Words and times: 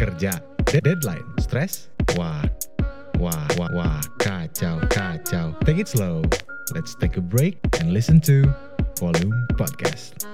kerja, 0.00 0.32
deadline, 0.64 1.28
stres, 1.36 1.92
wah, 2.16 2.40
wah, 3.20 3.44
wah, 3.60 3.68
wah, 3.76 4.00
kacau, 4.16 4.80
kacau. 4.88 5.52
Take 5.68 5.84
it 5.84 5.92
slow. 5.92 6.24
Let's 6.72 6.96
take 6.96 7.20
a 7.20 7.24
break 7.24 7.60
and 7.84 7.92
listen 7.92 8.16
to 8.24 8.48
Volume 8.96 9.36
Podcast. 9.60 10.24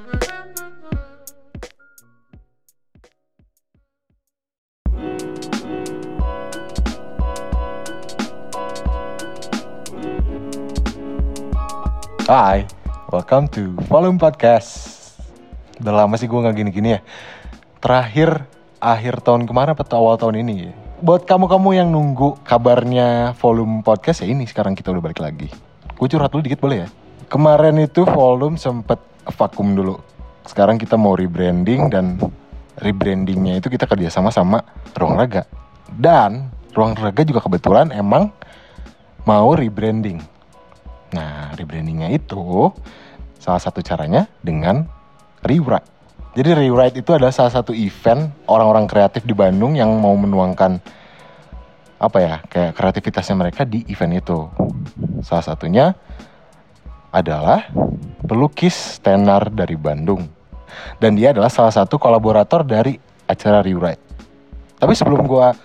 Hai, 12.31 12.71
welcome 13.11 13.51
to 13.59 13.75
Volume 13.91 14.23
Podcast. 14.23 14.95
Udah 15.83 16.07
lama 16.07 16.15
sih 16.15 16.31
gue 16.31 16.39
nggak 16.39 16.55
gini-gini 16.55 16.95
ya. 16.95 17.01
Terakhir 17.83 18.47
akhir 18.81 19.25
tahun 19.25 19.49
kemarin 19.49 19.77
atau 19.77 20.05
awal 20.05 20.17
tahun 20.21 20.43
ini. 20.47 20.73
Buat 21.01 21.29
kamu-kamu 21.29 21.77
yang 21.77 21.89
nunggu 21.93 22.41
kabarnya 22.45 23.37
Volume 23.37 23.85
Podcast 23.85 24.25
ya 24.25 24.33
ini 24.33 24.49
sekarang 24.49 24.73
kita 24.73 24.93
udah 24.93 25.03
balik 25.05 25.21
lagi. 25.21 25.53
Gue 25.97 26.09
curhat 26.09 26.33
dulu 26.33 26.45
dikit 26.45 26.61
boleh 26.61 26.85
ya? 26.85 26.89
Kemarin 27.29 27.77
itu 27.81 28.05
Volume 28.05 28.57
sempet 28.57 29.01
vakum 29.37 29.77
dulu. 29.77 30.01
Sekarang 30.47 30.79
kita 30.79 30.95
mau 30.95 31.19
rebranding 31.19 31.91
dan 31.91 32.21
rebrandingnya 32.79 33.59
itu 33.59 33.73
kita 33.73 33.89
kerjasama 33.89 34.31
sama 34.31 34.63
Ruang 34.95 35.17
Raga. 35.19 35.43
Dan 35.91 36.53
Ruang 36.77 36.95
Raga 36.97 37.25
juga 37.25 37.41
kebetulan 37.41 37.91
emang 37.93 38.31
mau 39.25 39.57
rebranding. 39.57 40.21
Nah, 41.17 41.57
rebrandingnya 41.57 42.13
itu 42.13 42.71
salah 43.41 43.63
satu 43.63 43.81
caranya 43.81 44.29
dengan 44.45 44.85
rewrite. 45.43 45.96
Jadi 46.37 46.53
rewrite 46.53 47.01
itu 47.01 47.17
adalah 47.17 47.33
salah 47.33 47.49
satu 47.49 47.73
event 47.73 48.29
orang-orang 48.45 48.85
kreatif 48.85 49.25
di 49.25 49.33
Bandung 49.33 49.73
yang 49.73 49.89
mau 49.97 50.13
menuangkan 50.13 50.77
apa 51.97 52.19
ya 52.21 52.35
kayak 52.45 52.77
kreativitasnya 52.77 53.41
mereka 53.41 53.65
di 53.65 53.89
event 53.89 54.21
itu. 54.21 54.45
Salah 55.25 55.41
satunya 55.41 55.97
adalah 57.09 57.65
pelukis 58.29 59.01
tenar 59.01 59.49
dari 59.49 59.81
Bandung. 59.81 60.29
Dan 61.01 61.17
dia 61.17 61.33
adalah 61.33 61.49
salah 61.49 61.73
satu 61.73 61.97
kolaborator 61.97 62.61
dari 62.69 63.01
acara 63.25 63.65
rewrite. 63.65 64.05
Tapi 64.77 64.93
sebelum 64.93 65.25
gua 65.25 65.57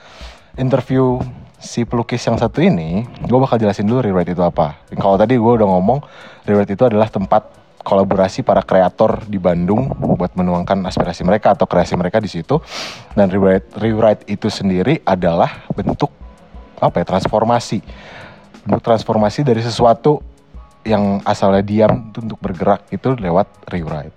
interview 0.55 1.19
si 1.61 1.83
pelukis 1.83 2.23
yang 2.25 2.39
satu 2.39 2.63
ini, 2.63 3.05
gue 3.27 3.37
bakal 3.37 3.61
jelasin 3.61 3.85
dulu 3.85 4.01
rewrite 4.01 4.33
itu 4.33 4.41
apa. 4.41 4.81
Kalau 4.97 5.19
tadi 5.19 5.37
gue 5.37 5.51
udah 5.51 5.67
ngomong, 5.67 5.99
rewrite 6.47 6.73
itu 6.73 6.83
adalah 6.87 7.11
tempat 7.11 7.60
kolaborasi 7.81 8.45
para 8.45 8.61
kreator 8.61 9.25
di 9.25 9.41
Bandung 9.41 9.89
buat 10.17 10.33
menuangkan 10.37 10.85
aspirasi 10.85 11.25
mereka 11.25 11.57
atau 11.57 11.65
kreasi 11.65 11.97
mereka 11.97 12.21
di 12.21 12.29
situ. 12.29 12.61
Dan 13.17 13.27
rewrite, 13.33 13.73
rewrite 13.77 14.23
itu 14.29 14.47
sendiri 14.47 15.01
adalah 15.03 15.65
bentuk 15.73 16.13
apa 16.81 17.01
ya 17.01 17.05
transformasi, 17.05 17.81
bentuk 18.65 18.85
transformasi 18.85 19.45
dari 19.45 19.61
sesuatu 19.61 20.21
yang 20.81 21.21
asalnya 21.25 21.61
diam 21.61 22.09
untuk 22.09 22.37
bergerak 22.41 22.89
itu 22.89 23.13
lewat 23.13 23.69
rewrite. 23.69 24.15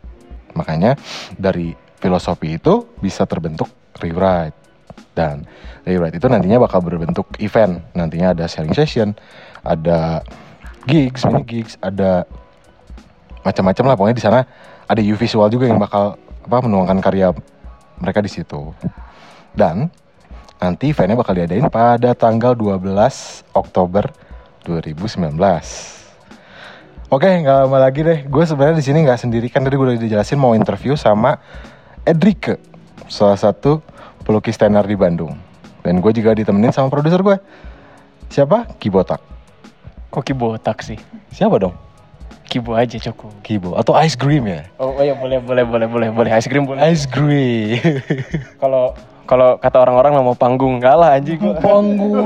Makanya 0.57 0.97
dari 1.37 1.77
filosofi 2.01 2.57
itu 2.57 2.85
bisa 3.01 3.25
terbentuk 3.25 3.69
rewrite 4.01 4.57
dan 5.15 5.47
rewrite 5.87 6.19
itu 6.19 6.27
nantinya 6.29 6.61
bakal 6.61 6.83
berbentuk 6.83 7.27
event 7.39 7.81
nantinya 7.95 8.35
ada 8.35 8.45
sharing 8.51 8.75
session 8.75 9.15
ada 9.63 10.21
gigs 10.85 11.25
mini 11.25 11.43
gigs 11.47 11.79
ada 11.81 12.29
macam-macam 13.45 13.85
lah 13.87 13.95
pokoknya 13.95 14.17
di 14.17 14.25
sana 14.25 14.41
ada 14.89 15.01
U 15.05 15.15
visual 15.15 15.49
juga 15.53 15.69
yang 15.69 15.79
bakal 15.79 16.17
apa 16.17 16.59
menuangkan 16.65 16.99
karya 17.05 17.31
mereka 18.01 18.25
di 18.25 18.33
situ 18.33 18.73
dan 19.53 19.93
nanti 20.59 20.91
eventnya 20.91 21.21
bakal 21.21 21.37
diadain 21.37 21.69
pada 21.69 22.17
tanggal 22.17 22.57
12 22.57 22.81
Oktober 23.53 24.09
2019 24.65 25.37
Oke, 27.13 27.31
nggak 27.31 27.69
lama 27.69 27.79
lagi 27.79 28.03
deh. 28.03 28.27
Gue 28.27 28.43
sebenarnya 28.43 28.81
di 28.81 28.83
sini 28.83 29.07
nggak 29.07 29.21
sendiri 29.23 29.47
kan 29.47 29.63
tadi 29.63 29.79
gue 29.79 29.87
udah 29.87 30.03
dijelasin 30.03 30.35
mau 30.35 30.57
interview 30.57 30.99
sama 30.99 31.39
Edrike, 32.03 32.59
salah 33.07 33.39
satu 33.39 33.79
pelukis 34.27 34.59
tenar 34.59 34.83
di 34.83 34.99
Bandung. 34.99 35.37
Dan 35.87 36.03
gue 36.03 36.11
juga 36.11 36.35
ditemenin 36.35 36.75
sama 36.75 36.91
produser 36.91 37.23
gue. 37.23 37.39
Siapa? 38.35 38.67
Kibotak. 38.83 39.23
Kok 40.11 40.25
kibotak 40.27 40.83
sih? 40.83 40.99
Siapa 41.31 41.55
dong? 41.61 41.84
Kibo 42.55 42.79
aja 42.79 42.95
cukup. 43.11 43.35
Kibo 43.43 43.75
atau 43.75 43.99
Ice 44.07 44.15
Cream 44.15 44.47
ya? 44.47 44.63
Oh, 44.79 44.95
oh 44.95 45.03
iya 45.03 45.19
boleh 45.19 45.43
boleh 45.43 45.67
boleh 45.67 45.91
boleh 45.91 46.09
boleh 46.15 46.31
ice 46.39 46.47
cream 46.47 46.63
boleh. 46.63 46.87
Ice 46.87 47.11
Cream. 47.11 47.83
Kalau 48.63 48.95
kalau 49.27 49.59
kata 49.59 49.83
orang-orang 49.83 50.15
nama 50.15 50.39
panggung 50.39 50.79
enggak 50.79 50.95
lah 50.95 51.19
anjing 51.19 51.35
gua. 51.43 51.59
Panggung. 51.67 52.23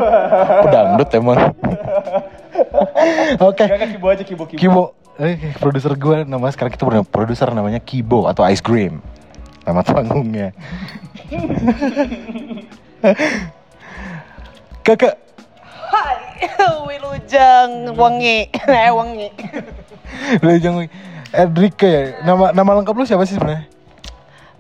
Pedangdut 0.68 1.08
emang. 1.16 1.40
Oke. 3.48 3.64
Enggak 3.72 3.88
kibo 3.96 4.06
aja 4.12 4.20
kibo 4.20 4.44
kibo. 4.44 4.60
Kibo. 4.60 4.84
Eh, 5.16 5.56
produser 5.56 5.96
gue 5.96 6.28
nama 6.28 6.52
sekarang 6.52 6.76
kita 6.76 6.84
punya 6.84 7.02
produser 7.02 7.48
namanya 7.50 7.80
Kibo 7.80 8.28
atau 8.28 8.44
Ice 8.52 8.60
Cream. 8.60 9.00
Nama 9.64 9.80
panggungnya. 9.80 10.52
Kakak, 14.84 15.16
Hai, 15.88 16.46
Wilujeng 16.84 17.96
Wengi, 17.96 18.52
eh 18.52 18.92
Wengi. 18.92 19.28
lu 20.44 20.56
jangan 20.60 20.86
Edrika 21.32 21.88
ya. 21.88 22.04
Nama 22.24 22.56
nama 22.56 22.70
lengkap 22.80 22.94
lu 22.96 23.04
siapa 23.04 23.24
sih 23.28 23.36
sebenarnya? 23.36 23.68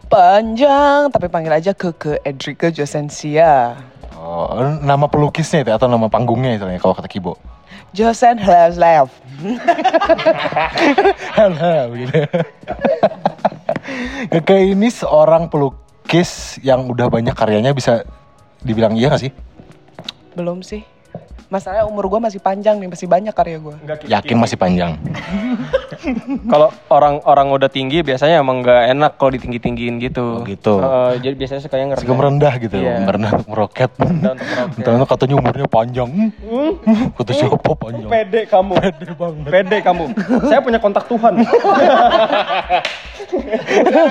Panjang, 0.08 1.12
tapi 1.12 1.28
panggil 1.28 1.52
aja 1.52 1.72
Keke 1.76 2.24
Edrika 2.24 2.72
Josensia. 2.72 3.76
Oh, 4.18 4.50
nama 4.82 5.06
pelukisnya 5.06 5.62
itu 5.62 5.72
atau 5.72 5.86
nama 5.86 6.08
panggungnya 6.08 6.56
itu 6.56 6.64
ya 6.64 6.80
kalau 6.80 6.96
kata 6.96 7.06
Kibo. 7.06 7.36
Josen 7.92 8.36
Hlaslev. 8.36 9.08
Halo 11.36 11.92
gitu. 12.00 12.20
Kakak 14.32 14.60
ini 14.60 14.88
seorang 14.92 15.48
pelukis 15.48 16.60
yang 16.60 16.84
udah 16.90 17.08
banyak 17.08 17.32
karyanya 17.32 17.72
bisa 17.72 18.04
dibilang 18.60 18.98
iya 18.98 19.08
gak 19.08 19.22
sih? 19.28 19.32
Belum 20.36 20.60
sih. 20.60 20.84
Masalahnya 21.48 21.88
umur 21.88 22.12
gue 22.12 22.20
masih 22.20 22.44
panjang 22.44 22.76
nih, 22.76 22.92
masih 22.92 23.08
banyak 23.08 23.32
karya 23.32 23.56
gue. 23.56 23.74
Yakin 24.04 24.36
masih 24.36 24.60
panjang. 24.60 25.00
Kalau 26.44 26.68
orang-orang 26.92 27.48
udah 27.56 27.72
tinggi 27.72 28.04
biasanya 28.04 28.44
emang 28.44 28.60
nggak 28.60 28.82
enak 28.92 29.12
kalau 29.16 29.32
ditinggi-tinggiin 29.32 29.96
gitu. 29.96 30.40
Oh, 30.40 30.44
gitu. 30.44 30.76
Heeh, 30.76 31.24
jadi 31.24 31.34
biasanya 31.40 31.60
sukanya 31.64 31.84
ngerendah. 31.96 32.04
Suka 32.04 32.20
merendah 32.20 32.54
gitu, 32.60 32.76
Iya. 32.76 33.00
merendah 33.00 33.30
untuk 33.32 33.48
meroket. 33.48 33.90
Merendah 33.96 34.30
untuk 34.36 34.44
meroket. 34.44 35.08
Katanya 35.08 35.34
umurnya 35.40 35.68
panjang. 35.72 36.10
Kata 37.16 37.32
siapa 37.32 37.72
panjang? 37.80 38.08
Pede 38.12 38.40
kamu. 38.44 38.72
Pede 38.76 39.08
banget. 39.16 39.44
Pede 39.48 39.76
kamu. 39.80 40.04
Saya 40.52 40.60
punya 40.60 40.78
kontak 40.84 41.08
Tuhan. 41.08 41.32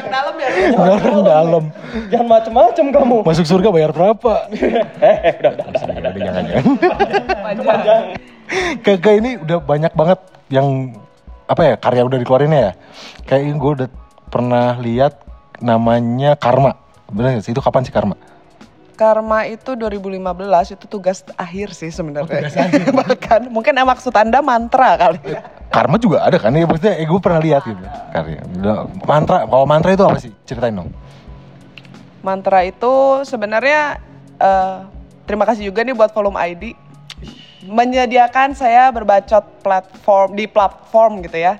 dalam 0.10 0.36
ya. 0.42 0.50
Orang 0.74 1.22
dalam. 1.22 1.64
Jangan 2.10 2.28
macem-macem 2.28 2.86
kamu. 2.90 3.18
Masuk 3.22 3.46
surga 3.46 3.70
bayar 3.70 3.92
berapa? 3.94 4.50
Eh, 4.98 5.38
udah, 5.38 5.52
udah. 5.54 5.66
Udah, 5.86 6.12
jangan 6.18 6.44
jangan. 6.50 6.64
Panjang. 7.28 8.04
Kakak 8.80 9.14
ini 9.20 9.36
udah 9.44 9.60
banyak 9.60 9.92
banget 9.92 10.20
yang 10.48 10.96
apa 11.48 11.62
ya 11.64 11.76
karya 11.80 12.04
udah 12.08 12.18
dikeluarinnya 12.20 12.62
ya. 12.72 12.74
Kayak 13.28 13.44
gue 13.60 13.72
udah 13.84 13.90
pernah 14.28 14.76
lihat 14.80 15.24
namanya 15.64 16.36
Karma. 16.36 16.76
Bener 17.12 17.40
gak 17.40 17.44
sih? 17.48 17.52
Itu 17.56 17.64
kapan 17.64 17.88
sih 17.88 17.94
Karma? 17.96 18.16
Karma 18.98 19.46
itu 19.46 19.78
2015 19.78 20.74
itu 20.74 20.86
tugas 20.90 21.22
akhir 21.38 21.78
sih 21.78 21.94
sebenarnya. 21.94 22.28
Oh, 22.28 22.42
tugas 22.42 22.56
akhir. 22.58 22.86
Bahkan 23.06 23.42
mungkin 23.54 23.78
maksud 23.78 24.12
anda 24.18 24.42
mantra 24.42 24.98
kali 24.98 25.22
ya. 25.24 25.46
Karma 25.70 26.02
juga 26.02 26.26
ada 26.26 26.42
kan? 26.42 26.50
Ya 26.56 26.66
maksudnya 26.66 26.98
eh, 26.98 27.06
gue 27.06 27.20
pernah 27.22 27.40
lihat 27.40 27.62
gitu. 27.64 27.84
Karya. 28.12 28.42
Udah, 28.58 28.78
Mantra. 29.06 29.38
Kalau 29.46 29.66
mantra 29.70 29.90
itu 29.94 30.04
apa 30.04 30.18
sih? 30.18 30.34
Ceritain 30.50 30.74
dong. 30.74 30.90
Mantra 32.26 32.66
itu 32.66 33.24
sebenarnya 33.24 34.02
eh, 34.42 34.78
terima 35.30 35.46
kasih 35.46 35.70
juga 35.70 35.86
nih 35.86 35.94
buat 35.94 36.10
volume 36.12 36.40
ID 36.42 36.87
menyediakan 37.68 38.56
saya 38.56 38.90
berbacot 38.90 39.44
platform 39.62 40.30
di 40.34 40.46
platform 40.48 41.22
gitu 41.22 41.38
ya. 41.38 41.60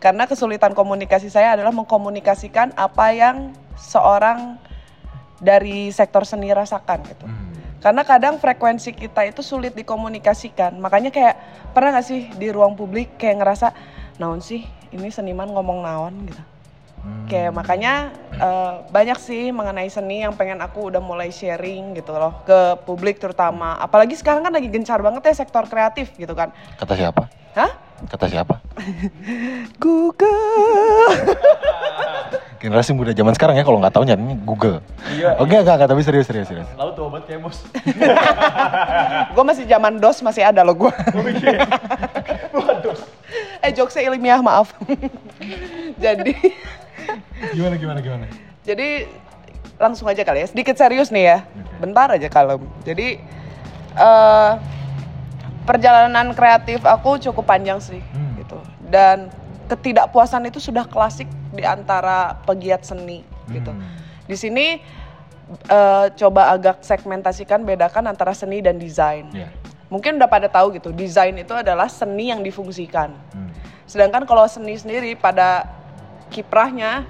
Karena 0.00 0.28
kesulitan 0.28 0.76
komunikasi 0.76 1.32
saya 1.32 1.56
adalah 1.56 1.72
mengkomunikasikan 1.72 2.76
apa 2.76 3.12
yang 3.12 3.56
seorang 3.76 4.60
dari 5.40 5.88
sektor 5.92 6.24
seni 6.24 6.52
rasakan 6.52 7.04
gitu. 7.08 7.26
Karena 7.84 8.00
kadang 8.00 8.40
frekuensi 8.40 8.96
kita 8.96 9.28
itu 9.28 9.44
sulit 9.44 9.76
dikomunikasikan. 9.76 10.80
Makanya 10.80 11.12
kayak 11.12 11.36
pernah 11.76 12.00
gak 12.00 12.08
sih 12.08 12.32
di 12.32 12.48
ruang 12.48 12.72
publik 12.76 13.20
kayak 13.20 13.44
ngerasa 13.44 13.76
naon 14.16 14.40
sih 14.40 14.64
ini 14.88 15.12
seniman 15.12 15.52
ngomong 15.52 15.84
naon 15.84 16.14
gitu. 16.24 16.53
Kayak 17.24 17.52
makanya 17.56 18.12
eh, 18.36 18.72
banyak 18.88 19.18
sih 19.20 19.52
mengenai 19.52 19.88
seni 19.88 20.24
yang 20.24 20.36
pengen 20.36 20.60
aku 20.60 20.92
udah 20.92 21.00
mulai 21.00 21.32
sharing 21.32 21.96
gitu 21.96 22.12
loh 22.12 22.44
ke 22.44 22.80
publik 22.84 23.20
terutama. 23.20 23.76
Apalagi 23.80 24.16
sekarang 24.16 24.44
kan 24.44 24.52
lagi 24.52 24.68
gencar 24.68 25.00
banget 25.00 25.24
ya 25.32 25.34
sektor 25.44 25.64
kreatif 25.68 26.12
gitu 26.16 26.32
kan. 26.32 26.52
Kata 26.76 26.96
siapa? 26.96 27.28
Hah? 27.56 27.70
Kata 28.08 28.26
siapa? 28.28 28.60
Google. 29.84 31.08
generasi 32.64 32.96
muda 32.96 33.12
zaman 33.12 33.36
sekarang 33.36 33.60
ya 33.60 33.64
kalau 33.68 33.76
nggak 33.76 33.92
tahu 33.92 34.08
nyarinya 34.08 34.40
Google. 34.40 34.80
Iya, 35.12 35.36
Oke, 35.36 35.52
enggak, 35.52 35.76
enggak, 35.76 35.88
tapi 35.92 36.00
serius, 36.00 36.24
serius, 36.24 36.48
serius. 36.48 36.64
Lalu 36.80 36.90
tuh 36.96 37.04
obat 37.12 37.28
ya 37.28 37.36
bos. 37.36 37.60
Gue 39.36 39.44
masih 39.44 39.68
zaman 39.68 40.00
DOS 40.00 40.24
masih 40.24 40.48
ada 40.48 40.64
loh 40.64 40.72
gue. 40.72 40.88
Oh 40.88 41.28
iya. 41.28 41.60
Waduh. 42.56 42.96
eh 43.60 43.68
jokesnya 43.76 44.08
ilmiah 44.08 44.40
maaf. 44.40 44.72
Jadi 46.00 46.32
Gimana, 47.52 47.74
gimana, 47.76 47.98
gimana? 48.00 48.26
jadi 48.64 49.04
langsung 49.76 50.06
aja 50.06 50.22
kali 50.22 50.40
ya 50.40 50.48
sedikit 50.48 50.78
serius 50.78 51.10
nih 51.10 51.24
ya. 51.26 51.38
Bentar 51.76 52.08
aja 52.08 52.28
kalem. 52.28 52.62
Jadi 52.82 53.18
eh 53.94 54.52
perjalanan 55.64 56.32
kreatif 56.32 56.84
aku 56.84 57.16
cukup 57.20 57.44
panjang 57.44 57.80
sih 57.80 58.00
Hmm. 58.12 58.36
gitu. 58.36 58.58
Dan 58.88 59.28
ketidakpuasan 59.66 60.44
itu 60.44 60.60
sudah 60.60 60.84
klasik 60.84 61.24
di 61.52 61.64
antara 61.64 62.36
pegiat 62.44 62.84
seni 62.84 63.24
gitu. 63.48 63.72
Hmm. 63.72 63.84
Di 64.24 64.36
sini 64.36 64.80
eh, 65.68 66.06
coba 66.16 66.52
agak 66.52 66.80
segmentasikan 66.80 67.64
bedakan 67.64 68.08
antara 68.08 68.32
seni 68.32 68.64
dan 68.64 68.80
desain. 68.80 69.28
Iya. 69.30 69.52
Mungkin 69.92 70.16
udah 70.16 70.26
pada 70.26 70.48
tahu 70.48 70.74
gitu, 70.74 70.90
desain 70.90 71.36
itu 71.36 71.52
adalah 71.52 71.86
seni 71.86 72.32
yang 72.32 72.40
difungsikan. 72.40 73.12
Hmm. 73.36 73.52
Sedangkan 73.84 74.24
kalau 74.24 74.48
seni 74.48 74.74
sendiri 74.74 75.12
pada 75.14 75.68
kiprahnya 76.30 77.04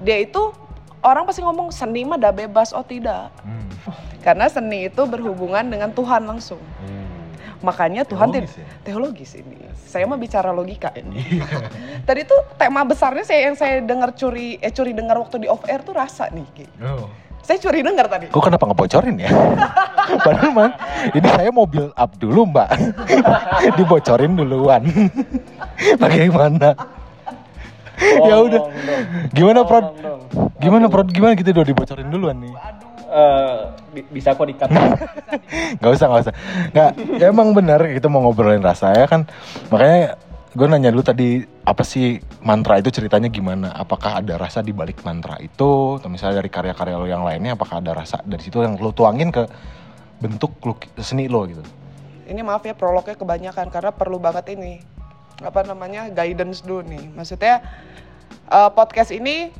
dia 0.00 0.18
itu 0.22 0.52
orang 1.00 1.24
pasti 1.28 1.40
ngomong 1.44 1.72
seni 1.72 2.04
mah 2.04 2.16
udah 2.20 2.32
bebas, 2.32 2.72
oh 2.72 2.84
tidak. 2.84 3.32
Hmm. 3.44 3.68
Karena 4.20 4.48
seni 4.52 4.88
itu 4.88 5.02
berhubungan 5.08 5.64
dengan 5.64 5.92
Tuhan 5.92 6.28
langsung. 6.28 6.60
Makanya 7.60 8.08
Tuhan 8.08 8.32
Teologis 8.32 8.56
ya? 8.56 8.66
teologis 8.84 9.30
ini. 9.36 9.56
Saya 9.76 10.08
mah 10.08 10.16
bicara 10.16 10.48
logika 10.48 10.88
ini. 10.96 11.20
Tadi 12.08 12.24
tuh 12.24 12.40
tema 12.56 12.84
besarnya 12.88 13.24
saya 13.24 13.52
yang 13.52 13.56
saya 13.56 13.84
dengar 13.84 14.16
curi 14.16 14.56
eh 14.60 14.72
curi 14.72 14.96
dengar 14.96 15.20
waktu 15.20 15.44
di 15.44 15.48
off 15.48 15.64
air 15.68 15.84
tuh 15.84 15.92
rasa 15.92 16.32
nih. 16.32 16.46
Oh. 16.80 17.08
Saya 17.40 17.56
curi 17.56 17.80
dengar 17.80 18.06
tadi. 18.06 18.28
Kok 18.28 18.44
kenapa 18.46 18.68
ngebocorin 18.68 19.16
ya? 19.16 19.32
Padahal 20.24 20.52
mah 20.52 20.70
ini 21.16 21.28
saya 21.32 21.48
mau 21.50 21.64
build 21.64 21.94
up 21.96 22.12
dulu 22.20 22.42
mbak 22.50 22.68
Dibocorin 23.78 24.34
duluan 24.34 24.82
Bagaimana? 25.96 26.74
Ya 28.00 28.36
udah. 28.40 28.62
Gimana 29.32 29.60
Prod? 29.68 29.86
Gimana 30.60 30.86
Prod? 30.88 31.08
Gimana 31.12 31.32
kita 31.36 31.52
udah 31.52 31.66
dibocorin 31.66 32.08
duluan 32.08 32.36
nih? 32.40 32.52
Eh, 33.10 33.58
bi- 33.90 34.08
bisa 34.14 34.38
kok 34.38 34.46
dikat. 34.46 34.70
Gak 35.82 35.90
usah, 35.98 36.06
gak 36.06 36.22
usah 36.30 36.34
Gak, 36.70 36.90
ya 37.18 37.34
emang 37.34 37.50
bener 37.50 37.82
kita 37.90 38.06
mau 38.06 38.22
ngobrolin 38.22 38.62
rasa 38.62 38.94
ya 38.94 39.10
kan 39.10 39.26
Makanya 39.66 40.14
gue 40.54 40.66
nanya 40.70 40.94
dulu 40.94 41.02
tadi 41.02 41.42
apa 41.66 41.82
sih 41.82 42.18
mantra 42.42 42.78
itu 42.82 42.90
ceritanya 42.90 43.30
gimana? 43.30 43.70
Apakah 43.74 44.22
ada 44.22 44.34
rasa 44.34 44.62
di 44.62 44.74
balik 44.74 45.02
mantra 45.06 45.38
itu? 45.38 45.98
Atau 45.98 46.10
misalnya 46.10 46.42
dari 46.42 46.50
karya-karya 46.50 46.98
lo 46.98 47.06
yang 47.06 47.22
lainnya 47.22 47.54
apakah 47.54 47.78
ada 47.78 47.94
rasa 47.94 48.18
dari 48.22 48.42
situ 48.42 48.62
yang 48.62 48.74
lo 48.78 48.90
tuangin 48.90 49.30
ke 49.30 49.46
bentuk 50.18 50.58
seni 50.98 51.30
lo 51.30 51.46
gitu? 51.46 51.62
Ini 52.30 52.42
maaf 52.46 52.62
ya 52.66 52.74
prolognya 52.74 53.14
kebanyakan 53.18 53.74
karena 53.74 53.90
perlu 53.94 54.18
banget 54.22 54.54
ini 54.54 54.82
apa 55.40 55.60
namanya 55.64 56.08
guidance 56.08 56.60
dulu 56.60 56.84
nih. 56.84 57.10
Maksudnya 57.12 57.64
eh, 58.48 58.70
podcast 58.72 59.10
ini 59.10 59.50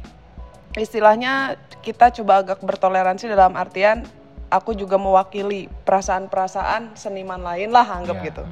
istilahnya 0.75 1.57
kita 1.81 2.13
coba 2.21 2.45
agak 2.45 2.61
bertoleransi 2.63 3.27
dalam 3.27 3.57
artian 3.57 4.05
aku 4.51 4.75
juga 4.75 4.99
mewakili 4.99 5.71
perasaan-perasaan 5.87 6.95
seniman 6.95 7.41
lain 7.41 7.71
lah 7.71 7.87
anggap 7.87 8.19
Iya. 8.21 8.27
gitu. 8.31 8.43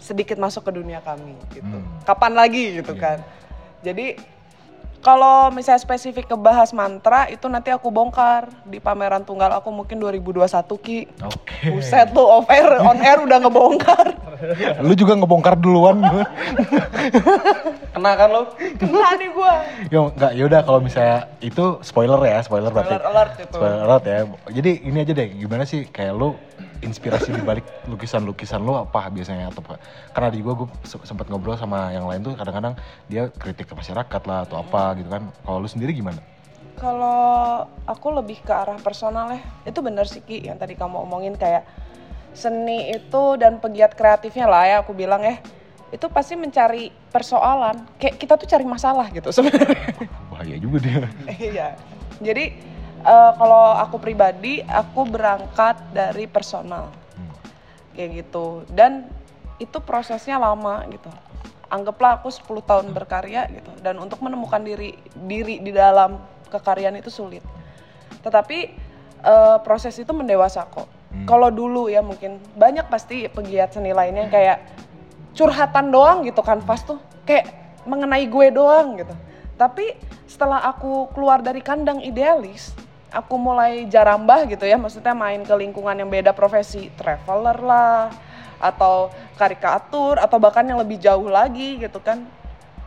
Sedikit 0.00 0.36
masuk 0.36 0.66
ke 0.68 0.72
dunia 0.74 1.00
kami 1.00 1.36
gitu. 1.54 1.66
Hmm. 1.66 1.86
Kapan 2.04 2.32
lagi 2.34 2.82
gitu 2.82 2.92
Iya. 2.94 3.00
kan. 3.00 3.18
Jadi 3.80 4.06
kalau 5.00 5.48
misalnya 5.48 5.80
spesifik 5.80 6.28
kebahas 6.28 6.76
mantra 6.76 7.24
itu 7.32 7.48
nanti 7.48 7.72
aku 7.72 7.88
bongkar 7.88 8.52
di 8.68 8.76
pameran 8.78 9.24
tunggal 9.24 9.48
aku 9.56 9.72
mungkin 9.72 9.96
2021 9.96 10.44
Ki. 10.84 11.08
Oke. 11.24 11.72
Buset 11.72 12.12
tuh 12.12 12.28
off 12.28 12.44
air, 12.52 12.68
on 12.84 13.00
air 13.00 13.18
udah 13.24 13.38
ngebongkar. 13.40 14.06
Lu 14.86 14.92
juga 14.92 15.16
ngebongkar 15.16 15.56
duluan. 15.56 16.04
Kena 17.96 18.12
kan 18.12 18.28
lo? 18.28 18.42
Kena 18.56 19.16
nih 19.16 19.28
gua. 19.32 19.54
Yo, 19.88 20.12
enggak, 20.12 20.32
yaudah 20.36 20.60
kalau 20.68 20.80
misalnya 20.84 21.28
itu 21.40 21.80
spoiler 21.80 22.20
ya, 22.24 22.44
spoiler 22.44 22.68
berarti. 22.68 22.96
Spoiler 22.96 23.08
alert 23.08 23.32
itu. 23.40 23.56
Spoiler 23.56 23.80
alert 23.88 24.04
ya. 24.04 24.18
Jadi 24.52 24.70
ini 24.84 24.98
aja 25.00 25.12
deh, 25.16 25.28
gimana 25.32 25.64
sih 25.64 25.88
kayak 25.88 26.12
lu 26.12 26.36
inspirasi 26.80 27.32
di 27.32 27.42
balik 27.44 27.64
lukisan-lukisan 27.86 28.60
lu 28.60 28.76
apa 28.76 29.08
biasanya 29.12 29.52
atau 29.52 29.60
apa? 29.64 29.80
Karena 30.12 30.28
di 30.32 30.38
gua 30.40 30.54
gue 30.56 30.68
sempat 30.84 31.28
ngobrol 31.28 31.56
sama 31.56 31.92
yang 31.92 32.08
lain 32.08 32.24
tuh 32.24 32.34
kadang-kadang 32.36 32.74
dia 33.06 33.28
kritik 33.28 33.68
ke 33.68 33.74
masyarakat 33.76 34.22
lah 34.26 34.48
atau 34.48 34.60
apa 34.60 34.96
gitu 35.00 35.08
kan. 35.08 35.28
Kalau 35.44 35.58
lu 35.60 35.68
sendiri 35.68 35.92
gimana? 35.92 36.20
Kalau 36.80 37.68
aku 37.84 38.08
lebih 38.16 38.40
ke 38.40 38.52
arah 38.52 38.80
personal 38.80 39.36
ya, 39.36 39.40
itu 39.68 39.78
bener 39.84 40.08
sih 40.08 40.24
Ki 40.24 40.40
yang 40.48 40.56
tadi 40.56 40.72
kamu 40.76 41.04
omongin 41.04 41.36
kayak 41.36 41.68
seni 42.32 42.94
itu 42.94 43.22
dan 43.36 43.58
pegiat 43.58 43.98
kreatifnya 43.98 44.46
lah 44.46 44.62
ya 44.66 44.76
aku 44.80 44.94
bilang 44.94 45.20
ya 45.20 45.42
itu 45.90 46.06
pasti 46.06 46.38
mencari 46.38 46.94
persoalan 47.10 47.82
kayak 47.98 48.14
kita 48.22 48.38
tuh 48.38 48.46
cari 48.46 48.62
masalah 48.62 49.10
gitu 49.10 49.34
sebenarnya 49.34 50.06
Bahaya 50.30 50.56
juga 50.62 50.78
dia. 50.78 51.02
iya 51.50 51.68
jadi 52.22 52.54
eh, 53.04 53.32
kalau 53.36 53.76
aku 53.76 53.96
pribadi 54.00 54.64
aku 54.64 55.08
berangkat 55.08 55.80
dari 55.92 56.24
personal. 56.30 56.92
Hmm. 57.16 57.32
kayak 57.96 58.10
gitu. 58.24 58.64
Dan 58.70 59.08
itu 59.60 59.78
prosesnya 59.82 60.40
lama 60.40 60.86
gitu. 60.88 61.10
Anggaplah 61.70 62.18
aku 62.18 62.32
10 62.32 62.64
tahun 62.64 62.86
berkarya 62.96 63.46
gitu. 63.52 63.70
Dan 63.82 64.00
untuk 64.00 64.24
menemukan 64.24 64.62
diri 64.62 64.96
diri 65.14 65.60
di 65.60 65.70
dalam 65.70 66.16
kekaryaan 66.48 66.96
itu 66.98 67.12
sulit. 67.12 67.44
Tetapi 68.24 68.58
eh, 69.20 69.58
proses 69.64 69.96
itu 69.98 70.10
mendewasa 70.14 70.64
kok. 70.70 71.00
Hmm. 71.10 71.26
kalau 71.26 71.50
dulu 71.50 71.90
ya 71.90 72.06
mungkin 72.06 72.38
banyak 72.54 72.86
pasti 72.86 73.26
pegiat 73.26 73.74
seni 73.74 73.90
lainnya 73.90 74.30
yang 74.30 74.32
kayak 74.32 74.58
curhatan 75.34 75.90
doang 75.90 76.22
gitu 76.22 76.38
kan 76.38 76.62
pas 76.62 76.78
tuh 76.86 77.02
kayak 77.26 77.50
mengenai 77.82 78.30
gue 78.30 78.46
doang 78.54 78.94
gitu. 78.94 79.14
Tapi 79.58 79.98
setelah 80.30 80.62
aku 80.70 81.10
keluar 81.10 81.42
dari 81.42 81.58
kandang 81.60 81.98
idealis 81.98 82.70
aku 83.10 83.34
mulai 83.36 83.86
jarambah 83.90 84.46
gitu 84.48 84.64
ya. 84.64 84.78
Maksudnya 84.78 85.12
main 85.12 85.42
ke 85.42 85.54
lingkungan 85.54 85.94
yang 85.98 86.08
beda 86.08 86.30
profesi 86.30 86.88
traveler 86.94 87.58
lah 87.60 88.10
atau 88.60 89.10
karikatur 89.34 90.20
atau 90.20 90.36
bahkan 90.36 90.62
yang 90.62 90.78
lebih 90.78 90.96
jauh 91.02 91.26
lagi 91.26 91.82
gitu 91.82 91.98
kan. 92.00 92.24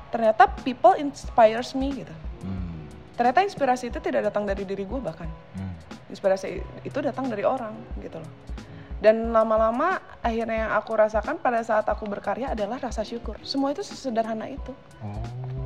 Ternyata 0.09 0.49
people 0.63 0.95
inspires 0.97 1.75
me 1.75 2.03
gitu. 2.03 2.15
Hmm. 2.43 2.91
ternyata 3.15 3.45
inspirasi 3.45 3.87
itu 3.87 4.03
tidak 4.03 4.27
datang 4.27 4.43
dari 4.43 4.65
diri 4.67 4.83
gue 4.83 4.99
bahkan. 4.99 5.29
Hmm. 5.55 5.75
inspirasi 6.09 6.61
itu 6.85 6.97
datang 7.01 7.29
dari 7.29 7.41
orang 7.45 7.73
gitu 8.01 8.17
loh. 8.21 8.31
Dan 9.03 9.35
lama-lama 9.35 9.99
akhirnya 10.23 10.69
yang 10.69 10.71
aku 10.79 10.95
rasakan 10.95 11.35
pada 11.41 11.59
saat 11.65 11.83
aku 11.91 12.07
berkarya 12.07 12.55
adalah 12.55 12.79
rasa 12.79 13.03
syukur. 13.03 13.35
Semua 13.43 13.75
itu 13.75 13.83
sesederhana 13.83 14.47
itu. 14.47 14.71
Oh. 15.03 15.19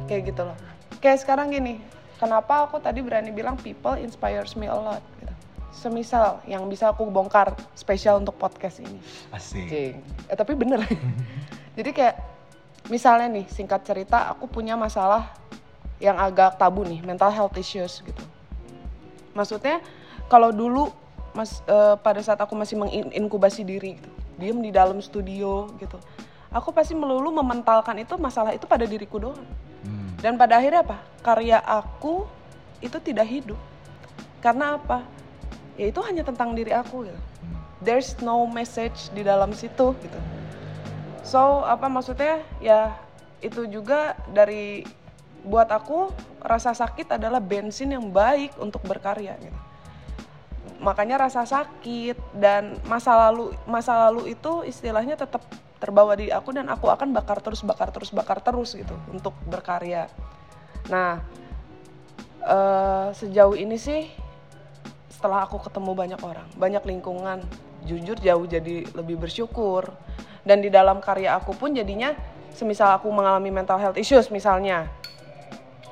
kayak 0.07 0.31
gitu 0.31 0.41
loh. 0.47 0.57
Kayak 1.03 1.27
sekarang 1.27 1.51
gini 1.51 1.83
kenapa 2.17 2.65
aku 2.69 2.81
tadi 2.81 3.01
berani 3.01 3.29
bilang 3.31 3.57
people 3.57 3.97
inspires 3.97 4.57
me 4.57 4.69
a 4.69 4.75
lot 4.75 5.01
gitu 5.21 5.33
semisal 5.77 6.41
yang 6.49 6.65
bisa 6.65 6.89
aku 6.89 7.05
bongkar 7.05 7.53
spesial 7.77 8.17
untuk 8.17 8.33
podcast 8.41 8.81
ini 8.81 8.97
Asik. 9.29 9.69
Cing. 9.69 9.95
Eh 10.25 10.33
tapi 10.33 10.57
bener. 10.57 10.81
Jadi 11.77 11.93
kayak 11.93 12.17
misalnya 12.89 13.29
nih 13.29 13.45
singkat 13.45 13.85
cerita 13.85 14.33
aku 14.33 14.49
punya 14.49 14.73
masalah 14.73 15.29
yang 16.01 16.17
agak 16.17 16.57
tabu 16.57 16.81
nih 16.81 17.05
mental 17.05 17.29
health 17.29 17.53
issues 17.61 18.01
gitu. 18.01 18.23
Maksudnya 19.37 19.85
kalau 20.25 20.49
dulu 20.49 20.89
mas 21.37 21.61
eh, 21.69 21.95
pada 22.01 22.17
saat 22.25 22.41
aku 22.41 22.57
masih 22.57 22.81
menginkubasi 22.81 23.61
diri 23.61 24.01
gitu, 24.01 24.09
diem 24.41 24.57
di 24.57 24.73
dalam 24.73 24.97
studio 24.97 25.69
gitu, 25.77 26.01
aku 26.49 26.73
pasti 26.73 26.97
melulu 26.97 27.29
mementalkan 27.29 28.01
itu 28.01 28.17
masalah 28.17 28.57
itu 28.57 28.65
pada 28.65 28.89
diriku 28.89 29.21
doang. 29.21 29.45
Dan 30.17 30.35
pada 30.35 30.57
akhirnya 30.57 30.81
apa? 30.81 30.97
Karya 31.21 31.61
aku 31.61 32.25
itu 32.81 32.97
tidak 33.01 33.27
hidup. 33.29 33.59
Karena 34.41 34.77
apa? 34.77 35.05
Ya 35.77 35.89
itu 35.89 36.01
hanya 36.01 36.25
tentang 36.25 36.57
diri 36.57 36.73
aku 36.73 37.05
gitu. 37.05 37.21
There's 37.85 38.17
no 38.25 38.49
message 38.49 39.13
di 39.13 39.21
dalam 39.21 39.53
situ 39.53 39.93
gitu. 40.01 40.19
So, 41.21 41.61
apa 41.61 41.85
maksudnya? 41.85 42.41
Ya 42.57 42.97
itu 43.45 43.69
juga 43.69 44.17
dari 44.33 44.81
buat 45.45 45.69
aku 45.69 46.09
rasa 46.41 46.73
sakit 46.73 47.13
adalah 47.21 47.37
bensin 47.37 47.93
yang 47.93 48.09
baik 48.09 48.57
untuk 48.57 48.81
berkarya 48.81 49.37
gitu. 49.37 49.59
Makanya 50.81 51.29
rasa 51.29 51.45
sakit 51.45 52.17
dan 52.37 52.81
masa 52.89 53.13
lalu 53.29 53.53
masa 53.69 54.09
lalu 54.09 54.33
itu 54.33 54.65
istilahnya 54.65 55.13
tetap 55.13 55.45
terbawa 55.77 56.17
di 56.17 56.33
aku 56.33 56.53
dan 56.53 56.67
aku 56.67 56.89
akan 56.89 57.13
bakar 57.13 57.39
terus 57.39 57.61
bakar 57.61 57.93
terus 57.93 58.09
bakar 58.09 58.41
terus 58.41 58.73
gitu 58.73 58.97
untuk 59.13 59.33
berkarya. 59.45 60.09
Nah, 60.89 61.21
eh, 62.41 63.07
sejauh 63.13 63.53
ini 63.53 63.77
sih 63.77 64.09
setelah 65.13 65.45
aku 65.45 65.61
ketemu 65.61 65.91
banyak 65.93 66.21
orang, 66.21 66.47
banyak 66.57 66.83
lingkungan, 66.85 67.41
jujur 67.85 68.17
jauh 68.21 68.45
jadi 68.45 68.85
lebih 68.93 69.17
bersyukur. 69.21 69.93
Dan 70.47 70.63
di 70.63 70.71
dalam 70.71 71.03
karya 71.03 71.35
aku 71.35 71.53
pun 71.57 71.75
jadinya 71.75 72.15
semisal 72.55 72.95
aku 72.95 73.11
mengalami 73.11 73.51
mental 73.51 73.77
health 73.77 73.99
issues 73.99 74.31
misalnya, 74.31 74.87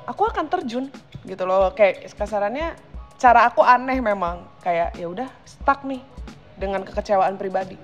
aku 0.08 0.24
akan 0.26 0.48
terjun 0.48 0.88
gitu 1.28 1.44
loh. 1.44 1.74
Kayak 1.76 2.14
kasarannya 2.16 2.72
cara 3.20 3.50
aku 3.50 3.60
aneh 3.60 4.00
memang. 4.00 4.48
Kayak 4.64 4.96
ya 4.96 5.06
udah 5.06 5.28
stuck 5.44 5.84
nih 5.84 6.00
dengan 6.56 6.82
kekecewaan 6.88 7.36
pribadi. 7.36 7.76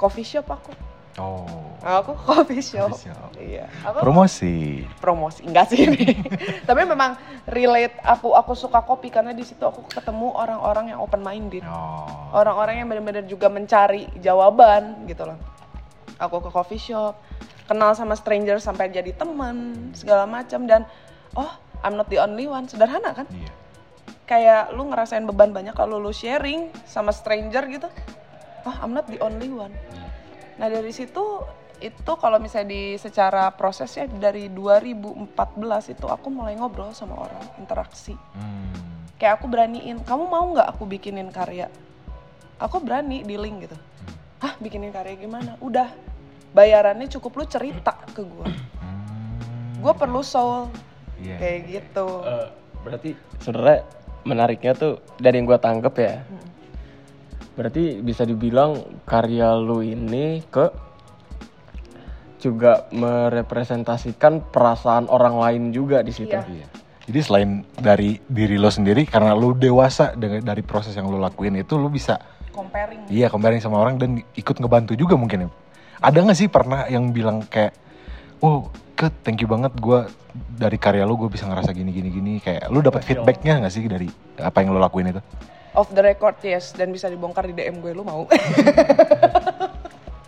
Coffee 0.00 0.24
shop 0.24 0.48
aku 0.48 0.85
Oh. 1.16 1.48
aku 1.80 2.12
coffee 2.12 2.60
shop, 2.60 2.92
Coffee 2.92 3.08
shop. 3.08 3.30
iya. 3.40 3.64
Aku 3.80 4.04
Promosi. 4.04 4.84
promosi. 4.98 5.40
Enggak 5.42 5.72
sih 5.72 5.88
ini. 5.88 6.12
Tapi 6.68 6.84
memang 6.84 7.16
relate. 7.46 7.96
Aku 8.02 8.36
aku 8.36 8.52
suka 8.52 8.80
kopi 8.80 9.08
karena 9.08 9.32
di 9.32 9.40
situ 9.40 9.60
aku 9.60 9.88
ketemu 9.88 10.28
orang-orang 10.30 10.92
yang 10.92 11.00
open 11.00 11.20
minded 11.20 11.64
Oh. 11.64 12.04
orang-orang 12.32 12.80
yang 12.80 12.86
benar-benar 12.86 13.24
juga 13.24 13.48
mencari 13.48 14.12
jawaban 14.18 15.08
gitu 15.08 15.24
loh. 15.24 15.40
Aku 16.16 16.38
ke 16.38 16.50
coffee 16.50 16.76
shop 16.76 17.16
kenal 17.64 17.96
sama 17.96 18.12
stranger 18.12 18.60
sampai 18.60 18.88
jadi 18.88 19.10
teman 19.10 19.88
segala 19.92 20.28
macam. 20.28 20.68
Dan 20.68 20.84
oh 21.32 21.48
I'm 21.80 21.96
not 21.96 22.08
the 22.08 22.18
only 22.18 22.44
one. 22.44 22.68
Sederhana 22.68 23.16
kan? 23.16 23.24
Iya. 23.30 23.52
kayak 24.26 24.74
lu 24.74 24.84
ngerasain 24.84 25.22
beban 25.22 25.54
banyak 25.54 25.70
kalau 25.70 25.96
lu 25.96 26.10
sharing 26.10 26.68
sama 26.82 27.08
stranger 27.10 27.62
gitu. 27.70 27.86
Oh 28.66 28.74
I'm 28.76 28.90
not 28.90 29.06
the 29.06 29.22
only 29.22 29.46
one 29.46 29.70
nah 30.56 30.66
dari 30.66 30.88
situ 30.88 31.20
itu 31.76 32.12
kalau 32.16 32.40
misalnya 32.40 32.72
di 32.72 32.82
secara 32.96 33.52
prosesnya 33.52 34.08
dari 34.08 34.48
2014 34.48 35.36
itu 35.92 36.08
aku 36.08 36.26
mulai 36.28 36.56
ngobrol 36.56 36.90
sama 36.90 37.20
orang 37.20 37.44
interaksi 37.56 38.16
Hmm. 38.32 38.72
kayak 39.16 39.36
aku 39.36 39.46
beraniin 39.46 40.00
kamu 40.00 40.24
mau 40.24 40.44
nggak 40.50 40.68
aku 40.70 40.84
bikinin 40.84 41.28
karya 41.28 41.68
aku 42.56 42.80
berani 42.80 43.20
dealing 43.20 43.60
gitu 43.60 43.76
hah 44.38 44.56
bikinin 44.56 44.88
karya 44.88 45.14
gimana 45.14 45.60
udah 45.60 45.92
bayarannya 46.50 47.08
cukup 47.10 47.36
lu 47.36 47.44
cerita 47.46 47.92
ke 48.10 48.24
gue 48.24 48.48
Hmm. 48.80 49.76
gue 49.78 49.92
perlu 49.92 50.20
soul 50.20 50.72
Iya. 51.16 51.36
kayak 51.36 51.60
gitu 51.66 52.08
Eh, 52.22 52.46
berarti 52.80 53.10
sebenarnya 53.38 53.84
menariknya 54.22 54.72
tuh 54.72 54.92
dari 55.16 55.36
yang 55.36 55.46
gue 55.46 55.56
tangkep 55.56 55.94
ya. 55.96 56.14
Berarti 57.56 58.04
bisa 58.04 58.22
dibilang 58.28 59.00
karya 59.08 59.56
lu 59.56 59.80
ini 59.80 60.44
ke 60.46 60.68
juga 62.36 62.86
merepresentasikan 62.92 64.52
perasaan 64.52 65.08
orang 65.08 65.40
lain 65.40 65.62
juga 65.72 66.04
di 66.04 66.12
situ. 66.12 66.36
Iya. 66.36 66.44
Iya. 66.46 66.66
Jadi 67.06 67.20
selain 67.22 67.50
dari 67.78 68.18
diri 68.26 68.58
lo 68.58 68.68
sendiri 68.68 69.06
karena 69.06 69.30
lo 69.32 69.54
dewasa 69.54 70.12
dengan 70.18 70.42
dari 70.42 70.60
proses 70.60 70.92
yang 70.98 71.06
lo 71.06 71.22
lakuin 71.22 71.54
itu 71.54 71.78
lo 71.78 71.86
bisa 71.86 72.18
comparing 72.50 73.06
iya 73.12 73.28
comparing 73.30 73.62
sama 73.62 73.78
orang 73.78 74.00
dan 74.00 74.18
ikut 74.34 74.56
ngebantu 74.58 74.98
juga 74.98 75.14
mungkin 75.14 75.46
ya. 75.46 75.48
Ada 76.02 76.18
nggak 76.26 76.38
sih 76.38 76.48
pernah 76.50 76.84
yang 76.90 77.14
bilang 77.14 77.46
kayak, 77.46 77.72
oh 78.42 78.68
ke 78.98 79.08
thank 79.22 79.40
you 79.40 79.48
banget 79.48 79.72
gue 79.78 80.02
dari 80.34 80.76
karya 80.76 81.06
lo 81.08 81.16
gue 81.16 81.30
bisa 81.30 81.48
ngerasa 81.48 81.72
gini 81.72 81.94
gini 81.94 82.08
gini 82.12 82.32
kayak 82.42 82.68
lo 82.68 82.84
dapat 82.84 83.06
feedbacknya 83.06 83.64
nggak 83.64 83.72
sih 83.72 83.84
dari 83.86 84.08
apa 84.42 84.60
yang 84.60 84.74
lo 84.74 84.82
lakuin 84.82 85.14
itu? 85.14 85.22
Off 85.76 85.88
the 85.90 86.00
record 86.00 86.34
yes 86.40 86.72
dan 86.72 86.90
bisa 86.90 87.06
dibongkar 87.06 87.44
di 87.44 87.54
DM 87.54 87.78
gue 87.78 87.92
lu 87.92 88.02
mau 88.02 88.24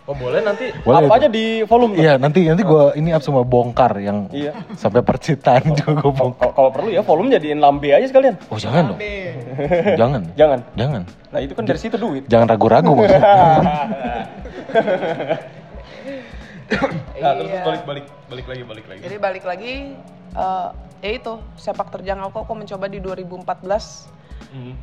Oh 0.05 0.17
boleh 0.17 0.41
nanti 0.41 0.73
Boleh 0.81 1.05
apa 1.05 1.13
itu. 1.13 1.17
aja 1.21 1.27
di 1.29 1.45
volume 1.63 1.93
tuh. 1.93 2.01
Iya 2.01 2.17
nanti 2.17 2.41
nanti 2.43 2.65
gue 2.65 2.83
ini 2.97 3.13
up 3.13 3.21
semua 3.21 3.45
bongkar 3.45 3.93
yang 3.95 4.25
Iya. 4.27 4.57
sampai 4.73 5.05
percintaan 5.05 5.69
juga 5.71 6.01
gue 6.01 6.09
bongkar. 6.11 6.49
Kalau 6.49 6.73
perlu 6.73 6.89
ya 6.89 7.05
volume 7.05 7.29
jadiin 7.29 7.61
lambe 7.61 7.93
aja 7.93 8.09
sekalian. 8.09 8.33
Oh 8.47 8.57
jangan 8.57 8.89
dong, 8.89 8.97
jangan, 9.93 10.21
Jangan. 10.33 10.59
jangan, 10.73 11.01
Nah 11.29 11.39
itu 11.39 11.53
kan 11.53 11.61
dari 11.61 11.77
situ 11.77 11.93
duit. 11.95 12.25
jangan 12.25 12.49
ragu-ragu. 12.49 12.97
Nah, 17.19 17.33
terus 17.35 17.49
Iya. 17.51 17.63
balik 17.65 17.83
balik 17.83 18.05
balik 18.29 18.45
lagi 18.47 18.61
balik 18.63 18.85
lagi. 18.87 18.99
jadi 19.01 19.15
balik 19.19 19.43
lagi 19.43 19.73
eh, 20.31 20.67
ya 21.01 21.11
itu 21.11 21.33
sepak 21.55 21.89
terjang 21.91 22.17
aku 22.19 22.37
aku 22.39 22.53
mencoba 22.55 22.85
di 22.85 22.97
2014 22.97 24.09
Hmm. 24.49 24.73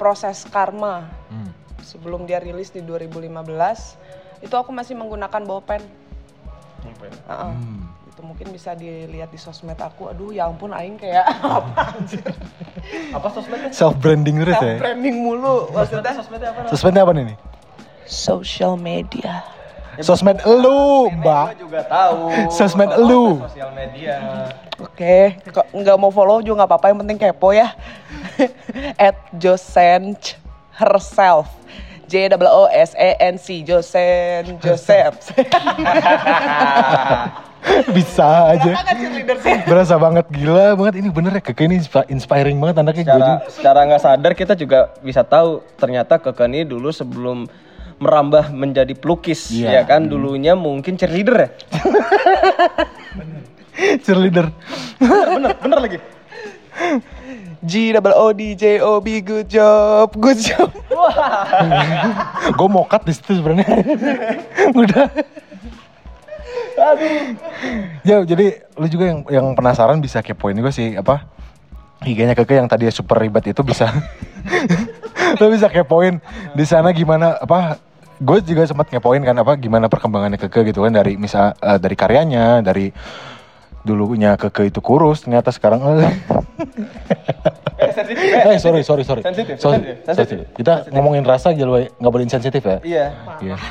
Proses 0.00 0.48
karma 0.48 1.04
Hmm. 1.28 1.52
sebelum 1.78 2.24
dia 2.24 2.40
rilis 2.40 2.72
di 2.72 2.80
2015 2.80 4.00
itu 4.40 4.54
aku 4.54 4.72
masih 4.72 4.96
menggunakan 4.96 5.44
bolpen 5.44 5.84
Heeh. 6.80 7.52
Hmm. 7.52 7.84
itu 8.08 8.20
mungkin 8.22 8.48
bisa 8.48 8.72
dilihat 8.72 9.28
di 9.28 9.36
sosmed 9.36 9.76
aku 9.76 10.08
aduh 10.08 10.32
ya 10.32 10.48
ampun 10.48 10.72
aing 10.72 10.96
kayak 10.96 11.28
apa 11.60 11.92
Apa 13.12 13.28
sosmednya? 13.30 13.70
Self 13.70 13.94
branding 13.96 14.40
terus 14.40 14.56
ya. 14.56 14.80
branding 14.80 15.20
mulu 15.20 15.68
maksudnya 15.68 16.16
Sosmednya 16.16 16.48
apa? 16.50 16.60
Sosmednya 16.66 17.02
apa 17.04 17.12
nih? 17.12 17.36
social 18.02 18.74
media 18.74 19.44
Sosmed 20.00 20.40
elu, 20.40 21.12
Mbak. 21.12 21.46
Gue 21.50 21.60
juga 21.60 21.80
tahu. 21.84 22.32
Sosmed 22.48 22.88
elu. 22.88 23.36
Sosial 23.44 23.68
media. 23.74 24.16
Oke, 24.80 25.36
kok 25.44 25.68
nggak 25.76 25.96
mau 26.00 26.08
follow 26.08 26.40
juga 26.40 26.64
nggak 26.64 26.70
apa-apa, 26.72 26.86
yang 26.88 26.98
penting 27.04 27.18
kepo 27.20 27.52
ya. 27.52 27.68
At 29.08 29.16
Josench 29.36 30.36
herself. 30.72 31.46
J 32.06 32.26
O 32.26 32.42
O 32.42 32.62
S 32.66 32.90
E 32.94 33.14
N 33.16 33.38
C 33.38 33.62
Josen 33.62 34.58
Joseph. 34.58 35.30
Bisa 37.92 38.26
aja. 38.50 38.72
Berasa 39.62 39.94
banget 39.94 40.26
gila 40.28 40.74
banget 40.74 40.94
ini 40.98 41.08
bener 41.08 41.38
ya 41.38 41.42
Keke 41.44 41.68
ini 41.68 41.78
inspi- 41.78 42.08
inspiring 42.08 42.56
banget 42.56 42.76
anaknya 42.80 43.04
Secara 43.04 43.20
juga. 43.20 43.34
secara 43.46 43.78
nggak 43.84 44.02
sadar 44.02 44.32
kita 44.32 44.54
juga 44.56 44.78
bisa 44.98 45.22
tahu 45.22 45.60
ternyata 45.76 46.16
Keke 46.18 46.48
ini 46.48 46.64
dulu 46.64 46.88
sebelum 46.90 47.46
merambah 48.00 48.48
menjadi 48.50 48.96
pelukis 48.96 49.52
Iya. 49.52 49.70
ya 49.70 49.82
kan 49.84 50.08
dulunya 50.08 50.56
mungkin 50.56 50.96
cheerleader 50.96 51.36
ya. 51.36 51.48
cheerleader. 54.02 54.50
bener 54.98 55.52
bener 55.54 55.78
lagi. 55.78 55.98
G 57.60 57.92
O 57.92 58.26
D 58.32 58.56
J 58.56 58.80
O 58.80 59.04
B 59.04 59.20
good 59.20 59.48
job, 59.52 60.08
good 60.16 60.40
job. 60.40 60.72
gue 62.56 62.68
mau 62.72 62.88
cut 62.88 63.04
di 63.04 63.12
situ 63.12 63.36
sebenarnya. 63.36 63.68
Udah. 64.80 65.08
Ya, 68.00 68.24
jadi 68.24 68.64
lu 68.80 68.86
juga 68.88 69.04
yang 69.12 69.20
yang 69.28 69.46
penasaran 69.52 70.00
bisa 70.00 70.24
kepoin 70.24 70.56
juga 70.56 70.72
sih 70.72 70.96
apa 70.96 71.28
IG-nya 72.00 72.32
Keke 72.32 72.56
yang 72.56 72.68
tadi 72.68 72.88
super 72.88 73.20
ribet 73.20 73.52
itu 73.52 73.60
bisa 73.60 73.92
lu 75.40 75.52
bisa 75.52 75.68
kepoin 75.68 76.24
di 76.56 76.64
sana 76.64 76.96
gimana 76.96 77.36
apa 77.36 77.76
gue 78.16 78.40
juga 78.40 78.64
sempat 78.64 78.88
ngepoin 78.88 79.20
kan 79.20 79.36
apa 79.36 79.52
gimana 79.60 79.92
perkembangannya 79.92 80.40
Keke 80.40 80.72
gitu 80.72 80.88
kan 80.88 80.96
dari 80.96 81.20
misal 81.20 81.52
eh, 81.60 81.76
dari 81.76 81.92
karyanya 81.92 82.64
dari 82.64 82.88
dulunya 83.84 84.40
Keke 84.40 84.72
itu 84.72 84.80
kurus 84.80 85.28
ternyata 85.28 85.52
sekarang 85.52 85.80
eh 87.92 88.58
sorry 88.58 88.82
sorry 88.82 89.02
sorry 89.02 89.22
Sensitif, 89.22 89.56
sensitif, 89.58 89.94
sensitif. 90.04 90.38
kita 90.54 90.88
ngomongin 90.90 91.22
rasa 91.22 91.50
aja 91.50 91.62
lu 91.62 91.74
nggak 91.76 92.12
boleh 92.12 92.24
insensitif 92.24 92.62
ya 92.62 92.78
Iya. 92.80 93.06
Iya. 93.40 93.56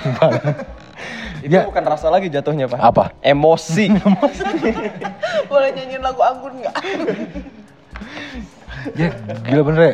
Itu 1.39 1.55
Ya. 1.55 1.63
bukan 1.63 1.87
rasa 1.87 2.11
lagi 2.11 2.27
jatuhnya 2.27 2.67
pak. 2.67 2.79
Apa? 2.83 3.15
Emosi. 3.23 3.87
Boleh 5.47 5.71
nyanyiin 5.71 6.03
lagu 6.03 6.19
anggun 6.19 6.59
nggak? 6.59 6.75
ya 8.95 9.11
gila 9.43 9.61
bener 9.67 9.81
ya 9.81 9.93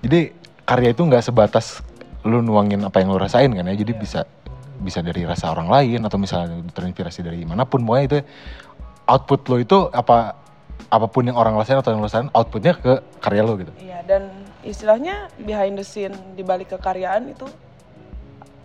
jadi 0.00 0.20
karya 0.64 0.90
itu 0.92 1.02
nggak 1.04 1.20
sebatas 1.22 1.84
lu 2.24 2.40
nuangin 2.40 2.80
apa 2.80 3.00
yang 3.00 3.12
lu 3.12 3.20
rasain 3.20 3.52
kan 3.52 3.64
ya 3.64 3.76
jadi 3.76 3.92
bisa 3.92 4.24
bisa 4.80 5.04
dari 5.04 5.28
rasa 5.28 5.52
orang 5.52 5.68
lain 5.68 6.00
atau 6.00 6.16
misalnya 6.16 6.64
terinspirasi 6.72 7.20
dari 7.20 7.44
mana 7.44 7.68
pun 7.68 7.84
pokoknya 7.84 8.04
itu 8.04 8.18
output 9.04 9.40
lo 9.48 9.56
itu 9.60 9.78
apa 9.92 10.40
apa 10.90 11.06
pun 11.10 11.26
yang 11.26 11.34
orang 11.34 11.58
rasain 11.58 11.78
atau 11.80 11.90
yang 11.90 12.00
lo 12.02 12.06
rasain 12.06 12.30
outputnya 12.30 12.78
ke 12.78 13.02
karya 13.18 13.42
lo 13.42 13.58
gitu 13.58 13.72
Iya, 13.82 14.06
dan 14.06 14.30
istilahnya 14.62 15.28
behind 15.42 15.74
the 15.74 15.86
scene 15.86 16.14
di 16.38 16.46
balik 16.46 16.70
kekaryaan 16.76 17.34
itu 17.34 17.46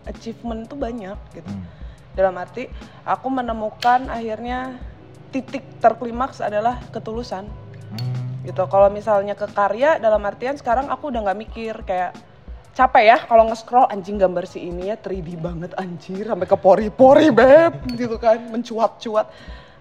achievement 0.06 0.66
itu 0.66 0.76
banyak 0.78 1.18
gitu. 1.34 1.50
Hmm. 1.50 1.66
Dalam 2.14 2.36
arti 2.38 2.70
aku 3.06 3.28
menemukan 3.30 4.10
akhirnya 4.10 4.78
titik 5.30 5.62
terklimaks 5.82 6.42
adalah 6.42 6.82
ketulusan. 6.90 7.46
Hmm. 7.90 8.46
gitu 8.46 8.70
kalau 8.70 8.86
misalnya 8.94 9.34
ke 9.34 9.50
karya 9.50 9.98
dalam 9.98 10.22
artian 10.22 10.54
sekarang 10.54 10.94
aku 10.94 11.10
udah 11.10 11.26
nggak 11.26 11.40
mikir 11.42 11.74
kayak 11.90 12.14
capek 12.78 13.04
ya 13.12 13.18
kalau 13.26 13.50
nge-scroll 13.50 13.90
anjing 13.90 14.22
gambar 14.22 14.46
si 14.46 14.70
ini 14.70 14.94
ya 14.94 14.96
3D 14.96 15.42
banget 15.42 15.74
anjir 15.76 16.30
sampai 16.30 16.48
ke 16.48 16.54
pori-pori 16.54 17.34
beb 17.34 17.74
gitu 17.98 18.16
kan 18.22 18.40
mencuat-cuat 18.54 19.26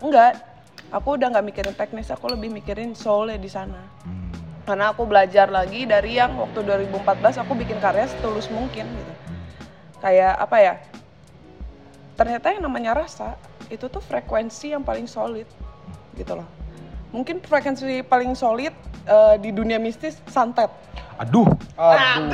enggak 0.02 0.40
aku 0.88 1.16
udah 1.16 1.28
nggak 1.28 1.46
mikirin 1.46 1.74
teknis 1.74 2.08
aku 2.08 2.28
lebih 2.28 2.48
mikirin 2.48 2.92
soulnya 2.92 3.36
di 3.36 3.48
sana 3.48 3.80
Hmm. 4.04 4.32
karena 4.64 4.92
aku 4.92 5.04
belajar 5.04 5.48
lagi 5.48 5.84
dari 5.84 6.16
yang 6.16 6.36
waktu 6.36 6.60
2014 6.62 7.40
aku 7.40 7.52
bikin 7.54 7.76
karya 7.78 8.06
setulus 8.06 8.48
mungkin 8.48 8.86
gitu 8.86 9.12
kayak 9.98 10.34
apa 10.38 10.56
ya 10.56 10.74
ternyata 12.14 12.50
yang 12.50 12.62
namanya 12.62 12.96
rasa 12.96 13.34
itu 13.68 13.86
tuh 13.86 14.00
frekuensi 14.00 14.72
yang 14.72 14.82
paling 14.82 15.04
solid 15.04 15.46
gitu 16.14 16.32
loh 16.34 16.48
mungkin 17.10 17.40
frekuensi 17.40 18.00
paling 18.02 18.32
solid 18.32 18.72
eh, 19.04 19.36
di 19.38 19.50
dunia 19.52 19.76
mistis 19.76 20.16
santet 20.26 20.70
aduh 21.18 21.48
Aduh. 21.74 22.32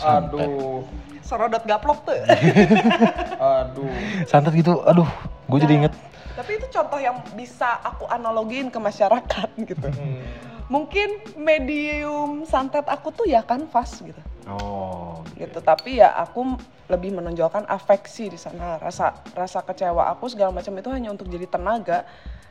Aduh. 0.00 0.82
serodot 1.20 1.62
gaplok 1.62 2.02
tuh. 2.02 2.16
Aduh. 3.60 3.86
Santet 4.26 4.50
gitu, 4.56 4.82
aduh, 4.82 5.06
gue 5.46 5.58
jadi 5.60 5.74
inget. 5.78 5.94
Tapi 6.34 6.50
itu 6.62 6.66
contoh 6.70 7.00
yang 7.02 7.18
bisa 7.34 7.80
aku 7.82 8.06
analogin 8.06 8.70
ke 8.70 8.78
masyarakat 8.78 9.48
gitu. 9.70 9.88
Mungkin 10.70 11.34
medium 11.34 12.46
santet 12.46 12.86
aku 12.86 13.10
tuh 13.10 13.26
ya 13.26 13.42
kanvas 13.42 13.98
gitu. 13.98 14.22
Oh, 14.46 15.26
gitu. 15.34 15.58
Tapi 15.58 15.98
ya 15.98 16.14
aku 16.14 16.54
lebih 16.86 17.14
menonjolkan 17.14 17.66
afeksi 17.66 18.30
di 18.30 18.38
sana. 18.38 18.78
Rasa 18.78 19.18
rasa 19.34 19.62
kecewa 19.62 20.10
aku 20.10 20.30
segala 20.30 20.54
macam 20.54 20.74
itu 20.78 20.90
hanya 20.90 21.10
untuk 21.10 21.26
jadi 21.26 21.46
tenaga. 21.50 22.06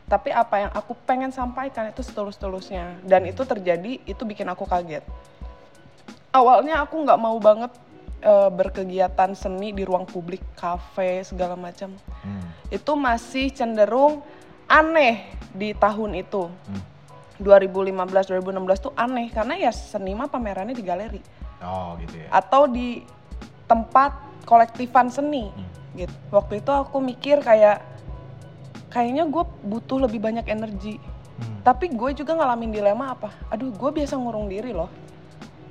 Tapi 0.10 0.34
apa 0.34 0.56
yang 0.68 0.72
aku 0.74 0.98
pengen 1.06 1.30
sampaikan 1.30 1.94
itu 1.94 2.02
setulus-tulusnya 2.02 3.06
dan 3.06 3.30
itu 3.30 3.46
terjadi 3.46 4.02
itu 4.04 4.24
bikin 4.26 4.50
aku 4.50 4.66
kaget. 4.66 5.06
Awalnya 6.34 6.82
aku 6.82 6.98
nggak 7.06 7.20
mau 7.22 7.38
banget 7.38 7.70
eh, 8.20 8.50
berkegiatan 8.50 9.32
seni 9.32 9.72
di 9.72 9.82
ruang 9.82 10.04
publik 10.04 10.44
kafe 10.54 11.24
segala 11.24 11.56
macam 11.56 11.96
Hmm. 12.20 12.44
itu 12.68 12.92
masih 12.94 13.48
cenderung 13.50 14.20
aneh 14.66 15.24
di 15.50 15.72
tahun 15.72 16.14
itu 16.16 16.46
Hmm. 16.46 16.84
2015 17.38 18.28
2016 18.28 18.80
tuh 18.82 18.94
aneh 18.94 19.28
karena 19.30 19.56
ya 19.58 19.72
seni 19.72 20.12
mah 20.12 20.28
pamerannya 20.28 20.74
di 20.74 20.84
galeri 20.84 21.22
Oh, 21.60 21.96
gitu 21.98 22.16
ya. 22.18 22.28
atau 22.30 22.68
di 22.68 23.04
tempat 23.66 24.12
kolektifan 24.44 25.08
seni 25.08 25.48
gitu 25.94 26.12
waktu 26.30 26.60
itu 26.60 26.70
aku 26.70 27.00
mikir 27.00 27.40
kayak 27.40 27.80
kayaknya 28.90 29.24
gue 29.26 29.44
butuh 29.64 30.02
lebih 30.02 30.20
banyak 30.20 30.46
energi 30.46 31.00
Hmm. 31.40 31.64
tapi 31.64 31.88
gue 31.88 32.12
juga 32.14 32.36
ngalamin 32.36 32.68
dilema 32.70 33.14
apa 33.14 33.32
aduh 33.48 33.72
gue 33.72 33.92
biasa 33.94 34.12
ngurung 34.14 34.52
diri 34.52 34.76
loh 34.76 34.92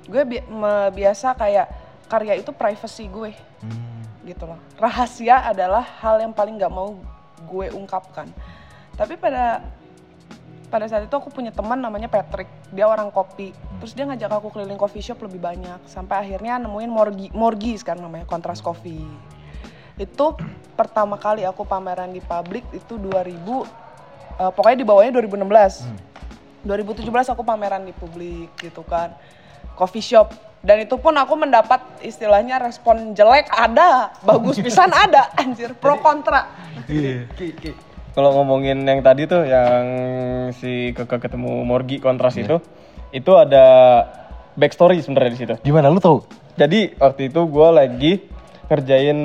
gue 0.05 0.25
bi- 0.25 0.47
biasa 0.91 1.37
kayak 1.37 1.88
karya 2.09 2.41
itu 2.41 2.51
privacy 2.51 3.07
gue. 3.07 3.33
Hmm. 3.63 3.97
gitu 4.29 4.45
loh. 4.45 4.61
Rahasia 4.77 5.41
adalah 5.41 5.81
hal 6.05 6.21
yang 6.21 6.37
paling 6.37 6.61
nggak 6.61 6.69
mau 6.69 7.01
gue 7.49 7.73
ungkapkan. 7.73 8.29
Tapi 8.93 9.17
pada 9.17 9.65
pada 10.69 10.85
saat 10.85 11.09
itu 11.09 11.15
aku 11.17 11.33
punya 11.33 11.49
teman 11.49 11.81
namanya 11.81 12.13
Patrick. 12.13 12.49
Dia 12.77 12.85
orang 12.85 13.09
kopi. 13.09 13.57
Terus 13.81 13.97
dia 13.97 14.05
ngajak 14.05 14.29
aku 14.29 14.53
keliling 14.53 14.77
coffee 14.77 15.01
shop 15.01 15.25
lebih 15.25 15.41
banyak. 15.41 15.81
Sampai 15.89 16.29
akhirnya 16.29 16.61
nemuin 16.61 16.91
Morgi 16.93 17.27
Morgi 17.33 17.81
sekarang 17.81 18.05
namanya 18.05 18.29
Kontras 18.29 18.61
Coffee. 18.61 19.01
Itu 19.97 20.37
pertama 20.77 21.17
kali 21.17 21.49
aku 21.49 21.65
pameran 21.65 22.13
di 22.13 22.21
publik 22.21 22.69
itu 22.77 23.01
2000 23.01 23.33
eh, 23.33 24.51
pokoknya 24.55 24.79
di 24.79 24.87
bawahnya 24.87 25.13
2016 25.19 26.63
2017 26.63 27.35
aku 27.35 27.43
pameran 27.43 27.89
di 27.89 27.97
publik 27.97 28.53
gitu 28.61 28.85
kan. 28.85 29.17
Coffee 29.73 30.05
shop 30.05 30.48
dan 30.63 30.83
itu 30.83 30.99
pun 30.99 31.15
aku 31.15 31.39
mendapat 31.39 31.81
istilahnya 32.03 32.59
respon 32.59 33.15
jelek 33.15 33.47
ada 33.53 34.11
bagus 34.27 34.59
pisan 34.59 34.91
ada 35.07 35.31
anjir 35.39 35.75
pro 35.79 35.99
kontra 36.03 36.69
Iya. 36.89 37.29
Kalau 38.17 38.35
ngomongin 38.35 38.83
yang 38.83 39.05
tadi 39.05 39.29
tuh 39.29 39.45
yang 39.45 39.85
si 40.57 40.91
Keke 40.97 41.21
ketemu 41.23 41.63
Morgi 41.63 42.01
kontras 42.03 42.35
itu, 42.41 42.59
itu 43.13 43.33
ada 43.37 43.65
backstory 44.59 44.99
sebenarnya 45.05 45.33
di 45.37 45.39
situ. 45.39 45.55
Gimana 45.63 45.93
lu 45.93 46.01
tahu? 46.03 46.25
Jadi 46.59 46.99
waktu 46.99 47.31
itu 47.31 47.41
gue 47.47 47.69
lagi 47.71 48.13
ngerjain 48.67 49.19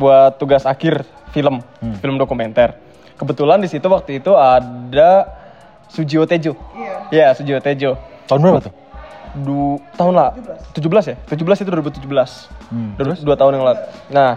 buat 0.00 0.40
tugas 0.40 0.64
akhir 0.64 1.04
film, 1.34 1.60
film 2.00 2.16
dokumenter. 2.16 2.78
Kebetulan 3.18 3.60
di 3.60 3.68
situ 3.68 3.84
waktu 3.90 4.22
itu 4.22 4.32
ada 4.32 5.28
Sujio 5.90 6.24
Tejo. 6.24 6.56
Iya. 6.72 6.94
Iya, 7.12 7.26
Sujio 7.36 7.58
Tejo. 7.60 7.98
Tahun 8.30 8.40
berapa 8.40 8.64
tuh? 8.64 8.72
Du 9.44 9.78
tahun 9.94 10.14
lah 10.16 10.30
17 10.74 11.14
ya? 11.14 11.16
17 11.30 11.62
itu 11.62 11.70
2017. 11.70 12.02
Hmm, 12.68 12.92
Dua, 12.98 13.14
dua 13.16 13.36
tahun 13.38 13.52
yang 13.60 13.64
lalu. 13.64 13.80
Nah, 14.10 14.30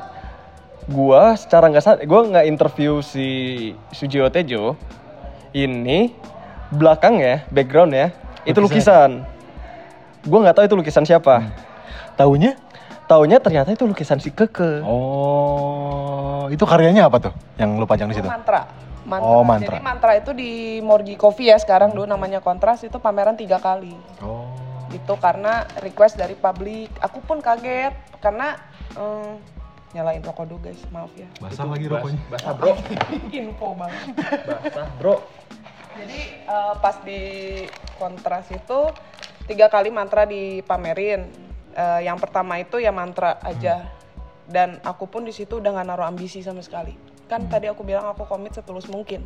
gua 0.87 1.35
secara 1.35 1.67
nggak 1.67 1.83
sadar, 1.83 2.03
gua 2.05 2.21
nggak 2.27 2.45
interview 2.47 3.01
si 3.03 3.27
Sujio 3.91 4.29
Tejo. 4.29 4.77
Ini 5.51 6.15
belakang 6.71 7.19
ya, 7.19 7.43
background 7.51 7.91
ya, 7.91 8.15
itu 8.47 8.57
lukisan. 8.63 9.27
Gua 10.23 10.39
nggak 10.47 10.55
tahu 10.61 10.65
itu 10.69 10.75
lukisan 10.79 11.03
siapa. 11.03 11.51
Tahunya? 12.15 12.55
Taunya 13.09 13.43
ternyata 13.43 13.75
itu 13.75 13.83
lukisan 13.83 14.23
si 14.23 14.31
Keke. 14.31 14.79
Oh, 14.87 16.47
itu 16.47 16.63
karyanya 16.63 17.11
apa 17.11 17.19
tuh 17.19 17.33
yang 17.59 17.75
lu 17.75 17.83
pajang 17.83 18.07
di 18.07 18.15
situ? 18.15 18.29
mantra. 18.29 18.71
mantra. 19.03 19.27
Oh, 19.27 19.43
mantra. 19.43 19.75
Jadi 19.75 19.83
mantra 19.83 20.11
itu 20.15 20.31
di 20.31 20.79
Morgi 20.79 21.19
Coffee 21.19 21.51
ya 21.51 21.59
sekarang 21.59 21.91
dulu 21.91 22.07
namanya 22.07 22.39
kontras 22.39 22.79
itu 22.87 22.95
pameran 23.03 23.35
tiga 23.35 23.59
kali. 23.59 23.91
Oh. 24.23 24.60
Itu 24.91 25.13
karena 25.17 25.63
request 25.79 26.19
dari 26.19 26.35
publik. 26.35 26.91
Aku 26.99 27.23
pun 27.23 27.39
kaget 27.39 27.95
karena 28.19 28.59
em, 28.95 29.39
nyalain 29.91 30.23
rokok 30.23 30.47
dulu 30.47 30.71
guys, 30.71 30.79
maaf 30.91 31.11
ya. 31.15 31.27
Basah 31.39 31.67
lagi 31.67 31.85
rokoknya. 31.87 32.19
Basah 32.31 32.53
bro, 32.55 32.73
Info 33.35 33.67
banget. 33.75 34.01
basah 34.47 34.87
bro. 34.99 35.15
Jadi 35.99 36.19
eh, 36.47 36.73
pas 36.79 36.95
di 37.03 37.21
kontras 37.99 38.47
itu 38.51 38.79
tiga 39.47 39.67
kali 39.67 39.91
mantra 39.91 40.23
dipamerin. 40.23 41.27
Eh, 41.71 41.99
yang 42.07 42.19
pertama 42.19 42.59
itu 42.59 42.79
ya 42.79 42.91
mantra 42.91 43.39
aja. 43.43 43.87
Dan 44.47 44.83
aku 44.83 45.07
pun 45.07 45.23
di 45.23 45.31
situ 45.31 45.63
udah 45.63 45.71
nggak 45.71 45.87
naruh 45.87 46.07
ambisi 46.07 46.43
sama 46.43 46.59
sekali. 46.59 46.95
Kan 47.31 47.47
tadi 47.47 47.71
aku 47.71 47.87
bilang 47.87 48.11
aku 48.11 48.27
komit 48.27 48.51
setulus 48.55 48.87
mungkin. 48.91 49.23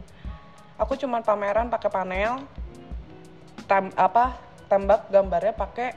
Aku 0.77 0.93
cuman 0.99 1.23
pameran 1.23 1.71
pakai 1.71 1.89
panel, 1.89 2.43
tem 3.65 3.89
apa 3.95 4.37
tembak 4.65 5.07
gambarnya 5.09 5.53
pakai 5.53 5.93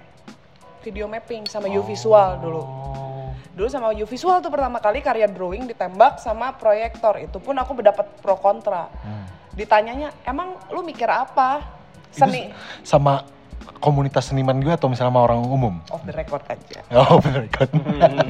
video 0.84 1.10
mapping 1.10 1.44
sama 1.50 1.66
U 1.68 1.82
visual 1.82 2.38
dulu. 2.38 2.62
Oh. 2.62 3.30
Dulu 3.58 3.68
sama 3.68 3.90
U 3.90 4.06
visual 4.06 4.38
tuh 4.38 4.52
pertama 4.54 4.78
kali 4.78 5.02
karya 5.02 5.26
drawing 5.26 5.66
ditembak 5.66 6.22
sama 6.22 6.54
proyektor. 6.54 7.18
Itu 7.18 7.42
pun 7.42 7.58
aku 7.58 7.74
mendapat 7.74 8.06
pro 8.22 8.38
kontra. 8.38 8.86
Hmm. 9.02 9.26
Ditanyanya, 9.58 10.14
emang 10.22 10.54
lu 10.70 10.86
mikir 10.86 11.10
apa? 11.10 11.66
Itu 12.14 12.24
Seni 12.24 12.54
sama 12.86 13.26
komunitas 13.78 14.30
seniman 14.30 14.58
gue 14.58 14.74
atau 14.74 14.90
misalnya 14.90 15.14
sama 15.14 15.22
orang 15.22 15.40
umum? 15.46 15.74
off 15.90 16.02
the 16.06 16.14
record 16.14 16.42
aja. 16.50 16.82
Oh, 16.98 17.22
bener 17.22 17.46
kan. 17.50 17.70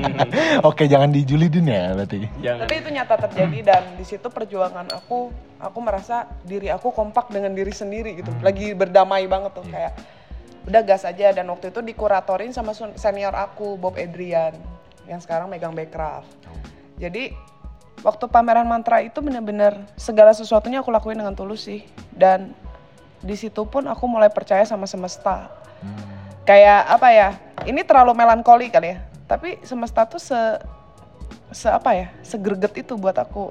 Oke, 0.69 0.85
jangan 0.89 1.09
dijulidin 1.09 1.69
ya 1.69 1.97
berarti. 1.97 2.29
Jangan. 2.45 2.69
Tapi 2.69 2.75
itu 2.85 2.89
nyata 2.93 3.15
terjadi 3.29 3.59
dan 3.65 3.83
di 3.97 4.05
situ 4.05 4.29
perjuangan 4.29 4.89
aku, 4.93 5.33
aku 5.61 5.79
merasa 5.81 6.29
diri 6.45 6.69
aku 6.69 6.93
kompak 6.93 7.33
dengan 7.33 7.57
diri 7.57 7.73
sendiri 7.73 8.21
gitu. 8.21 8.31
Lagi 8.45 8.77
berdamai 8.77 9.25
banget 9.25 9.57
tuh 9.57 9.65
kayak 9.69 9.93
udah 10.69 10.85
gas 10.85 11.09
aja 11.09 11.33
dan 11.33 11.49
waktu 11.49 11.73
itu 11.73 11.81
dikuratorin 11.81 12.53
sama 12.53 12.77
senior 12.77 13.33
aku 13.33 13.81
Bob 13.81 13.97
Adrian 13.97 14.53
yang 15.09 15.17
sekarang 15.17 15.49
megang 15.49 15.73
Backcraft. 15.73 16.29
Jadi 17.01 17.33
waktu 18.05 18.25
pameran 18.29 18.69
mantra 18.69 19.01
itu 19.01 19.25
bener-bener 19.25 19.81
segala 19.97 20.37
sesuatunya 20.37 20.85
aku 20.85 20.93
lakuin 20.93 21.17
dengan 21.17 21.33
tulus 21.33 21.65
sih 21.65 21.89
dan 22.13 22.53
di 23.25 23.33
situ 23.35 23.65
pun 23.65 23.89
aku 23.89 24.05
mulai 24.05 24.29
percaya 24.29 24.63
sama 24.69 24.85
semesta. 24.85 25.49
Kayak 26.45 26.81
apa 27.01 27.09
ya? 27.17 27.29
Ini 27.65 27.81
terlalu 27.89 28.13
melankoli 28.13 28.69
kali 28.69 28.93
ya. 28.93 28.99
Tapi 29.25 29.65
semesta 29.65 30.05
tuh 30.05 30.21
se 30.21 30.41
se 31.49 31.69
apa 31.73 31.97
ya? 31.97 32.07
Segerget 32.21 32.77
itu 32.85 32.93
buat 33.01 33.17
aku. 33.17 33.51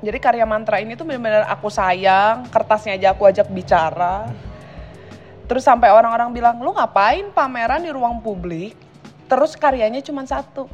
Jadi 0.00 0.18
karya 0.22 0.46
mantra 0.48 0.80
ini 0.80 0.96
tuh 0.96 1.04
benar-benar 1.04 1.44
aku 1.50 1.68
sayang, 1.68 2.48
kertasnya 2.48 2.96
aja 2.96 3.12
aku 3.12 3.26
ajak 3.28 3.50
bicara. 3.50 4.30
Terus 5.48 5.64
sampai 5.64 5.88
orang-orang 5.88 6.28
bilang, 6.30 6.60
"Lu 6.60 6.76
ngapain 6.76 7.32
pameran 7.32 7.80
di 7.80 7.90
ruang 7.90 8.20
publik? 8.20 8.76
Terus 9.26 9.56
karyanya 9.56 10.04
cuma 10.04 10.22
satu." 10.28 10.68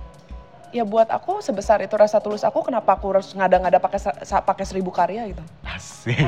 Ya 0.74 0.82
buat 0.82 1.06
aku 1.06 1.38
sebesar 1.38 1.78
itu 1.86 1.94
rasa 1.94 2.18
tulus 2.18 2.42
aku, 2.42 2.66
kenapa 2.66 2.98
aku 2.98 3.14
harus 3.14 3.30
ngada-ngada 3.30 3.78
pakai 3.78 4.02
pakai 4.26 4.64
seribu 4.66 4.90
karya 4.90 5.30
gitu? 5.30 5.38
Asik. 5.62 6.18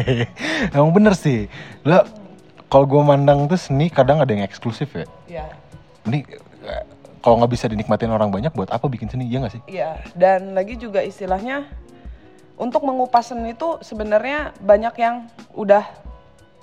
Emang 0.74 0.94
bener 0.94 1.18
sih. 1.18 1.50
Lo 1.82 2.06
kalau 2.70 2.86
gue 2.86 3.02
mandang 3.02 3.50
tuh 3.50 3.58
seni 3.58 3.90
kadang 3.90 4.22
ada 4.22 4.30
yang 4.30 4.46
eksklusif 4.46 4.94
ya. 4.94 5.04
Ya, 5.26 5.46
Ini 6.06 6.22
kalau 7.22 7.42
nggak 7.42 7.52
bisa 7.54 7.66
dinikmatin 7.66 8.10
orang 8.10 8.30
banyak 8.30 8.54
buat 8.54 8.70
apa 8.70 8.86
bikin 8.86 9.10
seni? 9.10 9.26
Iya 9.30 9.38
nggak 9.42 9.54
sih? 9.54 9.62
Iya, 9.66 9.90
dan 10.14 10.54
lagi 10.54 10.78
juga 10.78 11.02
istilahnya 11.02 11.66
untuk 12.54 12.86
mengupas 12.86 13.34
seni 13.34 13.58
itu 13.58 13.82
sebenarnya 13.82 14.54
banyak 14.62 14.94
yang 14.98 15.26
udah 15.58 15.86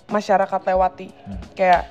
masyarakat 0.10 0.62
lewati. 0.74 1.10
Kayak 1.54 1.90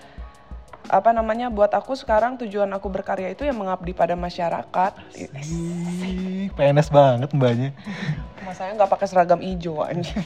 apa 0.89 1.13
namanya 1.13 1.53
buat 1.53 1.69
aku 1.77 1.93
sekarang 1.93 2.41
tujuan 2.41 2.69
aku 2.73 2.89
berkarya 2.89 3.37
itu 3.37 3.45
yang 3.45 3.61
mengabdi 3.61 3.93
pada 3.93 4.17
masyarakat. 4.17 4.93
Ih, 5.15 6.49
PNS 6.57 6.89
banget 6.89 7.31
mbaknya. 7.37 7.71
Mas 8.49 8.57
saya 8.57 8.73
nggak 8.73 8.89
pakai 8.89 9.07
seragam 9.07 9.41
hijau 9.45 9.85
anjir. 9.85 10.17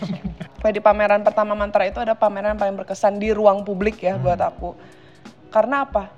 Di 0.62 0.78
pameran 0.78 1.26
pertama 1.26 1.58
mantra 1.58 1.82
itu 1.90 1.98
ada 1.98 2.14
pameran 2.14 2.54
yang 2.54 2.60
paling 2.62 2.76
berkesan 2.78 3.18
di 3.18 3.34
ruang 3.34 3.66
publik 3.66 3.98
ya 3.98 4.14
buat 4.14 4.38
aku. 4.38 4.78
Karena 5.50 5.82
apa? 5.82 6.14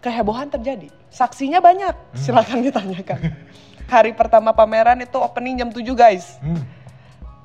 Kehebohan 0.00 0.48
terjadi. 0.48 0.88
Saksinya 1.12 1.60
banyak. 1.60 2.16
Silakan 2.16 2.64
ditanyakan. 2.64 3.20
Hari 3.92 4.16
pertama 4.16 4.56
pameran 4.56 5.04
itu 5.04 5.20
opening 5.20 5.60
jam 5.60 5.68
7 5.68 5.84
guys. 5.92 6.40
Hmm. 6.40 6.64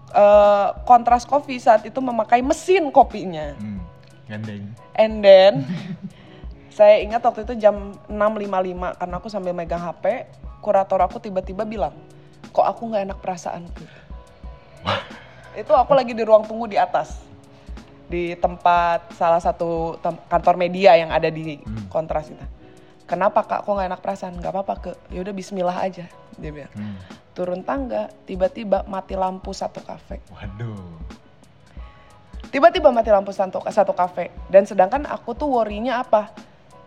Eh, 0.07 0.67
Kontras 0.87 1.27
Coffee 1.27 1.59
saat 1.59 1.83
itu 1.83 1.99
memakai 1.99 2.39
mesin 2.39 2.87
kopinya. 2.95 3.51
Hmm. 3.59 3.83
Gandeng. 4.27 4.71
And 4.95 5.19
then 5.19 5.67
saya 6.77 7.03
ingat 7.03 7.19
waktu 7.23 7.43
itu 7.43 7.59
jam 7.59 7.91
6.55 8.07 8.99
karena 8.99 9.15
aku 9.19 9.27
sambil 9.27 9.51
megang 9.51 9.83
HP, 9.83 10.27
kurator 10.63 11.03
aku 11.03 11.19
tiba-tiba 11.19 11.67
bilang, 11.67 11.91
kok 12.55 12.63
aku 12.63 12.87
nggak 12.87 13.03
enak 13.11 13.19
perasaan. 13.19 13.67
itu 15.59 15.73
aku 15.75 15.91
lagi 15.91 16.15
di 16.15 16.23
ruang 16.23 16.47
tunggu 16.47 16.71
di 16.71 16.79
atas, 16.79 17.19
di 18.07 18.31
tempat 18.39 19.11
salah 19.17 19.43
satu 19.43 19.99
tem- 19.99 20.23
kantor 20.31 20.55
media 20.55 20.95
yang 20.95 21.11
ada 21.11 21.27
di 21.27 21.59
Hmm. 21.59 21.91
kontras 21.91 22.31
itu. 22.31 22.45
Kenapa 23.07 23.39
kak? 23.41 23.63
Kok 23.63 23.71
nggak 23.71 23.87
enak 23.87 24.01
perasaan? 24.03 24.35
Gak 24.37 24.51
apa-apa 24.51 24.73
ke. 24.77 24.91
Ya 25.09 25.23
udah 25.23 25.31
Bismillah 25.31 25.79
aja, 25.79 26.05
dia 26.35 26.51
bilang. 26.51 26.71
Hmm. 26.75 26.99
Turun 27.31 27.63
tangga, 27.63 28.11
tiba-tiba 28.27 28.83
mati 28.83 29.15
lampu 29.15 29.55
satu 29.55 29.79
kafe. 29.79 30.19
Waduh. 30.27 30.99
Tiba-tiba 32.47 32.91
mati 32.91 33.11
lampu 33.11 33.31
satu, 33.31 33.63
satu 33.67 33.91
kafe. 33.91 34.31
Dan 34.47 34.63
sedangkan 34.63 35.07
aku 35.07 35.31
tuh 35.31 35.47
worry-nya 35.47 35.99
apa? 35.99 36.31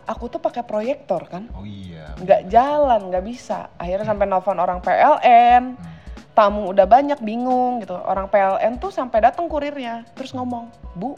Aku 0.09 0.26
tuh 0.26 0.42
pakai 0.42 0.66
proyektor 0.66 1.22
kan, 1.30 1.46
Oh 1.54 1.62
iya. 1.62 2.18
nggak 2.18 2.50
jalan, 2.50 3.12
nggak 3.12 3.22
bisa. 3.22 3.70
Akhirnya 3.78 4.11
sampai 4.11 4.26
nelpon 4.26 4.59
orang 4.59 4.83
PLN, 4.83 5.78
Hmm. 5.78 5.94
tamu 6.35 6.66
udah 6.68 6.83
banyak 6.83 7.20
bingung 7.22 7.78
gitu. 7.78 7.94
Orang 7.94 8.26
PLN 8.26 8.80
tuh 8.83 8.90
sampai 8.90 9.22
datang 9.22 9.46
kurirnya, 9.46 10.02
terus 10.18 10.35
ngomong, 10.35 10.66
Bu, 10.98 11.14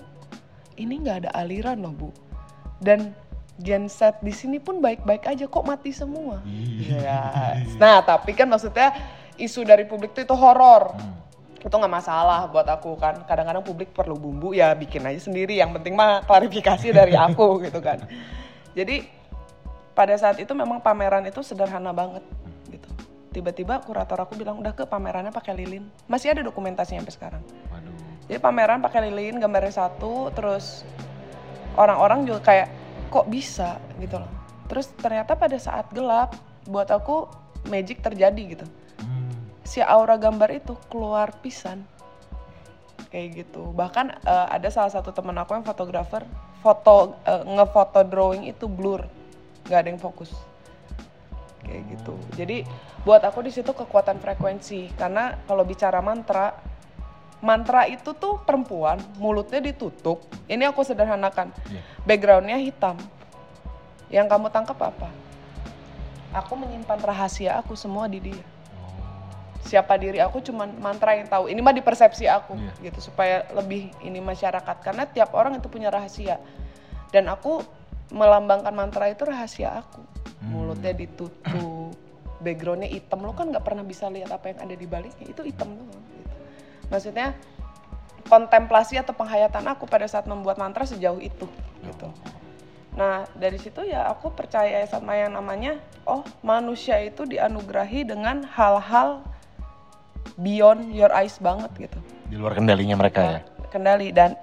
ini 0.76 1.00
nggak 1.00 1.24
ada 1.24 1.30
aliran 1.40 1.80
loh 1.80 1.94
Bu. 1.94 2.08
Dan 2.82 3.16
genset 3.62 4.18
di 4.18 4.34
sini 4.34 4.58
pun 4.58 4.82
baik-baik 4.82 5.24
aja, 5.24 5.46
kok 5.46 5.64
mati 5.64 5.94
semua? 5.94 6.42
Ya. 6.82 7.62
Nah, 7.78 8.02
tapi 8.02 8.34
kan 8.34 8.50
maksudnya 8.50 8.92
isu 9.38 9.62
dari 9.62 9.86
publik 9.86 10.12
tuh 10.12 10.26
itu 10.26 10.34
horor. 10.34 10.92
Hmm. 10.98 11.22
Itu 11.62 11.70
nggak 11.70 11.94
masalah 11.94 12.50
buat 12.50 12.66
aku 12.66 12.98
kan. 12.98 13.22
Kadang-kadang 13.24 13.62
publik 13.62 13.94
perlu 13.94 14.18
bumbu 14.18 14.50
ya 14.50 14.74
bikin 14.74 15.06
aja 15.06 15.22
sendiri. 15.22 15.62
Yang 15.62 15.78
penting 15.78 15.94
mah 15.94 16.26
klarifikasi 16.26 16.90
dari 16.90 17.14
aku 17.30 17.62
gitu 17.62 17.78
kan. 17.78 18.02
Jadi 18.74 19.06
pada 19.94 20.18
saat 20.18 20.42
itu 20.42 20.50
memang 20.52 20.82
pameran 20.82 21.22
itu 21.22 21.38
sederhana 21.46 21.94
banget 21.94 22.26
gitu. 22.66 22.90
Tiba-tiba 23.32 23.78
kurator 23.80 24.18
aku 24.18 24.34
bilang 24.34 24.58
udah 24.58 24.74
ke 24.74 24.84
pamerannya 24.84 25.30
pakai 25.30 25.54
lilin. 25.54 25.86
Masih 26.10 26.34
ada 26.34 26.42
dokumentasinya 26.42 27.06
sampai 27.06 27.14
sekarang. 27.14 27.42
Waduh. 27.70 27.94
Jadi 28.26 28.38
pameran 28.42 28.80
pakai 28.82 29.12
lilin, 29.12 29.38
gambarnya 29.38 29.74
satu, 29.76 30.32
terus 30.34 30.82
orang-orang 31.76 32.24
juga 32.28 32.40
kayak 32.44 32.68
kok 33.12 33.28
bisa 33.28 33.76
gitu 34.00 34.16
loh. 34.16 34.32
Terus 34.72 34.88
ternyata 34.96 35.36
pada 35.36 35.60
saat 35.60 35.92
gelap, 35.92 36.32
buat 36.64 36.88
aku 36.88 37.28
magic 37.68 38.00
terjadi 38.00 38.56
gitu. 38.56 38.66
Hmm. 39.04 39.28
Si 39.68 39.84
aura 39.84 40.16
gambar 40.16 40.48
itu 40.56 40.72
keluar 40.88 41.36
pisan. 41.44 41.84
Kayak 43.12 43.44
gitu. 43.44 43.76
Bahkan 43.76 44.24
eh, 44.24 44.46
ada 44.56 44.72
salah 44.72 44.88
satu 44.88 45.12
teman 45.12 45.36
aku 45.36 45.52
yang 45.52 45.66
fotografer, 45.68 46.24
foto 46.64 47.20
eh, 47.28 47.44
ngefoto 47.44 48.00
drawing 48.08 48.48
itu 48.48 48.64
blur, 48.64 49.04
nggak 49.68 49.78
ada 49.84 49.88
yang 49.92 50.00
fokus. 50.00 50.32
Kayak 51.68 52.00
gitu. 52.00 52.16
Jadi 52.40 52.64
buat 53.04 53.20
aku 53.20 53.44
di 53.44 53.52
situ 53.52 53.76
kekuatan 53.76 54.18
frekuensi 54.24 54.88
karena 54.96 55.36
kalau 55.44 55.68
bicara 55.68 56.00
mantra 56.00 56.71
mantra 57.42 57.90
itu 57.90 58.14
tuh 58.14 58.38
perempuan 58.46 59.02
mulutnya 59.18 59.58
ditutup. 59.58 60.22
Ini 60.46 60.70
aku 60.70 60.86
sederhanakan. 60.86 61.50
Iya. 61.68 61.82
backgroundnya 62.06 62.58
hitam. 62.62 62.96
Yang 64.08 64.26
kamu 64.30 64.46
tangkap 64.54 64.78
apa? 64.78 65.10
Aku 66.32 66.56
menyimpan 66.56 67.02
rahasia 67.02 67.58
aku 67.58 67.74
semua 67.76 68.06
di 68.08 68.32
dia. 68.32 68.44
Oh. 68.80 68.94
siapa 69.62 69.94
diri 69.98 70.18
aku 70.22 70.38
cuman 70.40 70.70
mantra 70.78 71.18
yang 71.18 71.26
tahu. 71.26 71.50
Ini 71.50 71.60
mah 71.60 71.74
di 71.74 71.82
persepsi 71.82 72.30
aku 72.30 72.54
Iya. 72.56 72.88
gitu 72.88 73.10
supaya 73.12 73.44
lebih 73.52 73.90
ini 74.06 74.22
masyarakat. 74.22 74.76
Karena 74.80 75.04
tiap 75.04 75.34
orang 75.34 75.58
itu 75.58 75.66
punya 75.66 75.90
rahasia. 75.90 76.38
Dan 77.10 77.28
aku 77.28 77.60
melambangkan 78.14 78.72
mantra 78.72 79.10
itu 79.10 79.26
rahasia 79.26 79.82
aku. 79.82 80.00
Hmm. 80.42 80.58
mulutnya 80.58 80.90
ditutup 80.90 81.94
backgroundnya 82.42 82.90
hitam. 82.90 83.22
Lo 83.22 83.30
kan 83.30 83.54
nggak 83.54 83.62
pernah 83.62 83.86
bisa 83.86 84.10
lihat 84.10 84.30
apa 84.34 84.50
yang 84.50 84.58
ada 84.58 84.74
di 84.74 84.86
baliknya. 84.90 85.26
Itu 85.30 85.46
hitam 85.46 85.70
doang. 85.70 86.01
Maksudnya 86.92 87.32
kontemplasi 88.28 89.00
atau 89.00 89.16
penghayatan 89.16 89.64
aku 89.72 89.88
pada 89.88 90.04
saat 90.04 90.28
membuat 90.28 90.60
mantra 90.60 90.84
sejauh 90.84 91.18
itu 91.18 91.48
gitu 91.82 92.08
Nah, 92.92 93.24
dari 93.32 93.56
situ 93.56 93.88
ya 93.88 94.04
aku 94.04 94.36
percaya 94.36 94.84
sama 94.84 95.16
yang 95.16 95.32
namanya, 95.32 95.80
oh 96.04 96.20
manusia 96.44 97.00
itu 97.00 97.24
dianugerahi 97.24 98.04
dengan 98.04 98.44
hal-hal 98.44 99.24
beyond 100.36 100.92
your 100.92 101.08
eyes 101.16 101.40
banget 101.40 101.72
gitu. 101.88 101.98
Di 102.28 102.36
luar 102.36 102.52
kendalinya 102.52 102.96
mereka 103.00 103.20
ya. 103.24 103.40
Kendali 103.72 104.12
dan 104.12 104.36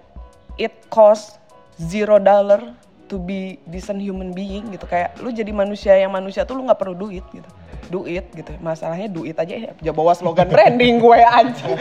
it 0.58 0.74
cost 0.90 1.38
zero 1.78 2.18
dollar 2.18 2.74
to 3.06 3.22
be 3.22 3.62
decent 3.70 4.02
human 4.02 4.34
being 4.34 4.74
gitu. 4.74 4.90
Kayak 4.90 5.14
lu 5.22 5.30
jadi 5.30 5.54
manusia 5.54 5.94
yang 5.94 6.10
manusia 6.10 6.42
tuh 6.42 6.58
lu 6.58 6.66
nggak 6.66 6.82
perlu 6.82 6.98
duit 6.98 7.26
gitu. 7.30 7.50
Duit 7.90 8.26
gitu. 8.32 8.52
Masalahnya 8.62 9.10
duit 9.10 9.36
aja 9.36 9.74
ya 9.82 9.92
bawa 9.92 10.14
slogan 10.14 10.48
branding 10.54 11.02
gue 11.02 11.20
anjing. 11.20 11.74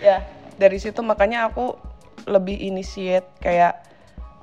ya, 0.00 0.24
dari 0.56 0.78
situ 0.80 1.04
makanya 1.04 1.52
aku 1.52 1.76
lebih 2.24 2.56
initiate 2.56 3.28
kayak 3.40 3.84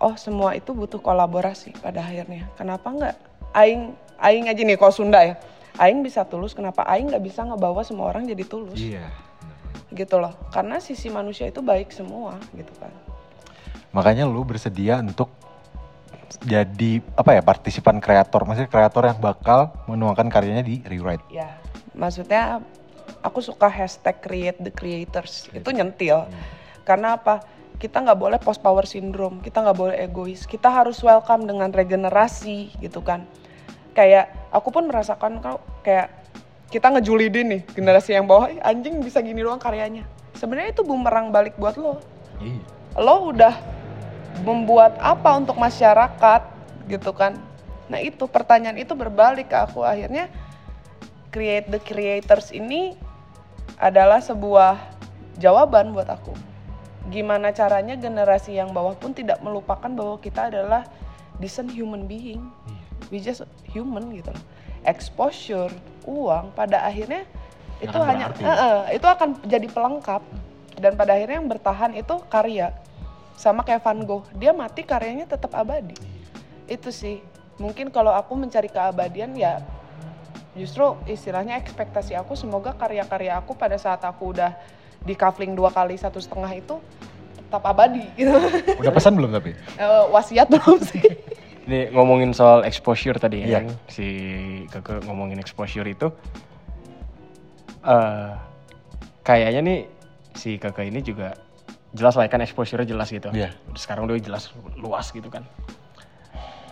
oh 0.01 0.17
semua 0.17 0.57
itu 0.57 0.73
butuh 0.73 1.01
kolaborasi 1.01 1.77
pada 1.81 2.01
akhirnya. 2.01 2.49
Kenapa 2.57 2.87
nggak 2.89 3.15
aing 3.57 3.93
aing 4.21 4.45
aja 4.49 4.61
nih 4.61 4.77
kalau 4.77 4.93
Sunda 4.93 5.21
ya. 5.21 5.35
Aing 5.79 6.03
bisa 6.03 6.27
tulus, 6.27 6.51
kenapa 6.51 6.83
aing 6.83 7.09
nggak 7.09 7.23
bisa 7.23 7.47
ngebawa 7.47 7.81
semua 7.81 8.11
orang 8.11 8.27
jadi 8.27 8.43
tulus? 8.43 8.77
Iya. 8.77 9.07
Gitu 9.89 10.19
loh. 10.19 10.35
Karena 10.51 10.77
sisi 10.83 11.07
manusia 11.07 11.47
itu 11.47 11.63
baik 11.63 11.89
semua 11.95 12.35
gitu 12.53 12.69
kan. 12.77 12.91
Makanya 13.95 14.27
lu 14.27 14.43
bersedia 14.43 14.99
untuk 14.99 15.31
jadi 16.39 17.03
apa 17.17 17.35
ya 17.35 17.41
partisipan 17.43 17.99
kreator, 17.99 18.47
maksudnya 18.47 18.71
kreator 18.71 19.03
yang 19.09 19.19
bakal 19.19 19.73
menuangkan 19.89 20.31
karyanya 20.31 20.63
di 20.63 20.79
rewrite. 20.85 21.23
Ya, 21.27 21.59
maksudnya 21.91 22.63
aku 23.25 23.39
suka 23.41 23.67
hashtag 23.67 24.21
create 24.21 24.59
the 24.61 24.71
creators. 24.71 25.49
Itu 25.51 25.73
nyentil. 25.73 26.29
Karena 26.87 27.17
apa? 27.17 27.43
Kita 27.81 27.97
nggak 27.97 28.19
boleh 28.19 28.37
post 28.37 28.61
power 28.61 28.85
syndrome, 28.85 29.41
kita 29.41 29.65
nggak 29.65 29.77
boleh 29.77 29.97
egois. 29.97 30.45
Kita 30.45 30.69
harus 30.69 31.01
welcome 31.01 31.49
dengan 31.49 31.73
regenerasi 31.73 32.77
gitu 32.77 33.01
kan. 33.01 33.25
Kayak 33.97 34.29
aku 34.53 34.69
pun 34.69 34.85
merasakan 34.85 35.41
kalau 35.41 35.59
kayak 35.81 36.13
kita 36.69 36.87
ngejulidin 36.93 37.47
nih 37.57 37.61
generasi 37.73 38.15
yang 38.15 38.29
bawah, 38.29 38.47
"Ih, 38.47 38.61
anjing 38.61 39.01
bisa 39.01 39.19
gini 39.19 39.41
doang 39.41 39.59
karyanya. 39.59 40.05
Sebenarnya 40.37 40.77
itu 40.77 40.85
bumerang 40.85 41.33
balik 41.33 41.57
buat 41.57 41.75
lo. 41.75 41.99
Iya. 42.39 42.61
Lo 43.01 43.33
udah 43.33 43.80
membuat 44.41 44.95
apa 45.03 45.37
untuk 45.37 45.59
masyarakat 45.59 46.41
gitu 46.87 47.11
kan. 47.11 47.37
Nah 47.91 47.99
itu 47.99 48.23
pertanyaan 48.25 48.79
itu 48.79 48.95
berbalik 48.95 49.51
ke 49.51 49.57
aku 49.59 49.83
akhirnya 49.83 50.31
create 51.31 51.67
the 51.71 51.79
creators 51.79 52.51
ini 52.51 52.95
adalah 53.79 54.19
sebuah 54.19 54.77
jawaban 55.39 55.95
buat 55.95 56.07
aku. 56.07 56.35
Gimana 57.09 57.49
caranya 57.51 57.97
generasi 57.97 58.55
yang 58.55 58.71
bawah 58.71 58.93
pun 58.93 59.11
tidak 59.11 59.41
melupakan 59.41 59.89
bahwa 59.89 60.21
kita 60.21 60.53
adalah 60.53 60.85
decent 61.41 61.73
human 61.73 62.05
being. 62.05 62.51
We 63.09 63.19
just 63.19 63.43
human 63.67 64.13
gitu 64.13 64.31
loh. 64.31 64.45
Exposure, 64.87 65.73
uang 66.05 66.53
pada 66.53 66.85
akhirnya 66.85 67.25
itu 67.81 67.97
Akan 67.97 68.07
hanya 68.13 68.25
eh, 68.37 69.01
itu 69.01 69.07
akan 69.09 69.41
jadi 69.49 69.65
pelengkap 69.65 70.21
dan 70.77 70.93
pada 70.93 71.17
akhirnya 71.17 71.41
yang 71.41 71.49
bertahan 71.49 71.91
itu 71.97 72.15
karya. 72.29 72.69
Sama 73.35 73.65
kayak 73.65 73.81
Van 73.81 73.99
Gogh, 74.05 74.25
dia 74.37 74.51
mati 74.51 74.83
karyanya 74.83 75.25
tetap 75.25 75.51
abadi. 75.55 75.95
Itu 76.65 76.93
sih. 76.93 77.19
Mungkin 77.57 77.89
kalau 77.89 78.09
aku 78.11 78.33
mencari 78.33 78.69
keabadian 78.69 79.37
ya 79.37 79.61
justru 80.51 80.83
istilahnya 81.07 81.55
ekspektasi 81.61 82.11
aku 82.17 82.35
semoga 82.35 82.75
karya-karya 82.75 83.39
aku 83.39 83.55
pada 83.55 83.79
saat 83.79 84.03
aku 84.03 84.35
udah 84.35 84.51
di 84.99 85.15
kafling 85.15 85.55
dua 85.55 85.71
kali 85.71 85.95
satu 85.95 86.19
setengah 86.19 86.51
itu 86.51 86.75
tetap 87.37 87.63
abadi 87.63 88.03
gitu. 88.19 88.35
Udah 88.81 88.91
pesan 88.91 89.15
belum 89.15 89.31
tapi? 89.31 89.55
Eh, 89.79 90.03
wasiat 90.11 90.51
belum 90.51 90.77
sih? 90.83 91.01
Ini 91.69 91.93
ngomongin 91.93 92.33
soal 92.33 92.65
exposure 92.65 93.15
tadi 93.15 93.45
ya, 93.45 93.47
Iya. 93.47 93.59
kan? 93.61 93.65
si 93.87 94.07
Keke 94.67 95.05
ngomongin 95.05 95.37
exposure 95.37 95.85
itu, 95.85 96.09
eh 97.85 98.31
kayaknya 99.21 99.61
nih 99.61 99.79
si 100.33 100.57
Keke 100.57 100.83
ini 100.83 100.99
juga 100.99 101.31
jelas 101.91 102.13
lah 102.15 102.27
ya 102.27 102.31
kan 102.31 102.41
exposure 102.43 102.83
jelas 102.87 103.11
gitu. 103.11 103.29
Iya. 103.31 103.51
Sekarang 103.75 104.07
udah 104.07 104.15
jelas 104.19 104.51
luas 104.79 105.11
gitu 105.11 105.27
kan. 105.27 105.43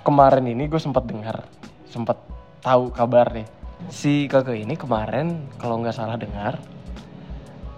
Kemarin 0.03 0.47
ini 0.47 0.71
gue 0.71 0.79
sempat 0.79 1.05
dengar, 1.05 1.43
sempat 1.91 2.17
tahu 2.63 2.89
kabar 2.91 3.31
nih. 3.35 3.47
Si 3.91 4.27
Keke 4.27 4.55
ini 4.55 4.75
kemarin 4.75 5.47
kalau 5.59 5.79
nggak 5.79 5.95
salah 5.95 6.19
dengar 6.19 6.59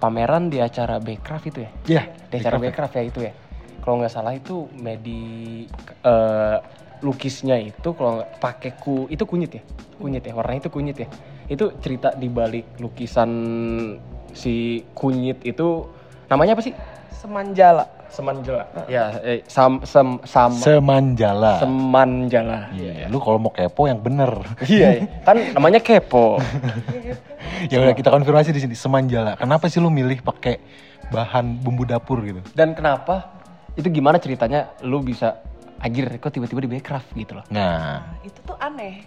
pameran 0.01 0.49
di 0.49 0.57
acara 0.57 0.97
Backcraft 0.97 1.45
itu 1.53 1.59
ya? 1.61 1.71
Iya. 1.85 2.03
di 2.33 2.41
acara 2.41 2.57
Backcraft 2.57 2.95
ya 2.97 3.03
itu 3.05 3.19
ya 3.21 3.33
kalau 3.81 4.01
nggak 4.01 4.13
salah 4.13 4.33
itu 4.33 4.69
medi 4.77 5.65
eh, 6.05 6.57
lukisnya 7.01 7.57
itu 7.57 7.89
kalau 7.97 8.21
pakai 8.37 8.77
ku 8.77 9.09
itu 9.09 9.25
kunyit 9.25 9.51
ya 9.57 9.63
kunyit 9.97 10.21
ya 10.21 10.33
warnanya 10.37 10.69
itu 10.69 10.71
kunyit 10.71 10.97
ya 11.01 11.07
itu 11.49 11.65
cerita 11.81 12.13
di 12.13 12.29
balik 12.29 12.77
lukisan 12.77 13.29
si 14.31 14.85
kunyit 14.93 15.41
itu 15.43 15.89
namanya 16.29 16.55
apa 16.55 16.63
sih 16.63 16.73
Semanjala. 17.21 17.85
Semanjala. 18.09 18.65
Ya, 18.89 19.13
eh, 19.21 19.45
sam 19.45 19.85
sem 19.85 20.17
sam 20.25 20.51
Semanjala. 20.57 21.61
semanjala. 21.61 22.73
Iya, 22.73 23.05
lu 23.07 23.21
kalau 23.21 23.37
mau 23.37 23.53
kepo 23.53 23.85
yang 23.85 24.01
bener. 24.01 24.41
Iya, 24.65 25.05
kan 25.27 25.37
namanya 25.53 25.77
kepo. 25.77 26.41
ya 27.69 27.77
udah 27.77 27.93
kita 27.93 28.09
konfirmasi 28.09 28.49
di 28.49 28.59
sini 28.59 28.73
Semanjala. 28.73 29.37
Kenapa 29.37 29.69
sih 29.69 29.77
lu 29.77 29.93
milih 29.93 30.25
pakai 30.25 30.57
bahan 31.13 31.61
bumbu 31.61 31.85
dapur 31.85 32.25
gitu? 32.25 32.41
Dan 32.57 32.73
kenapa? 32.73 33.37
Itu 33.77 33.87
gimana 33.87 34.17
ceritanya 34.17 34.73
lu 34.81 34.99
bisa 34.99 35.37
anjir 35.77 36.09
kok 36.17 36.33
tiba-tiba 36.33 36.65
di 36.65 36.69
Backcraft 36.73 37.13
gitu 37.13 37.37
loh. 37.37 37.45
Nah, 37.53 38.01
Nah, 38.01 38.25
itu 38.25 38.37
tuh 38.43 38.57
aneh. 38.57 39.05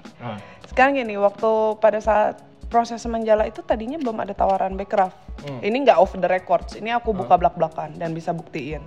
Sekarang 0.70 0.96
gini, 0.96 1.18
waktu 1.18 1.50
pada 1.77 1.98
saat 1.98 2.38
proses 2.68 3.00
semenjala 3.00 3.46
itu 3.48 3.61
tadinya 3.61 3.96
belum 4.00 4.24
ada 4.24 4.33
tawaran 4.33 4.74
Backcraft. 4.74 5.16
Ini 5.64 5.77
nggak 5.85 5.98
off 6.00 6.16
the 6.16 6.29
records, 6.29 6.77
ini 6.79 6.90
aku 6.90 7.12
buka 7.12 7.37
belak-belakan 7.37 7.96
dan 8.00 8.16
bisa 8.16 8.33
buktiin. 8.33 8.85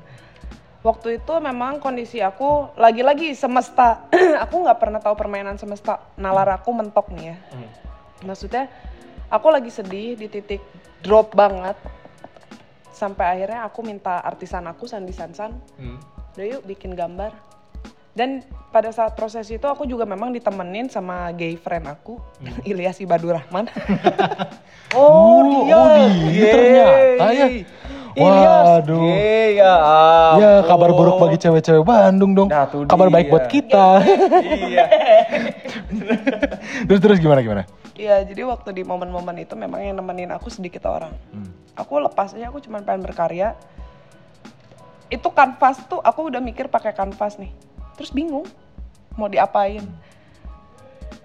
Waktu 0.85 1.19
itu 1.19 1.33
memang 1.41 1.81
kondisi 1.81 2.21
aku 2.21 2.71
lagi-lagi 2.77 3.33
semesta. 3.33 4.07
aku 4.43 4.55
nggak 4.63 4.77
pernah 4.79 4.99
tahu 5.01 5.17
permainan 5.17 5.57
semesta. 5.59 5.99
Nalar 6.15 6.61
aku 6.61 6.69
mentok 6.71 7.11
nih 7.11 7.33
ya. 7.33 7.37
Maksudnya 8.23 8.71
aku 9.27 9.47
lagi 9.51 9.67
sedih 9.73 10.15
di 10.15 10.27
titik 10.31 10.61
drop 11.03 11.33
banget. 11.35 11.75
Sampai 12.93 13.29
akhirnya 13.29 13.67
aku 13.67 13.85
minta 13.85 14.17
artisan 14.25 14.65
aku 14.65 14.89
Sandi 14.89 15.13
Sansan, 15.13 15.53
udah 16.33 16.45
yuk 16.45 16.65
bikin 16.65 16.97
gambar. 16.97 17.29
Dan 18.17 18.41
pada 18.73 18.89
saat 18.89 19.13
proses 19.13 19.45
itu 19.53 19.61
aku 19.69 19.85
juga 19.85 20.01
memang 20.09 20.33
ditemenin 20.33 20.89
sama 20.89 21.29
gay 21.37 21.53
friend 21.53 21.85
aku, 21.85 22.17
Ilyas 22.69 22.97
Ibadu 22.97 23.29
Rahman. 23.29 23.69
Oh, 24.95 25.67
dia. 25.67 25.75
oh, 25.75 26.07
dia 26.31 26.47
ternyata 26.47 27.27
ya. 27.35 27.47
Waduh. 28.15 29.03
Iya. 29.03 29.73
Ya 30.39 30.51
kabar 30.63 30.95
buruk 30.95 31.19
bagi 31.19 31.43
cewek-cewek 31.43 31.83
Bandung 31.83 32.31
dong. 32.31 32.47
Nah, 32.47 32.71
tuh 32.71 32.87
kabar 32.87 33.11
baik 33.11 33.27
buat 33.27 33.51
kita. 33.51 33.99
Iya. 34.63 34.87
terus 36.87 37.03
terus 37.03 37.19
gimana 37.19 37.43
gimana? 37.43 37.67
Iya, 37.99 38.23
jadi 38.23 38.47
waktu 38.47 38.79
di 38.79 38.87
momen-momen 38.87 39.43
itu 39.43 39.59
memang 39.59 39.83
yang 39.83 39.99
nemenin 39.99 40.31
aku 40.31 40.47
sedikit 40.47 40.87
orang. 40.87 41.11
Aku 41.75 41.99
lepas 41.99 42.31
aja, 42.31 42.47
aku 42.47 42.63
cuma 42.63 42.79
pengen 42.79 43.03
berkarya. 43.03 43.59
Itu 45.11 45.35
kanvas 45.35 45.83
tuh, 45.91 45.99
aku 45.99 46.31
udah 46.31 46.39
mikir 46.39 46.71
pakai 46.71 46.95
kanvas 46.95 47.35
nih. 47.35 47.51
Terus 47.97 48.13
bingung 48.13 48.45
mau 49.17 49.25
diapain. 49.27 49.81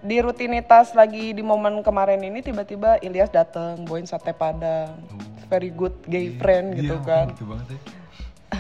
Di 0.03 0.19
rutinitas 0.19 0.97
lagi 0.99 1.31
di 1.31 1.45
momen 1.47 1.79
kemarin 1.85 2.19
ini 2.19 2.43
tiba-tiba 2.43 2.99
Ilyas 2.99 3.31
dateng, 3.31 3.87
bawain 3.87 4.03
sate 4.03 4.35
padang. 4.35 4.99
Very 5.47 5.71
good 5.71 5.95
gay 6.09 6.35
friend 6.41 6.75
gitu 6.75 6.99
kan. 7.05 7.31
banget 7.37 7.77
ya. 7.77 7.79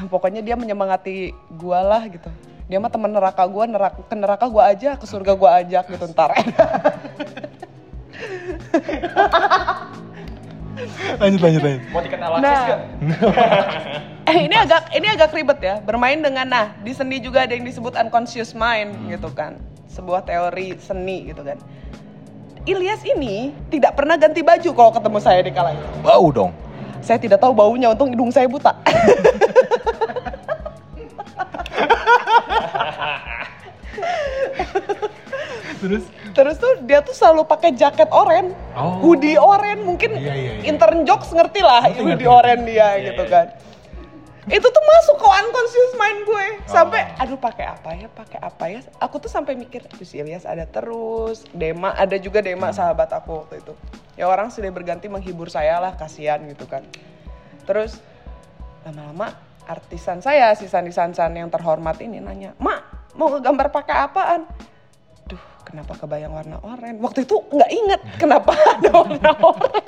Pokoknya 0.13 0.45
dia 0.45 0.55
menyemangati 0.55 1.33
gua 1.57 1.83
lah 1.83 2.07
gitu. 2.07 2.31
Dia 2.71 2.79
mah 2.79 2.93
temen 2.93 3.11
neraka 3.11 3.43
gua, 3.49 3.67
neraka, 3.67 3.99
ke 4.07 4.15
neraka 4.15 4.47
gua 4.47 4.71
aja, 4.71 4.95
ke 4.95 5.05
surga 5.09 5.33
gua 5.35 5.59
ajak 5.65 5.89
gitu 5.91 6.07
ntar. 6.13 6.31
lanjut 11.21 11.41
lanjut 11.43 11.63
lanjut. 11.63 11.83
Mau 11.91 12.01
dikenal 12.01 12.31
Nah. 12.39 12.65
gak? 12.69 12.79
Eh, 14.33 14.49
ini 14.49 14.57
agak 14.57 14.89
ini 14.97 15.07
agak 15.13 15.37
ribet 15.37 15.61
ya. 15.61 15.77
Bermain 15.85 16.17
dengan 16.17 16.49
nah 16.49 16.67
di 16.81 16.97
seni 16.97 17.21
juga 17.21 17.45
ada 17.45 17.53
yang 17.53 17.69
disebut 17.69 17.93
unconscious 18.01 18.57
mind 18.57 19.13
gitu 19.13 19.29
kan. 19.29 19.61
Sebuah 19.93 20.25
teori 20.25 20.73
seni 20.81 21.29
gitu 21.29 21.45
kan. 21.45 21.61
Ilyas 22.65 23.05
ini 23.05 23.53
tidak 23.69 23.93
pernah 23.93 24.17
ganti 24.17 24.41
baju 24.41 24.71
kalau 24.73 24.89
ketemu 24.89 25.19
saya 25.21 25.41
di 25.45 25.53
kala 25.53 25.77
itu. 25.77 25.85
Bau 26.01 26.33
dong. 26.33 26.53
Saya 27.05 27.19
tidak 27.21 27.43
tahu 27.43 27.53
baunya, 27.53 27.93
untung 27.93 28.09
hidung 28.09 28.33
saya 28.33 28.49
buta. 28.49 28.73
Terus 35.83 36.05
Terus 36.33 36.57
tuh 36.57 36.73
dia 36.89 37.05
tuh 37.05 37.13
selalu 37.13 37.45
pakai 37.45 37.77
jaket 37.77 38.09
oren, 38.09 38.57
Oh. 38.73 39.05
hoodie 39.05 39.37
oren, 39.37 39.85
mungkin 39.85 40.17
Iya, 40.17 40.33
iya, 40.33 40.53
iya. 40.57 40.65
intern 40.65 41.05
jokes 41.05 41.29
ngerti 41.29 41.61
lah 41.61 41.85
Ngerti, 41.93 42.01
hoodie 42.01 42.31
oren 42.31 42.61
dia 42.65 42.89
gitu 43.05 43.25
kan. 43.29 43.53
Itu 44.43 44.67
tuh 44.67 44.83
masuk 44.83 45.17
ke 45.17 45.29
unconscious 45.29 45.93
mind 45.95 46.21
gue. 46.25 46.47
Sampai 46.67 47.01
Oh. 47.09 47.23
aduh 47.23 47.39
pakai 47.39 47.67
apa 47.69 47.91
ya, 47.95 48.09
pakai 48.09 48.39
apa 48.39 48.65
ya. 48.67 48.81
Aku 48.99 49.17
tuh 49.17 49.31
sampai 49.31 49.55
mikir, 49.55 49.87
tuh 49.87 50.03
si 50.03 50.19
Ilyas 50.19 50.43
ada 50.43 50.67
terus, 50.67 51.47
Dema 51.51 51.95
ada 51.95 52.19
juga 52.19 52.43
Dema 52.43 52.69
Hmm. 52.69 52.75
sahabat 52.75 53.07
aku 53.13 53.47
waktu 53.47 53.63
itu. 53.63 53.73
Ya 54.15 54.27
orang 54.27 54.51
sudah 54.51 54.67
berganti 54.69 55.07
menghibur 55.07 55.47
saya 55.47 55.79
lah, 55.79 55.95
kasihan 55.95 56.43
gitu 56.45 56.67
kan. 56.67 56.83
Terus 57.63 58.03
lama-lama 58.83 59.31
artisan 59.63 60.19
saya, 60.19 60.51
si 60.53 60.67
Sandi 60.67 60.91
Sansan 60.91 61.33
yang 61.33 61.47
terhormat 61.47 62.03
ini 62.03 62.19
nanya, 62.19 62.51
Mak, 62.59 63.15
mau 63.15 63.31
ngegambar 63.31 63.71
pakai 63.71 63.95
apaan? 64.03 64.43
Duh, 65.23 65.39
kenapa 65.63 65.95
kebayang 65.95 66.35
warna 66.35 66.59
oranye? 66.59 66.99
Waktu 66.99 67.23
itu 67.23 67.39
nggak 67.47 67.71
inget 67.71 68.01
kenapa 68.21 68.59
ada 68.59 68.91
warna 68.91 69.31
oranye. 69.39 69.87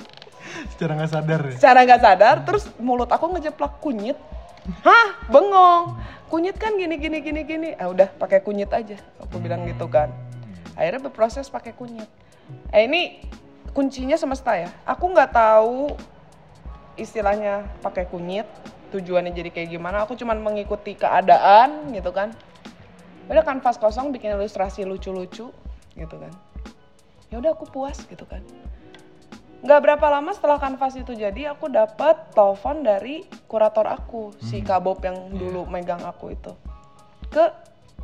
secara 0.71 0.95
nggak 0.95 1.11
sadar 1.11 1.41
ya. 1.43 1.53
Secara 1.59 1.79
nggak 1.83 2.01
sadar, 2.01 2.37
terus 2.47 2.65
mulut 2.79 3.11
aku 3.11 3.35
ngejeplak 3.35 3.83
kunyit. 3.83 4.15
Hah, 4.65 5.21
bengong. 5.29 6.01
Kunyit 6.33 6.57
kan 6.57 6.75
gini 6.81 6.97
gini 6.97 7.21
gini 7.21 7.41
gini. 7.45 7.69
Ah 7.77 7.93
udah 7.93 8.09
pakai 8.17 8.41
kunyit 8.41 8.73
aja. 8.73 8.97
Aku 9.21 9.37
bilang 9.37 9.69
gitu 9.69 9.85
kan. 9.87 10.09
Akhirnya 10.75 11.05
berproses 11.05 11.53
pakai 11.53 11.77
kunyit. 11.77 12.09
Eh 12.73 12.89
ini 12.89 13.21
kuncinya 13.77 14.17
semesta 14.17 14.57
ya. 14.57 14.73
Aku 14.89 15.13
nggak 15.13 15.37
tahu 15.37 15.93
istilahnya 16.97 17.69
pakai 17.85 18.09
kunyit 18.09 18.49
tujuannya 18.91 19.37
jadi 19.37 19.51
kayak 19.53 19.69
gimana. 19.77 20.09
Aku 20.09 20.17
cuman 20.17 20.41
mengikuti 20.41 20.97
keadaan 20.97 21.93
gitu 21.93 22.11
kan. 22.11 22.33
Udah 23.29 23.45
kanvas 23.45 23.77
kosong 23.77 24.13
bikin 24.17 24.33
ilustrasi 24.35 24.89
lucu-lucu 24.89 25.53
gitu 25.95 26.17
kan. 26.17 26.33
Ya 27.29 27.37
udah 27.37 27.53
aku 27.53 27.69
puas 27.69 28.01
gitu 28.09 28.25
kan. 28.25 28.41
Nggak 29.65 29.81
berapa 29.81 30.07
lama 30.13 30.29
setelah 30.37 30.61
kanvas 30.61 30.93
itu 30.93 31.17
jadi, 31.17 31.49
aku 31.57 31.73
dapat 31.73 32.37
telepon 32.37 32.85
dari 32.85 33.25
kurator 33.49 33.89
aku, 33.89 34.37
si 34.37 34.61
Kak 34.61 34.85
Bob 34.85 35.01
yang 35.01 35.33
dulu 35.33 35.65
megang 35.65 36.05
aku 36.05 36.37
itu. 36.37 36.53
Ke, 37.33 37.49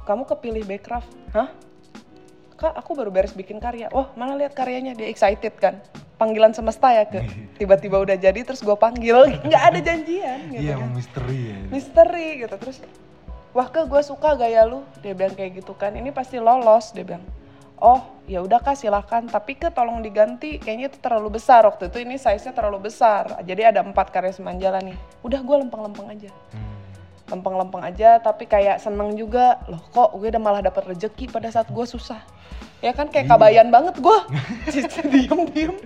kamu 0.08 0.24
kepilih 0.24 0.64
Backcraft. 0.64 1.12
Hah? 1.36 1.52
Kak, 2.56 2.80
aku 2.80 2.96
baru 2.96 3.12
beres 3.12 3.36
bikin 3.36 3.60
karya. 3.60 3.92
Wah, 3.92 4.08
mana 4.16 4.40
lihat 4.40 4.56
karyanya? 4.56 4.96
Dia 4.96 5.12
excited 5.12 5.52
kan. 5.60 5.84
Panggilan 6.16 6.56
semesta 6.56 6.96
ya 6.96 7.04
ke. 7.04 7.28
Tiba-tiba 7.60 8.00
udah 8.00 8.16
jadi, 8.16 8.40
terus 8.40 8.64
gue 8.64 8.76
panggil. 8.80 9.28
Nggak 9.48 9.62
ada 9.68 9.78
janjian 9.84 10.38
gitu 10.56 10.64
Iya, 10.64 10.80
kan. 10.80 10.88
misteri 10.96 11.38
ya. 11.44 11.56
Misteri 11.68 12.28
gitu. 12.40 12.54
Terus, 12.56 12.78
wah 13.52 13.68
ke 13.68 13.84
gue 13.84 14.00
suka 14.00 14.32
gaya 14.32 14.64
lu. 14.64 14.80
Dia 15.04 15.12
bilang 15.12 15.36
kayak 15.36 15.60
gitu 15.60 15.76
kan. 15.76 15.92
Ini 15.92 16.08
pasti 16.08 16.40
lolos, 16.40 16.96
dia 16.96 17.04
bilang. 17.04 17.24
Oh, 17.80 18.04
ya 18.28 18.44
udah 18.44 18.60
kak 18.60 18.76
silahkan. 18.76 19.24
Tapi 19.24 19.56
ke 19.56 19.72
tolong 19.72 20.04
diganti. 20.04 20.60
Kayaknya 20.60 20.86
itu 20.92 20.98
terlalu 21.00 21.40
besar 21.40 21.64
waktu 21.64 21.88
itu. 21.88 22.04
Ini 22.04 22.20
size-nya 22.20 22.52
terlalu 22.52 22.92
besar. 22.92 23.40
Jadi 23.40 23.62
ada 23.64 23.80
empat 23.80 24.12
karya 24.12 24.36
semanjala 24.36 24.84
nih. 24.84 24.96
Udah 25.24 25.40
gue 25.40 25.56
lempeng-lempeng 25.64 26.12
aja. 26.12 26.28
Lempeng-lempeng 27.32 27.80
aja. 27.80 28.20
Tapi 28.20 28.44
kayak 28.44 28.84
seneng 28.84 29.16
juga. 29.16 29.64
Loh 29.64 29.80
kok 29.96 30.12
gue 30.12 30.28
udah 30.28 30.42
malah 30.42 30.60
dapet 30.60 30.92
rezeki 30.92 31.32
pada 31.32 31.48
saat 31.48 31.72
gue 31.72 31.86
susah. 31.88 32.20
Ya 32.84 32.92
kan 32.92 33.08
kayak 33.08 33.32
kabayan 33.32 33.72
banget 33.72 33.96
gue. 33.96 34.18
Diem-diem. 35.12 35.80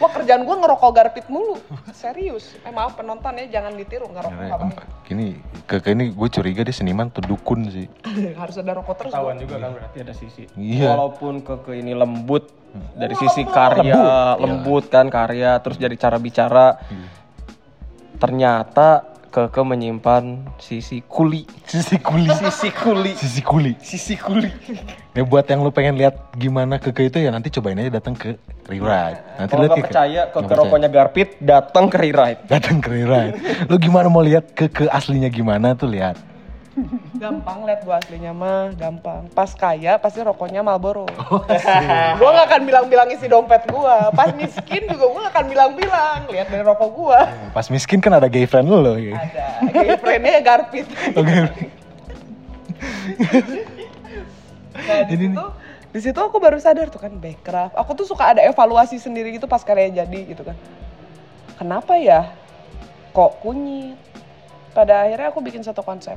Wah 0.00 0.08
kerjaan 0.08 0.48
gue 0.48 0.56
ngerokok 0.56 0.90
garpit 0.96 1.26
mulu. 1.28 1.60
Serius. 1.92 2.56
Eh 2.64 2.72
maaf 2.72 2.96
penonton 2.96 3.36
ya 3.36 3.60
jangan 3.60 3.76
ditiru 3.76 4.08
ngerokok 4.08 4.32
nggak 4.32 4.60
baik. 4.64 4.80
Gini, 5.04 5.36
ke, 5.68 5.76
ke 5.84 5.92
ini 5.92 6.08
gue 6.08 6.28
curiga 6.32 6.64
dia 6.64 6.72
seniman 6.72 7.12
atau 7.12 7.20
dukun 7.20 7.68
sih. 7.68 7.84
Harus 8.40 8.56
ada 8.56 8.80
rokok 8.80 8.96
terus. 8.96 9.12
Gua. 9.12 9.36
juga 9.36 9.60
kan 9.60 9.70
berarti 9.76 9.98
ada 10.00 10.14
sisi. 10.16 10.48
Iya. 10.56 10.96
Walaupun 10.96 11.44
ke, 11.44 11.54
ke 11.60 11.72
ini 11.76 11.92
lembut 11.92 12.48
dari 12.96 13.12
sisi 13.18 13.44
karya, 13.44 14.38
lembut, 14.40 14.88
kan 14.88 15.12
karya, 15.12 15.60
terus 15.60 15.76
dari 15.76 16.00
cara 16.00 16.16
bicara. 16.16 16.80
Ternyata 18.16 19.09
Keke 19.30 19.62
menyimpan 19.62 20.42
sisi 20.58 21.06
kuli. 21.06 21.46
Sisi 21.62 22.02
kuli. 22.02 22.26
Sisi 22.26 22.68
kuli. 22.74 23.12
Sisi 23.14 23.40
kuli. 23.40 23.72
Sisi 23.78 24.14
kuli. 24.18 24.50
Ya 25.14 25.22
buat 25.22 25.46
yang 25.46 25.62
lu 25.62 25.70
pengen 25.70 25.94
lihat 25.94 26.34
gimana 26.34 26.82
keke 26.82 27.06
itu 27.06 27.22
ya 27.22 27.30
nanti 27.30 27.46
cobain 27.48 27.78
aja 27.78 27.94
datang 27.94 28.18
ke 28.18 28.34
Rewrite. 28.66 29.22
Nanti 29.38 29.50
Kalau 29.50 29.62
nggak 29.64 29.78
Keke. 29.78 29.86
percaya 29.86 30.20
ke 30.24 30.30
Nggak 30.30 30.34
ke 30.34 30.40
percaya. 30.44 30.58
rokoknya 30.66 30.88
Garpit, 30.88 31.28
datang 31.38 31.84
ke 31.86 31.96
Rewrite. 31.96 32.40
Datang 32.46 32.76
ke 32.78 32.88
Rewrite. 32.90 33.34
lu 33.66 33.76
gimana 33.78 34.06
mau 34.06 34.22
lihat 34.22 34.50
keke 34.50 34.90
aslinya 34.90 35.30
gimana 35.30 35.74
tuh 35.74 35.86
lihat. 35.86 36.18
Gampang 37.16 37.68
lihat 37.68 37.80
gua 37.84 38.00
aslinya 38.00 38.32
mah, 38.32 38.72
gampang. 38.74 39.28
Pas 39.32 39.50
kaya 39.52 40.00
pasti 40.00 40.24
rokoknya 40.24 40.64
Marlboro. 40.64 41.06
Oh, 41.30 41.42
gua 42.20 42.28
gak 42.36 42.46
akan 42.50 42.62
bilang-bilang 42.64 43.08
isi 43.12 43.26
dompet 43.28 43.68
gua. 43.68 44.08
Pas 44.12 44.32
miskin 44.32 44.88
juga 44.88 45.04
gua 45.08 45.20
gak 45.28 45.34
akan 45.36 45.46
bilang-bilang. 45.52 46.18
Lihat 46.32 46.48
dari 46.48 46.64
rokok 46.64 46.90
gua. 46.92 47.20
Pas 47.52 47.66
miskin 47.68 48.00
kan 48.00 48.16
ada 48.16 48.28
gay 48.30 48.44
friend 48.48 48.68
loh. 48.68 48.96
ya. 48.96 49.16
Ada. 49.16 49.46
Gay 49.72 49.96
friend-nya 50.00 50.30
ya 50.38 50.42
Garpit. 50.42 50.86
Oke. 51.16 51.34
Nah, 54.80 55.00
di 55.04 55.16
situ 55.18 55.44
di 55.90 56.00
situ 56.00 56.20
aku 56.22 56.38
baru 56.38 56.56
sadar 56.62 56.88
tuh 56.88 57.02
kan 57.02 57.12
backcraft. 57.12 57.74
Aku 57.76 57.92
tuh 57.92 58.06
suka 58.06 58.32
ada 58.32 58.40
evaluasi 58.46 58.96
sendiri 58.96 59.34
gitu 59.36 59.50
pas 59.50 59.60
karya 59.60 59.90
jadi 59.90 60.20
gitu 60.24 60.46
kan. 60.46 60.56
Kenapa 61.60 61.98
ya? 62.00 62.32
Kok 63.10 63.42
kunyit? 63.42 64.10
pada 64.70 65.06
akhirnya 65.06 65.28
aku 65.34 65.40
bikin 65.42 65.62
satu 65.66 65.82
konsep 65.82 66.16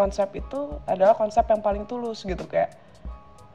konsep 0.00 0.32
itu 0.32 0.80
adalah 0.88 1.12
konsep 1.12 1.44
yang 1.44 1.60
paling 1.60 1.84
tulus 1.84 2.24
gitu 2.24 2.48
kayak 2.48 2.72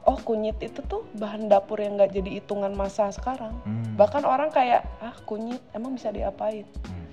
oh 0.06 0.14
kunyit 0.22 0.54
itu 0.62 0.78
tuh 0.86 1.02
bahan 1.18 1.50
dapur 1.50 1.82
yang 1.82 1.98
nggak 1.98 2.14
jadi 2.14 2.38
hitungan 2.38 2.70
masa 2.78 3.10
sekarang. 3.10 3.52
Hmm. 3.66 3.98
bahkan 3.98 4.22
orang 4.22 4.54
kayak 4.54 4.86
ah 5.02 5.12
kunyit 5.26 5.58
emang 5.74 5.98
bisa 5.98 6.14
diapain? 6.14 6.62
Hmm. 6.86 7.06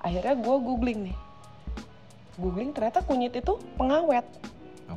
akhirnya 0.00 0.34
gue 0.40 0.56
googling 0.64 1.12
nih. 1.12 1.16
Googling 2.40 2.72
ternyata 2.72 3.04
kunyit 3.04 3.36
itu 3.36 3.60
pengawet. 3.76 4.24
Oh. 4.88 4.96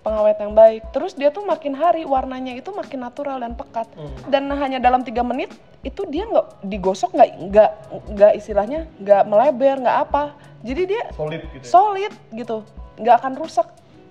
pengawet 0.00 0.40
yang 0.40 0.56
baik. 0.56 0.82
Terus 0.90 1.12
dia 1.12 1.28
tuh 1.28 1.44
makin 1.44 1.76
hari 1.76 2.08
warnanya 2.08 2.56
itu 2.56 2.72
makin 2.74 3.06
natural 3.06 3.38
dan 3.38 3.54
pekat. 3.54 3.86
Dan 4.26 4.50
hanya 4.50 4.82
dalam 4.82 5.04
tiga 5.06 5.22
menit 5.22 5.52
itu 5.86 6.02
dia 6.08 6.26
nggak 6.26 6.66
digosok 6.66 7.14
nggak 7.14 7.30
nggak 7.52 7.70
nggak 8.16 8.32
istilahnya 8.34 8.88
nggak 8.98 9.22
melebar 9.28 9.76
nggak 9.78 9.98
apa. 10.08 10.24
Jadi 10.64 10.82
dia 10.88 11.02
Solid 11.14 11.42
gitu. 11.52 11.64
solid 11.66 12.12
gitu 12.32 12.58
nggak 12.94 13.16
akan 13.16 13.32
rusak 13.34 13.66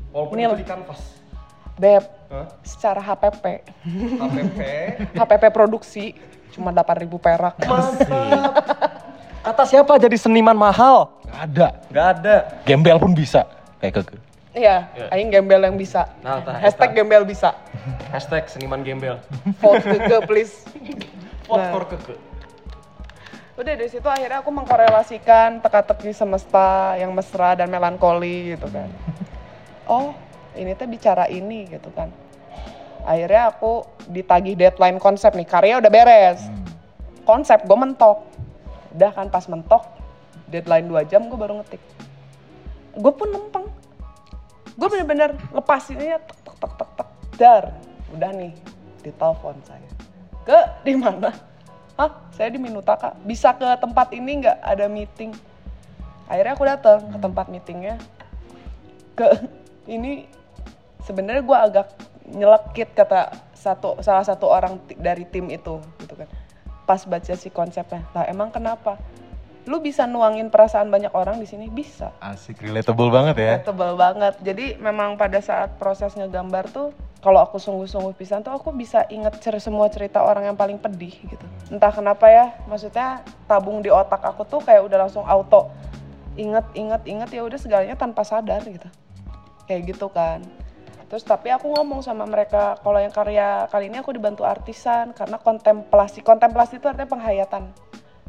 Walaupun 0.10 0.36
Nil. 0.36 0.52
itu 0.52 0.58
di 0.58 0.68
kanvas. 0.68 1.02
beb 1.74 2.04
Hah? 2.28 2.48
secara 2.62 3.00
HPP 3.00 3.46
HPP. 4.18 4.60
HPP 5.14 5.44
produksi 5.58 6.14
cuma 6.52 6.70
8000 6.70 7.08
perak 7.18 7.56
Mantap. 7.60 8.54
Kata 9.42 9.64
siapa 9.66 9.98
jadi 9.98 10.14
seniman 10.14 10.54
mahal? 10.54 11.18
Nggak 11.26 11.42
ada. 11.48 11.68
Gak 11.90 12.08
ada. 12.14 12.36
Gembel 12.62 13.02
pun 13.02 13.10
bisa. 13.12 13.50
Kayak 13.80 14.06
keke. 14.06 14.18
iya 14.52 14.86
aing 15.10 15.32
gembel 15.32 15.64
yang 15.64 15.74
bisa 15.74 16.12
Nah, 16.20 16.44
hashtag 16.60 16.92
eta. 16.92 16.98
gembel 17.00 17.24
bisa 17.24 17.56
Hashtag 18.12 18.46
seniman 18.46 18.84
gembel. 18.84 19.16
vote 19.58 19.80
ke 19.82 20.18
please 20.28 20.68
Vote 21.48 21.58
Nah. 21.58 21.72
for 21.72 21.84
keke. 21.88 22.16
Udah 23.60 23.74
dari 23.76 23.92
situ 23.92 24.08
akhirnya 24.08 24.40
aku 24.40 24.50
mengkorelasikan 24.54 25.60
teka-teki 25.60 26.16
semesta 26.16 26.96
yang 26.96 27.12
mesra 27.12 27.54
dan 27.60 27.68
melankoli 27.68 28.56
gitu 28.56 28.68
kan. 28.72 28.88
Oh 29.92 30.16
ini 30.56 30.72
teh 30.76 30.88
bicara 30.88 31.28
ini 31.28 31.68
gitu 31.68 31.92
kan. 31.92 32.08
Akhirnya 33.04 33.52
aku 33.52 33.84
ditagih 34.08 34.56
deadline 34.56 35.02
konsep 35.02 35.36
nih 35.36 35.48
karya 35.48 35.84
udah 35.84 35.92
beres. 35.92 36.40
Konsep 37.28 37.68
gue 37.68 37.78
mentok. 37.78 38.24
Udah 38.96 39.12
kan 39.12 39.28
pas 39.28 39.44
mentok 39.52 39.84
deadline 40.48 40.88
2 40.88 41.12
jam 41.12 41.28
gue 41.28 41.36
baru 41.40 41.60
ngetik. 41.60 41.82
Gue 42.96 43.14
pun 43.16 43.28
lempeng 43.32 43.68
gue 44.72 44.88
bener-bener 44.88 45.36
lepasinnya 45.52 46.18
tek 46.24 46.40
tek 46.40 46.56
tek 46.56 46.72
tek 46.80 46.90
tek. 46.96 47.10
Dar 47.36 47.64
udah 48.16 48.32
nih 48.32 48.56
ditelepon 49.04 49.60
saya. 49.68 49.90
Ke 50.48 50.60
di 50.88 50.96
mana 50.96 51.51
Hah, 52.02 52.10
saya 52.34 52.50
di 52.50 52.58
Minutaka. 52.58 53.14
Bisa 53.22 53.54
ke 53.54 53.78
tempat 53.78 54.10
ini 54.10 54.42
nggak 54.42 54.58
ada 54.66 54.90
meeting? 54.90 55.38
Akhirnya 56.26 56.58
aku 56.58 56.66
datang 56.66 56.98
ke 57.14 57.18
tempat 57.22 57.46
meetingnya. 57.46 58.02
Ke 59.14 59.30
ini 60.02 60.26
sebenarnya 61.06 61.46
gue 61.46 61.58
agak 61.70 61.88
nyelekit 62.26 62.98
kata 62.98 63.30
satu 63.54 64.02
salah 64.02 64.26
satu 64.26 64.50
orang 64.50 64.82
dari 64.98 65.30
tim 65.30 65.46
itu 65.54 65.78
gitu 66.02 66.18
kan. 66.18 66.26
Pas 66.90 67.06
baca 67.06 67.34
si 67.38 67.54
konsepnya, 67.54 68.02
lah 68.18 68.26
emang 68.26 68.50
kenapa? 68.50 68.98
Lu 69.70 69.78
bisa 69.78 70.10
nuangin 70.10 70.50
perasaan 70.50 70.90
banyak 70.90 71.14
orang 71.14 71.38
di 71.38 71.46
sini 71.46 71.70
bisa. 71.70 72.10
Asik, 72.18 72.66
relatable 72.66 73.14
banget 73.14 73.36
ya. 73.38 73.54
Tebal 73.62 73.94
banget. 73.94 74.42
Jadi 74.42 74.74
memang 74.82 75.22
pada 75.22 75.38
saat 75.38 75.78
proses 75.78 76.18
ngegambar 76.18 76.66
tuh 76.74 76.90
kalau 77.22 77.40
aku 77.46 77.62
sungguh-sungguh 77.62 78.18
pisan 78.18 78.42
tuh 78.42 78.52
aku 78.52 78.74
bisa 78.74 79.06
inget 79.14 79.38
cer 79.40 79.54
semua 79.62 79.88
cerita 79.94 80.26
orang 80.26 80.50
yang 80.50 80.58
paling 80.58 80.82
pedih 80.82 81.14
gitu. 81.14 81.46
Entah 81.70 81.94
kenapa 81.94 82.26
ya, 82.28 82.58
maksudnya 82.66 83.22
tabung 83.46 83.86
di 83.86 83.94
otak 83.94 84.26
aku 84.26 84.42
tuh 84.50 84.60
kayak 84.66 84.90
udah 84.90 85.06
langsung 85.06 85.24
auto 85.24 85.70
inget 86.40 86.64
inget 86.80 87.02
inget 87.08 87.30
ya 87.32 87.42
udah 87.44 87.60
segalanya 87.60 87.96
tanpa 88.00 88.24
sadar 88.24 88.64
gitu. 88.64 88.88
Kayak 89.68 89.96
gitu 89.96 90.08
kan. 90.12 90.44
Terus 91.12 91.28
tapi 91.28 91.52
aku 91.52 91.68
ngomong 91.76 92.00
sama 92.00 92.24
mereka 92.24 92.80
kalau 92.80 92.96
yang 92.96 93.12
karya 93.12 93.68
kali 93.68 93.92
ini 93.92 94.00
aku 94.00 94.16
dibantu 94.16 94.48
artisan 94.48 95.12
karena 95.12 95.36
kontemplasi. 95.36 96.24
Kontemplasi 96.24 96.80
itu 96.80 96.88
artinya 96.88 97.12
penghayatan. 97.12 97.68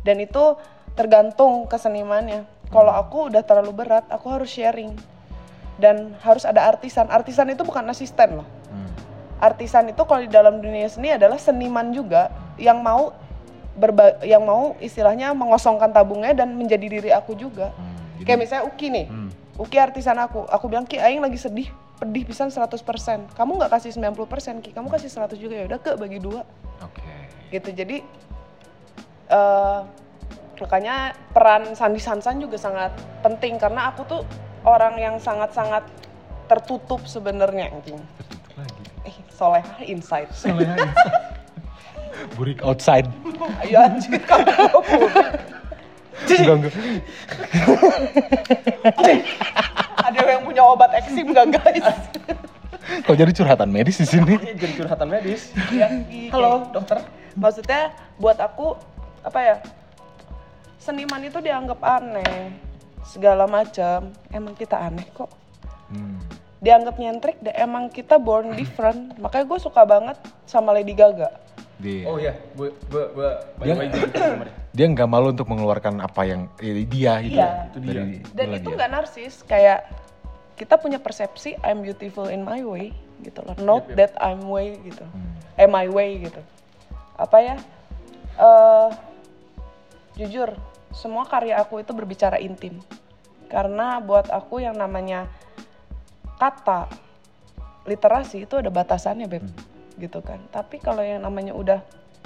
Dan 0.02 0.18
itu 0.18 0.58
tergantung 0.98 1.70
kesenimannya. 1.70 2.42
Kalau 2.74 2.90
aku 2.90 3.30
udah 3.30 3.44
terlalu 3.46 3.86
berat, 3.86 4.02
aku 4.10 4.34
harus 4.34 4.50
sharing. 4.50 4.98
Dan 5.78 6.18
harus 6.26 6.42
ada 6.42 6.66
artisan. 6.66 7.06
Artisan 7.06 7.54
itu 7.54 7.62
bukan 7.62 7.86
asisten 7.86 8.42
loh. 8.42 8.48
Hmm. 8.72 8.90
Artisan 9.42 9.90
itu 9.90 10.02
kalau 10.02 10.22
di 10.22 10.30
dalam 10.30 10.58
dunia 10.58 10.86
seni 10.86 11.12
adalah 11.12 11.36
seniman 11.36 11.92
juga 11.92 12.30
yang 12.56 12.80
mau 12.80 13.12
berba 13.72 14.20
yang 14.20 14.44
mau 14.44 14.76
istilahnya 14.78 15.32
mengosongkan 15.32 15.92
tabungnya 15.92 16.32
dan 16.32 16.52
menjadi 16.56 16.86
diri 16.88 17.10
aku 17.10 17.32
juga. 17.32 17.72
Hmm, 17.72 18.20
jadi- 18.20 18.26
Kayak 18.26 18.38
misalnya 18.40 18.64
Uki 18.68 18.86
nih. 18.88 19.06
Hmm. 19.08 19.30
Uki 19.60 19.76
artisan 19.76 20.16
aku. 20.16 20.48
Aku 20.48 20.68
bilang 20.68 20.84
Ki 20.84 20.96
aing 20.96 21.20
lagi 21.20 21.36
sedih, 21.36 21.68
pedih 21.98 22.24
pisan 22.24 22.48
100%. 22.48 23.28
Kamu 23.32 23.60
nggak 23.60 23.72
kasih 23.72 23.92
90% 23.92 24.60
Ki, 24.60 24.72
kamu 24.72 24.88
kasih 24.88 25.08
100 25.12 25.36
juga 25.36 25.54
ya 25.60 25.64
udah 25.68 25.80
ke 25.80 25.92
bagi 25.96 26.18
dua 26.20 26.44
Oke. 26.80 27.04
gitu. 27.50 27.68
Jadi 27.72 28.00
eh 29.28 29.80
makanya 30.62 31.10
peran 31.34 31.74
Sandi 31.74 31.98
Sansan 31.98 32.38
juga 32.38 32.54
sangat 32.54 32.94
penting 33.18 33.58
karena 33.58 33.90
aku 33.90 34.06
tuh 34.06 34.22
orang 34.62 34.94
yang 34.94 35.18
sangat-sangat 35.18 35.82
tertutup 36.46 37.02
sebenarnya 37.02 37.74
anjing. 37.74 37.98
Lagi. 38.56 38.82
Eh, 39.08 39.16
solehah 39.32 39.80
insight. 39.92 40.28
Burik 42.36 42.60
outside. 42.62 43.08
Ayo 43.64 43.76
anjing 43.82 44.20
kamu 44.22 44.46
Enggak, 46.22 46.54
enggak. 46.54 46.74
Ada 50.06 50.18
yang 50.22 50.42
punya 50.46 50.62
obat 50.62 50.92
eksim 50.94 51.34
gak 51.34 51.50
guys? 51.50 51.88
Kok 53.06 53.16
jadi 53.16 53.32
curhatan 53.32 53.68
medis 53.72 53.98
di 53.98 54.06
sini? 54.06 54.38
Ini 54.38 54.54
jadi 54.54 54.74
curhatan 54.84 55.08
medis. 55.08 55.50
Ya, 55.72 55.88
Halo, 56.30 56.68
dokter. 56.70 57.02
Maksudnya 57.34 57.96
buat 58.20 58.38
aku 58.38 58.76
apa 59.24 59.38
ya? 59.40 59.56
Seniman 60.82 61.22
itu 61.22 61.38
dianggap 61.38 61.78
aneh 61.80 62.52
segala 63.06 63.46
macam. 63.46 64.10
Emang 64.30 64.54
kita 64.54 64.78
aneh 64.78 65.06
kok. 65.14 65.30
Hmm. 65.90 66.18
Dianggap 66.62 66.94
nyentrik, 66.94 67.42
deh. 67.42 67.50
emang 67.58 67.90
kita 67.90 68.22
born 68.22 68.54
different. 68.54 69.18
Makanya 69.18 69.50
gue 69.50 69.58
suka 69.58 69.82
banget 69.82 70.14
sama 70.46 70.70
Lady 70.70 70.94
Gaga. 70.94 71.42
Dia, 71.82 72.06
Oh 72.06 72.14
iya, 72.14 72.38
gue 72.54 72.70
gue 72.86 73.04
gue 73.10 73.30
by 73.58 73.66
Dia- 74.70 74.86
nggak 74.86 75.08
malu 75.10 75.34
untuk 75.34 75.50
mengeluarkan 75.50 75.98
apa 75.98 76.22
yang 76.22 76.46
eh, 76.62 76.86
dia 76.86 77.18
gitu. 77.18 77.42
Iya. 77.42 77.50
Itu 77.66 77.78
dia. 77.82 78.02
Dan 78.30 78.46
itu 78.54 78.68
nggak 78.70 78.90
narsis, 78.94 79.42
kayak 79.42 79.90
kita 80.54 80.78
punya 80.78 81.02
persepsi 81.02 81.58
I'm 81.66 81.82
beautiful 81.82 82.30
in 82.30 82.46
my 82.46 82.62
way 82.62 82.94
gitu 83.26 83.42
loh. 83.42 83.58
Not 83.58 83.90
Yep, 83.90 83.90
yep. 83.90 83.96
that 83.98 84.12
I'm 84.22 84.46
way 84.46 84.78
gitu. 84.86 85.02
Hmm. 85.02 85.34
Eh 85.58 85.66
my 85.66 85.90
way 85.90 86.22
gitu. 86.22 86.38
Apa 87.18 87.42
ya? 87.42 87.56
eh 88.32 88.88
jujur, 90.14 90.54
semua 90.94 91.26
karya 91.26 91.58
aku 91.58 91.82
itu 91.82 91.90
berbicara 91.90 92.38
intim. 92.38 92.78
Karena 93.50 93.98
buat 93.98 94.30
aku 94.30 94.62
yang 94.62 94.78
namanya 94.78 95.26
kata 96.42 96.90
literasi 97.86 98.42
itu 98.50 98.58
ada 98.58 98.66
batasannya, 98.66 99.30
Beb. 99.30 99.46
Gitu 99.94 100.18
kan. 100.18 100.42
Tapi 100.50 100.82
kalau 100.82 101.06
yang 101.06 101.22
namanya 101.22 101.54
udah 101.54 101.78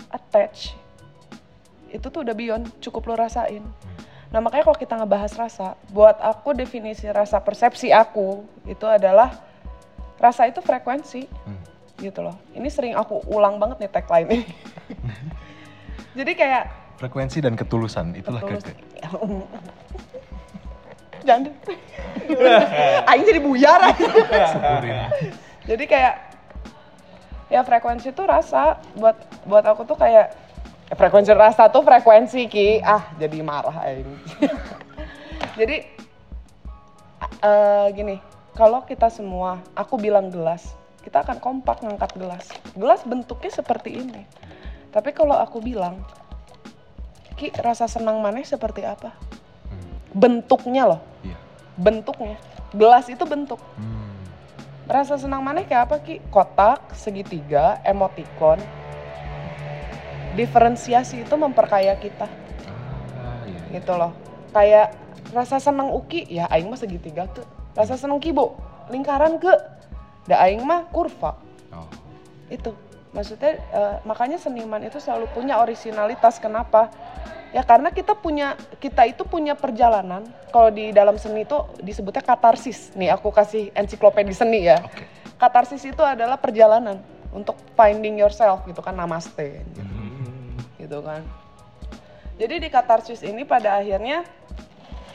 attach 0.09 0.72
itu 1.92 2.07
tuh 2.09 2.24
udah 2.24 2.33
beyond, 2.33 2.64
cukup 2.81 3.12
lo 3.12 3.14
rasain. 3.20 3.62
Nah 4.33 4.40
makanya 4.42 4.64
kalau 4.68 4.79
kita 4.81 4.94
ngebahas 4.96 5.33
rasa, 5.38 5.76
buat 5.92 6.16
aku 6.18 6.57
definisi 6.57 7.07
rasa 7.09 7.38
persepsi 7.40 7.94
aku 7.94 8.42
itu 8.66 8.85
adalah 8.88 9.37
rasa 10.16 10.48
itu 10.48 10.59
frekuensi, 10.64 11.29
Hmm. 11.46 11.62
gitu 12.00 12.24
loh. 12.24 12.37
Ini 12.52 12.68
sering 12.72 12.94
aku 12.96 13.22
ulang 13.29 13.61
banget 13.61 13.87
nih 13.87 13.90
tagline 13.92 14.29
ini. 14.33 14.48
Jadi 16.18 16.33
kayak 16.33 16.64
Frekuensi 16.96 17.44
dan 17.44 17.52
ketulusan 17.61 18.16
itulah 18.16 18.40
Ketulus-. 18.40 18.72
Jangan. 21.26 21.50
Aing 23.10 23.24
jadi 23.26 23.40
buyar. 23.42 23.80
Jadi 25.66 25.84
kayak 25.90 26.14
ya 27.46 27.62
frekuensi 27.62 28.10
itu 28.10 28.22
rasa 28.26 28.78
buat 28.94 29.14
buat 29.46 29.62
aku 29.62 29.86
tuh 29.86 29.94
kayak 29.94 30.34
ya, 30.90 30.94
frekuensi 30.98 31.30
rasa 31.30 31.70
tuh 31.70 31.82
frekuensi 31.82 32.50
ki 32.50 32.82
ah 32.82 33.14
jadi 33.14 33.38
marah 33.38 33.86
aing. 33.86 34.10
jadi 35.58 35.86
eh, 37.38 37.87
gini 37.94 38.18
kalau 38.58 38.83
kita 38.83 39.06
semua 39.14 39.62
aku 39.79 39.94
bilang 39.94 40.27
gelas 40.27 40.74
kita 41.06 41.22
akan 41.22 41.38
kompak 41.38 41.87
ngangkat 41.87 42.18
gelas 42.18 42.50
gelas 42.74 43.06
bentuknya 43.06 43.54
seperti 43.54 43.94
ini 43.94 44.27
tapi 44.90 45.14
kalau 45.14 45.38
aku 45.38 45.62
bilang 45.62 46.02
ki 47.38 47.54
rasa 47.62 47.87
senang 47.87 48.18
maneh 48.18 48.42
seperti 48.42 48.83
apa 48.83 49.14
Hmm. 49.66 49.98
bentuknya 50.14 50.87
loh. 50.87 51.00
Bentuknya. 51.77 52.40
Gelas 52.72 53.06
itu 53.06 53.22
bentuk. 53.29 53.60
Hmm. 53.77 54.04
rasa 54.87 55.18
senang 55.18 55.42
maneh 55.42 55.66
kayak 55.66 55.90
apa 55.90 55.96
ki? 55.98 56.22
Kotak 56.31 56.94
segitiga 56.94 57.83
emoticon. 57.83 58.62
Diferensiasi 60.38 61.27
itu 61.27 61.35
memperkaya 61.35 61.96
kita. 61.98 62.31
Ah, 62.31 63.42
iya. 63.50 63.58
gitu 63.74 63.92
loh. 63.98 64.14
Kayak 64.54 64.94
rasa 65.35 65.58
seneng 65.58 65.90
uki 65.90 66.31
ya 66.31 66.46
aing 66.54 66.70
mah 66.70 66.79
segitiga 66.79 67.27
ke. 67.27 67.42
Rasa 67.74 67.98
seneng 67.98 68.22
kibo 68.22 68.54
lingkaran 68.87 69.42
ke. 69.42 69.50
Da 70.31 70.38
aing 70.46 70.62
mah 70.62 70.87
kurva. 70.94 71.35
Oh. 71.74 71.90
itu. 72.46 72.70
Maksudnya 73.10 73.58
eh, 73.58 73.96
makanya 74.06 74.38
seniman 74.38 74.87
itu 74.87 75.02
selalu 75.02 75.27
punya 75.35 75.58
originalitas 75.58 76.38
kenapa 76.38 76.92
ya 77.55 77.63
karena 77.63 77.92
kita 77.94 78.17
punya 78.19 78.59
kita 78.83 79.07
itu 79.07 79.23
punya 79.27 79.55
perjalanan. 79.55 80.27
Kalau 80.51 80.73
di 80.73 80.90
dalam 80.90 81.21
seni 81.21 81.44
itu 81.44 81.59
disebutnya 81.83 82.25
katarsis. 82.25 82.94
Nih 82.97 83.13
aku 83.13 83.31
kasih 83.31 83.71
ensiklopedi 83.77 84.33
seni 84.33 84.67
ya. 84.67 84.83
Oke. 84.83 85.05
katarsis 85.37 85.85
itu 85.85 86.01
adalah 86.01 86.40
perjalanan 86.40 86.97
untuk 87.29 87.61
finding 87.77 88.17
yourself 88.17 88.65
gitu 88.65 88.81
kan 88.81 88.97
namaste 88.97 89.61
gitu. 90.81 90.99
Kan. 91.05 91.27
Jadi 92.40 92.55
di 92.63 92.69
katarsis 92.73 93.21
ini 93.21 93.44
pada 93.44 93.77
akhirnya 93.77 94.25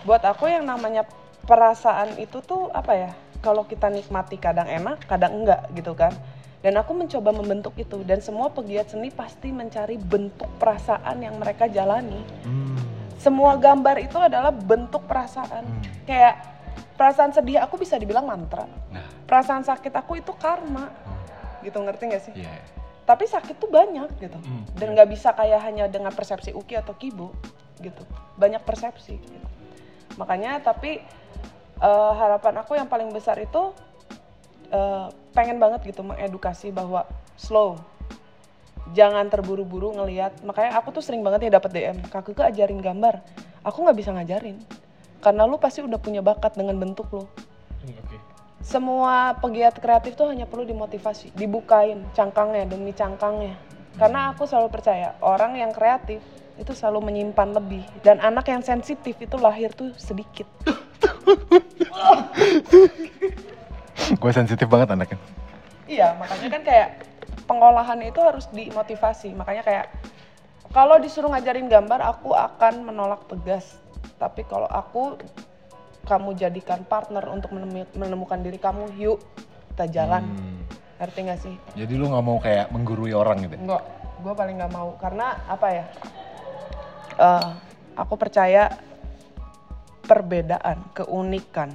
buat 0.06 0.22
aku 0.22 0.46
yang 0.46 0.66
namanya 0.66 1.06
perasaan 1.50 2.22
itu 2.22 2.38
tuh 2.46 2.70
apa 2.70 2.94
ya? 2.94 3.12
Kalau 3.42 3.66
kita 3.66 3.90
nikmati 3.90 4.38
kadang 4.38 4.70
enak 4.70 5.02
kadang 5.10 5.42
enggak 5.42 5.66
gitu 5.74 5.98
kan 5.98 6.14
dan 6.62 6.78
aku 6.78 6.94
mencoba 6.94 7.34
membentuk 7.34 7.74
itu 7.76 8.06
dan 8.06 8.22
semua 8.22 8.50
pegiat 8.50 8.90
seni 8.90 9.10
pasti 9.10 9.50
mencari 9.50 9.98
bentuk 9.98 10.48
perasaan 10.58 11.18
yang 11.20 11.36
mereka 11.36 11.66
jalani 11.66 12.22
Hmm. 12.46 12.78
semua 13.18 13.58
gambar 13.58 13.98
itu 13.98 14.18
adalah 14.18 14.50
bentuk 14.50 15.06
perasaan 15.06 15.66
Hmm. 15.66 15.82
kayak 16.06 16.36
perasaan 16.94 17.34
sedih 17.34 17.58
aku 17.60 17.82
bisa 17.82 17.98
dibilang 17.98 18.26
mantra 18.26 18.70
Nah. 18.90 19.06
perasaan 19.26 19.62
sakit 19.62 19.90
aku 19.92 20.22
itu 20.22 20.32
karma 20.34 20.86
Hmm. 20.88 21.66
gitu 21.66 21.78
ngerti 21.78 22.04
gak 22.08 22.24
sih 22.24 22.34
Iya. 22.38 22.54
tapi 23.02 23.26
sakit 23.26 23.58
tuh 23.58 23.68
banyak 23.68 24.10
gitu 24.18 24.38
Hmm. 24.38 24.64
dan 24.78 24.94
nggak 24.94 25.10
bisa 25.10 25.34
kayak 25.34 25.62
hanya 25.62 25.86
dengan 25.86 26.14
persepsi 26.14 26.54
Uki 26.54 26.78
atau 26.78 26.94
Kibo 26.94 27.34
gitu 27.82 28.06
banyak 28.38 28.62
persepsi 28.62 29.18
gitu. 29.18 29.48
makanya 30.16 30.62
tapi 30.62 31.02
eh, 31.82 32.12
harapan 32.14 32.62
aku 32.62 32.78
yang 32.78 32.86
paling 32.86 33.10
besar 33.10 33.42
itu 33.42 33.74
eh, 34.72 35.08
pengen 35.36 35.60
banget 35.60 35.84
gitu 35.88 36.04
mengedukasi 36.04 36.72
bahwa 36.72 37.08
slow 37.36 37.80
jangan 38.92 39.28
terburu-buru 39.32 39.96
ngelihat 39.96 40.44
makanya 40.44 40.80
aku 40.80 40.92
tuh 40.92 41.04
sering 41.04 41.24
banget 41.24 41.48
ya 41.48 41.62
dapat 41.62 41.72
DM 41.72 41.98
kakak 42.12 42.36
ke 42.36 42.44
ajarin 42.44 42.82
gambar 42.82 43.24
aku 43.64 43.88
nggak 43.88 43.98
bisa 43.98 44.12
ngajarin 44.12 44.58
karena 45.22 45.46
lu 45.46 45.62
pasti 45.62 45.86
udah 45.86 46.02
punya 46.02 46.20
bakat 46.20 46.58
dengan 46.58 46.76
bentuk 46.82 47.08
lu 47.14 47.24
Oke. 47.88 48.18
semua 48.62 49.34
pegiat 49.38 49.80
kreatif 49.82 50.14
tuh 50.14 50.30
hanya 50.30 50.46
perlu 50.46 50.70
dimotivasi, 50.70 51.34
dibukain 51.34 52.06
cangkangnya 52.14 52.70
demi 52.70 52.94
cangkangnya. 52.94 53.58
Karena 53.98 54.30
aku 54.30 54.46
selalu 54.46 54.70
percaya 54.70 55.18
orang 55.18 55.58
yang 55.58 55.74
kreatif 55.74 56.22
itu 56.62 56.70
selalu 56.78 57.10
menyimpan 57.10 57.58
lebih 57.58 57.82
dan 58.06 58.22
anak 58.22 58.54
yang 58.54 58.62
sensitif 58.62 59.18
itu 59.18 59.34
lahir 59.42 59.74
tuh 59.74 59.98
sedikit. 59.98 60.46
Gue 64.22 64.32
sensitif 64.34 64.68
banget 64.68 64.94
anaknya. 64.94 65.20
Iya, 65.88 66.16
makanya 66.16 66.48
kan 66.48 66.62
kayak 66.64 66.90
pengolahan 67.46 68.00
itu 68.04 68.20
harus 68.24 68.46
dimotivasi. 68.52 69.36
Makanya 69.36 69.64
kayak 69.66 69.86
kalau 70.72 70.96
disuruh 71.04 71.28
ngajarin 71.36 71.68
gambar 71.68 72.00
aku 72.00 72.32
akan 72.32 72.88
menolak 72.88 73.28
tegas. 73.28 73.76
Tapi 74.16 74.48
kalau 74.48 74.70
aku 74.72 75.20
kamu 76.08 76.34
jadikan 76.38 76.82
partner 76.88 77.28
untuk 77.30 77.54
menemu- 77.54 77.92
menemukan 77.94 78.40
diri 78.40 78.58
kamu, 78.58 78.96
yuk 78.98 79.20
kita 79.76 79.86
jalan. 79.92 80.24
Hmm. 80.24 80.60
Ngerti 81.02 81.20
gak 81.26 81.40
sih? 81.42 81.56
Jadi 81.74 81.94
lu 81.98 82.14
nggak 82.14 82.26
mau 82.26 82.38
kayak 82.38 82.70
menggurui 82.70 83.12
orang 83.12 83.42
gitu? 83.42 83.58
ya? 83.58 83.60
Enggak, 83.60 83.84
gue 84.22 84.34
paling 84.38 84.56
nggak 84.62 84.74
mau 84.74 84.90
karena 85.02 85.28
apa 85.50 85.68
ya? 85.74 85.86
Eh, 87.18 87.50
aku 87.98 88.14
percaya 88.16 88.70
perbedaan, 90.06 90.78
keunikan 90.94 91.74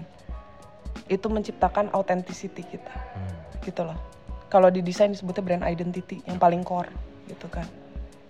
itu 1.06 1.26
menciptakan 1.28 1.92
authenticity 1.92 2.62
kita, 2.64 2.92
Hmm. 2.92 3.34
gitu 3.62 3.84
loh. 3.86 3.98
Kalau 4.46 4.70
di 4.70 4.80
desain 4.80 5.10
disebutnya 5.10 5.42
brand 5.42 5.64
identity 5.66 6.22
yang 6.24 6.38
paling 6.38 6.62
core, 6.62 6.90
gitu 7.26 7.46
kan. 7.50 7.66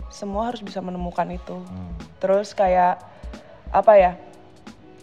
Semua 0.09 0.49
harus 0.49 0.63
bisa 0.63 0.79
menemukan 0.81 1.27
itu. 1.29 1.57
Hmm. 1.61 1.93
Terus 2.17 2.55
kayak 2.55 2.99
apa 3.69 3.93
ya? 3.99 4.11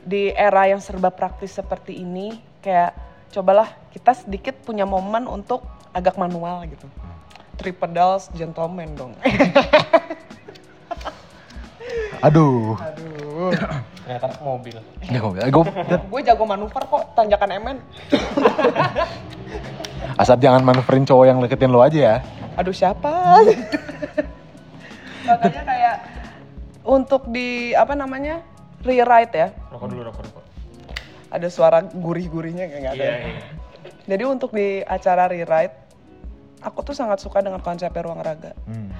Di 0.04 0.32
era 0.36 0.68
yang 0.68 0.80
serba 0.84 1.08
praktis 1.08 1.56
seperti 1.56 2.00
ini, 2.00 2.36
kayak 2.60 2.92
cobalah 3.32 3.68
kita 3.92 4.12
sedikit 4.14 4.54
punya 4.64 4.84
momen 4.84 5.26
untuk 5.26 5.64
agak 5.92 6.16
manual 6.20 6.64
gitu. 6.68 6.86
Three 7.60 7.72
pedals 7.74 8.28
gentleman 8.34 8.96
dong. 8.98 9.12
Aduh. 12.24 12.74
Aduh. 12.80 13.03
Ternyata 13.52 14.26
mobil. 14.40 14.76
Ya, 15.04 15.18
gue, 15.20 15.32
gue 15.50 15.98
gue 16.08 16.20
jago 16.24 16.44
manuver 16.48 16.82
kok 16.86 17.02
tanjakan 17.18 17.50
MN. 17.60 17.78
asal 20.20 20.38
jangan 20.38 20.62
manuverin 20.62 21.02
cowok 21.02 21.24
yang 21.26 21.38
deketin 21.42 21.72
lo 21.72 21.82
aja 21.82 21.98
ya. 21.98 22.16
Aduh 22.54 22.74
siapa? 22.74 23.42
Makanya 25.28 25.62
kayak 25.64 25.96
untuk 26.84 27.26
di 27.32 27.72
apa 27.72 27.96
namanya 27.96 28.44
rewrite 28.84 29.34
ya. 29.34 29.48
Rokok 29.72 29.88
dulu, 29.90 30.02
rokok, 30.12 30.22
rokok. 30.28 30.44
Ada 31.34 31.48
suara 31.50 31.82
gurih-gurihnya 31.82 32.70
kayak 32.70 32.80
nggak 32.84 32.94
ada. 32.94 33.04
Iya, 33.04 33.14
ya. 33.16 33.26
iya. 33.26 33.42
Jadi 34.04 34.24
untuk 34.28 34.52
di 34.52 34.84
acara 34.84 35.26
rewrite, 35.26 35.76
aku 36.60 36.78
tuh 36.84 36.94
sangat 36.94 37.18
suka 37.18 37.40
dengan 37.40 37.58
konsepnya 37.64 38.04
ruang 38.04 38.20
raga. 38.20 38.52
Hmm. 38.68 38.92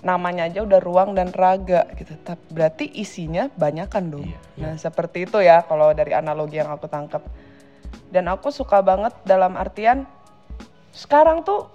Namanya 0.00 0.48
aja 0.48 0.64
udah 0.64 0.80
ruang 0.80 1.12
dan 1.12 1.34
raga 1.34 1.84
gitu. 1.98 2.16
Tapi 2.22 2.40
berarti 2.50 2.84
isinya 2.88 3.50
banyakan 3.54 4.04
dong. 4.08 4.24
Iya, 4.26 4.38
Nah 4.58 4.74
seperti 4.80 5.28
itu 5.28 5.38
ya 5.42 5.62
kalau 5.66 5.92
dari 5.92 6.16
analogi 6.16 6.56
yang 6.58 6.72
aku 6.72 6.88
tangkap. 6.88 7.22
Dan 8.10 8.26
aku 8.26 8.50
suka 8.50 8.82
banget 8.82 9.14
dalam 9.22 9.54
artian 9.54 10.06
sekarang 10.90 11.46
tuh 11.46 11.70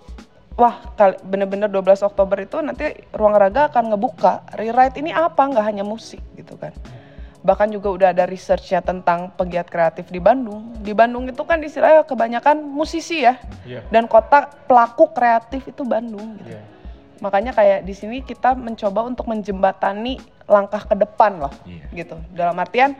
wah 0.55 0.79
bener-bener 1.23 1.67
12 1.67 2.03
Oktober 2.03 2.39
itu 2.43 2.59
nanti 2.63 2.91
ruang 3.11 3.35
raga 3.35 3.67
akan 3.71 3.95
ngebuka 3.95 4.43
rewrite 4.55 4.99
ini 4.99 5.11
apa 5.11 5.47
nggak 5.47 5.65
hanya 5.67 5.83
musik 5.83 6.19
gitu 6.35 6.55
kan 6.59 6.71
bahkan 7.45 7.69
juga 7.69 7.93
udah 7.93 8.07
ada 8.09 8.25
researchnya 8.25 8.81
tentang 8.81 9.29
pegiat 9.37 9.69
kreatif 9.69 10.09
di 10.09 10.17
Bandung 10.17 10.73
di 10.81 10.97
Bandung 10.97 11.29
itu 11.29 11.45
kan 11.45 11.61
istilahnya 11.61 12.01
kebanyakan 12.01 12.65
musisi 12.65 13.21
ya 13.21 13.37
Iya. 13.67 13.85
dan 13.93 14.09
kota 14.09 14.49
pelaku 14.65 15.13
kreatif 15.13 15.69
itu 15.69 15.85
Bandung 15.85 16.41
gitu. 16.41 16.57
Iya. 16.57 16.61
Makanya 17.19 17.55
kayak 17.55 17.87
di 17.87 17.93
sini 17.95 18.19
kita 18.19 18.55
mencoba 18.55 19.07
untuk 19.07 19.27
menjembatani 19.27 20.19
langkah 20.45 20.83
ke 20.83 20.95
depan 20.95 21.39
loh 21.39 21.53
Iya. 21.63 22.05
gitu. 22.05 22.15
Dalam 22.35 22.55
artian 22.59 22.93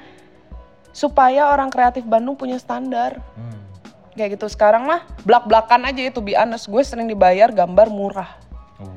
supaya 0.95 1.51
orang 1.51 1.67
kreatif 1.67 2.07
Bandung 2.07 2.39
punya 2.39 2.55
standar. 2.55 3.19
Hmm. 3.35 3.63
kayak 4.15 4.39
gitu. 4.39 4.47
Sekarang 4.47 4.87
mah 4.87 5.03
belak-belakan 5.27 5.91
aja 5.91 6.07
itu 6.07 6.23
be 6.23 6.39
honest. 6.39 6.71
Gue 6.71 6.79
sering 6.87 7.03
dibayar 7.03 7.51
gambar 7.51 7.91
murah. 7.91 8.31
Oh. 8.79 8.87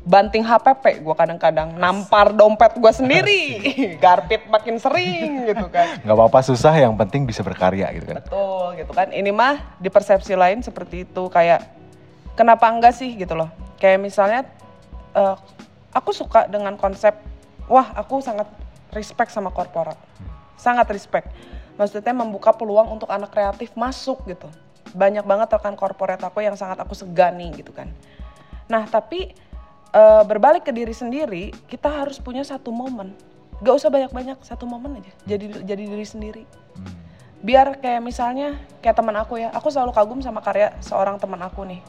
banting 0.00 0.40
HPP 0.40 1.04
gue 1.04 1.12
kadang-kadang. 1.12 1.76
Nampar 1.76 2.32
dompet 2.32 2.72
gue 2.72 2.88
sendiri. 2.88 3.42
Garpit 4.02 4.48
makin 4.48 4.80
sering 4.80 5.44
gitu 5.44 5.68
kan. 5.68 6.00
Gak 6.08 6.16
apa-apa 6.16 6.40
susah, 6.40 6.72
yang 6.72 6.96
penting 6.96 7.28
bisa 7.28 7.44
berkarya 7.44 7.92
gitu 8.00 8.08
kan. 8.08 8.24
betul 8.24 8.66
gitu 8.80 8.92
kan. 8.96 9.12
Ini 9.12 9.28
mah 9.28 9.76
di 9.76 9.92
persepsi 9.92 10.32
lain 10.32 10.64
seperti 10.64 11.04
itu. 11.04 11.28
Kayak 11.28 11.68
kenapa 12.32 12.72
enggak 12.72 12.96
sih 12.96 13.12
gitu 13.12 13.36
loh 13.36 13.52
kayak 13.76 14.00
misalnya 14.00 14.44
eh, 15.16 15.36
aku 15.92 16.12
suka 16.12 16.44
dengan 16.48 16.76
konsep 16.76 17.16
wah 17.66 17.92
aku 17.96 18.20
sangat 18.20 18.48
respect 18.92 19.32
sama 19.32 19.52
korporat. 19.52 19.96
Sangat 20.56 20.88
respect. 20.92 21.28
Maksudnya 21.76 22.16
membuka 22.16 22.52
peluang 22.56 22.96
untuk 22.96 23.08
anak 23.12 23.32
kreatif 23.32 23.72
masuk 23.76 24.24
gitu. 24.24 24.48
Banyak 24.96 25.24
banget 25.28 25.52
rekan 25.52 25.76
korporat 25.76 26.20
aku 26.24 26.40
yang 26.40 26.56
sangat 26.56 26.80
aku 26.80 26.96
segani 26.96 27.52
gitu 27.52 27.72
kan. 27.72 27.92
Nah 28.68 28.88
tapi 28.88 29.32
eh, 29.92 30.22
berbalik 30.24 30.64
ke 30.64 30.72
diri 30.72 30.92
sendiri 30.96 31.52
kita 31.68 31.88
harus 31.88 32.16
punya 32.20 32.44
satu 32.44 32.72
momen. 32.72 33.12
Gak 33.64 33.72
usah 33.72 33.88
banyak-banyak 33.88 34.36
satu 34.44 34.68
momen 34.68 35.00
aja. 35.00 35.12
Jadi 35.24 35.64
jadi 35.64 35.82
diri 35.84 36.06
sendiri. 36.06 36.44
Hmm. 36.76 37.04
biar 37.44 37.78
kayak 37.78 38.00
misalnya 38.00 38.56
kayak 38.80 38.96
teman 38.96 39.12
aku 39.12 39.36
ya 39.36 39.52
aku 39.52 39.68
selalu 39.68 39.92
kagum 39.92 40.24
sama 40.24 40.40
karya 40.40 40.72
seorang 40.80 41.20
teman 41.20 41.38
aku 41.44 41.68
nih 41.68 41.84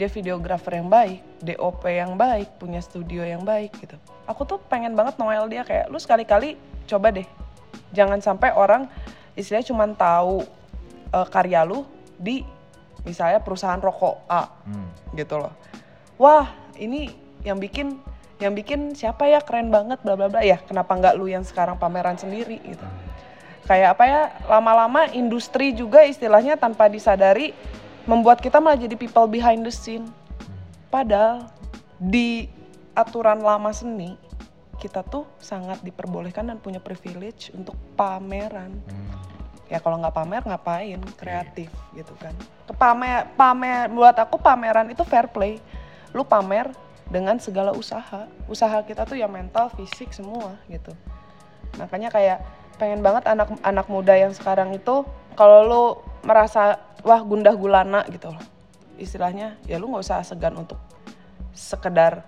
dia 0.00 0.08
videografer 0.08 0.80
yang 0.80 0.88
baik 0.88 1.20
DOP 1.44 1.84
yang 1.84 2.16
baik 2.16 2.56
punya 2.56 2.80
studio 2.80 3.20
yang 3.20 3.44
baik 3.44 3.76
gitu. 3.84 4.00
Aku 4.24 4.48
tuh 4.48 4.56
pengen 4.56 4.96
banget 4.96 5.20
Noel 5.20 5.44
dia 5.52 5.60
kayak 5.60 5.92
lu 5.92 6.00
sekali-kali 6.00 6.56
coba 6.88 7.12
deh. 7.12 7.28
Jangan 7.92 8.24
sampai 8.24 8.56
orang 8.56 8.88
istilahnya 9.36 9.68
cuma 9.68 9.84
tahu 9.92 10.40
eh, 11.12 11.26
karya 11.28 11.68
lu 11.68 11.84
di 12.16 12.40
misalnya 13.04 13.44
perusahaan 13.44 13.76
rokok 13.76 14.24
A 14.24 14.48
Hmm. 14.64 14.88
gitu 15.12 15.36
loh. 15.36 15.52
Wah 16.16 16.48
ini 16.80 17.12
yang 17.44 17.60
bikin 17.60 18.00
yang 18.40 18.56
bikin 18.56 18.96
siapa 18.96 19.28
ya? 19.28 19.44
Keren 19.44 19.68
banget 19.68 20.00
bla 20.00 20.16
bla 20.16 20.32
bla. 20.32 20.40
Ya 20.40 20.56
kenapa 20.64 20.96
nggak 20.96 21.14
lu 21.20 21.28
yang 21.28 21.44
sekarang 21.44 21.76
pameran 21.76 22.16
sendiri 22.16 22.56
gitu. 22.64 22.86
Kayak 23.68 24.00
apa 24.00 24.04
ya? 24.08 24.22
Lama-lama 24.48 25.12
industri 25.12 25.76
juga 25.76 26.08
istilahnya 26.08 26.56
tanpa 26.56 26.88
disadari 26.88 27.52
membuat 28.10 28.42
kita 28.42 28.58
malah 28.58 28.74
jadi 28.74 28.98
people 28.98 29.30
behind 29.30 29.62
the 29.62 29.70
scene 29.70 30.10
padahal 30.90 31.46
di 32.02 32.50
aturan 32.98 33.38
lama 33.38 33.70
seni 33.70 34.18
kita 34.80 35.06
tuh 35.06 35.28
sangat 35.38 35.84
diperbolehkan 35.84 36.48
dan 36.48 36.56
punya 36.56 36.80
privilege 36.80 37.52
untuk 37.52 37.76
pameran. 37.94 38.80
Ya 39.68 39.78
kalau 39.78 40.00
nggak 40.00 40.16
pamer 40.16 40.42
ngapain? 40.48 40.98
Kreatif 41.20 41.68
gitu 41.92 42.16
kan. 42.16 42.32
Pamer, 42.74 43.28
pamer 43.36 43.92
buat 43.92 44.16
aku 44.16 44.40
pameran 44.40 44.88
itu 44.88 45.04
fair 45.04 45.28
play. 45.28 45.60
Lu 46.16 46.24
pamer 46.24 46.72
dengan 47.12 47.36
segala 47.36 47.76
usaha. 47.76 48.26
Usaha 48.48 48.80
kita 48.82 49.04
tuh 49.04 49.20
ya 49.20 49.28
mental, 49.28 49.68
fisik 49.76 50.10
semua 50.16 50.56
gitu. 50.72 50.90
Makanya 51.76 52.08
kayak 52.08 52.40
pengen 52.80 53.04
banget 53.04 53.28
anak-anak 53.28 53.86
muda 53.92 54.16
yang 54.16 54.32
sekarang 54.32 54.72
itu 54.72 55.04
kalau 55.36 55.58
lu 55.68 55.84
merasa 56.24 56.80
wah 57.04 57.20
gundah 57.24 57.54
gulana 57.56 58.04
gitu 58.08 58.32
loh. 58.32 58.44
Istilahnya 59.00 59.56
ya 59.64 59.80
lu 59.80 59.88
nggak 59.90 60.04
usah 60.04 60.24
segan 60.24 60.56
untuk 60.56 60.76
sekedar 61.56 62.24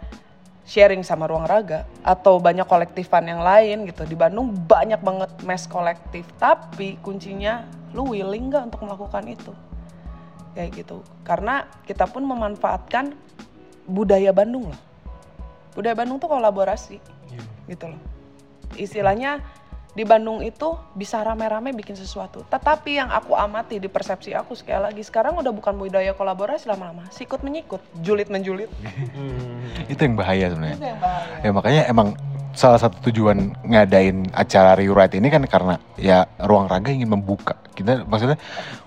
sharing 0.62 1.02
sama 1.02 1.26
ruang 1.26 1.44
raga 1.44 1.84
atau 2.06 2.38
banyak 2.38 2.64
kolektifan 2.64 3.26
yang 3.26 3.42
lain 3.42 3.84
gitu. 3.88 4.06
Di 4.06 4.16
Bandung 4.16 4.54
banyak 4.54 5.00
banget 5.02 5.30
mes 5.42 5.64
kolektif, 5.66 6.24
tapi 6.38 6.96
kuncinya 7.02 7.66
lu 7.92 8.08
willing 8.16 8.48
gak 8.48 8.72
untuk 8.72 8.88
melakukan 8.88 9.24
itu. 9.28 9.52
Kayak 10.56 10.70
gitu. 10.84 11.04
Karena 11.24 11.68
kita 11.84 12.08
pun 12.08 12.24
memanfaatkan 12.24 13.12
budaya 13.84 14.32
Bandung 14.32 14.72
loh. 14.72 14.80
Budaya 15.76 15.96
Bandung 15.96 16.20
tuh 16.20 16.30
kolaborasi. 16.30 16.96
Gitu 17.68 17.84
loh. 17.88 18.00
Istilahnya 18.76 19.44
di 19.92 20.08
Bandung 20.08 20.40
itu 20.40 20.72
bisa 20.96 21.20
rame-rame 21.20 21.76
bikin 21.76 21.92
sesuatu. 21.92 22.44
Tetapi 22.48 22.96
yang 22.96 23.12
aku 23.12 23.36
amati 23.36 23.76
di 23.76 23.92
persepsi 23.92 24.32
aku 24.32 24.56
sekali 24.56 24.80
lagi 24.80 25.02
sekarang 25.04 25.36
udah 25.36 25.52
bukan 25.52 25.76
budaya 25.76 26.16
kolaborasi 26.16 26.64
lama-lama, 26.68 27.04
sikut 27.12 27.44
menyikut, 27.44 27.80
julit 28.00 28.32
menjulit. 28.32 28.72
Itu 29.92 30.00
yang 30.00 30.16
bahaya 30.16 30.48
sebenarnya. 30.48 30.76
Itu 30.80 30.88
yang 30.88 31.00
bahaya. 31.00 31.36
Ya 31.44 31.50
makanya 31.52 31.82
emang 31.92 32.08
salah 32.52 32.76
satu 32.76 33.00
tujuan 33.08 33.56
ngadain 33.64 34.28
acara 34.36 34.76
Rewrite 34.76 35.16
ini 35.16 35.32
kan 35.32 35.44
karena 35.48 35.80
ya 35.96 36.28
ruang 36.40 36.68
raga 36.68 36.92
ingin 36.92 37.12
membuka. 37.12 37.56
Kita 37.72 38.04
maksudnya 38.04 38.36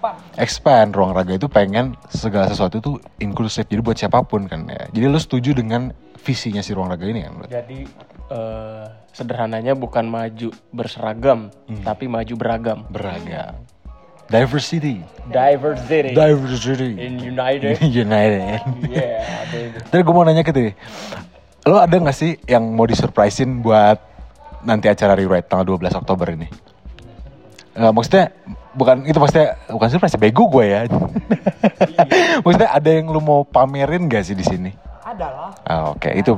Pak, 0.01 0.37
expand 0.37 0.93
ruang 0.93 1.13
raga 1.13 1.33
itu 1.33 1.49
pengen 1.49 1.97
segala 2.09 2.49
sesuatu 2.49 2.77
itu 2.77 2.91
inklusif 3.17 3.65
jadi 3.65 3.81
buat 3.81 3.97
siapa 3.97 4.21
pun 4.25 4.45
kan 4.45 4.69
ya. 4.69 4.89
Jadi 4.93 5.05
lu 5.09 5.17
setuju 5.17 5.57
dengan 5.57 5.93
visinya 6.21 6.61
si 6.61 6.73
ruang 6.73 6.93
raga 6.93 7.05
ini 7.09 7.25
kan? 7.25 7.33
Jadi 7.49 7.85
eh, 8.31 8.85
sederhananya 9.11 9.73
bukan 9.77 10.05
maju 10.07 10.49
berseragam, 10.71 11.49
tapi 11.83 12.09
maju 12.09 12.33
beragam. 12.35 12.79
Beragam. 12.89 13.55
Diversity. 14.25 15.05
Diversity 15.29 16.17
Diversity. 16.17 16.97
in 16.97 17.21
United. 17.21 17.77
United. 17.85 18.57
yeah, 18.89 19.45
baby. 19.53 19.77
Terus 19.93 20.01
gue 20.01 20.13
mau 20.17 20.25
nanya 20.25 20.41
ke 20.41 20.49
tuh, 20.49 20.73
lo 21.69 21.77
ada 21.77 21.93
gak 21.93 22.17
sih 22.17 22.33
yang 22.49 22.73
mau 22.73 22.89
disurprisein 22.89 23.61
buat 23.61 24.01
nanti 24.65 24.89
acara 24.89 25.13
Rewrite 25.13 25.45
tanggal 25.45 25.77
12 25.77 25.93
Oktober 25.93 26.33
ini? 26.33 26.49
Eh, 27.77 27.91
maksudnya 27.93 28.33
bukan 28.73 29.05
itu 29.05 29.21
maksudnya 29.21 29.61
bukan 29.69 29.87
surprise 29.93 30.17
bego 30.17 30.49
gue 30.49 30.65
ya. 30.73 30.89
maksudnya 32.43 32.73
ada 32.73 32.89
yang 32.89 33.13
lu 33.13 33.21
mau 33.21 33.45
pamerin 33.45 34.09
gak 34.09 34.25
sih 34.25 34.33
di 34.33 34.45
sini? 34.45 34.73
ada 35.05 35.27
lah. 35.29 35.51
Ah, 35.69 35.81
Oke 35.93 36.09
itu 36.17 36.33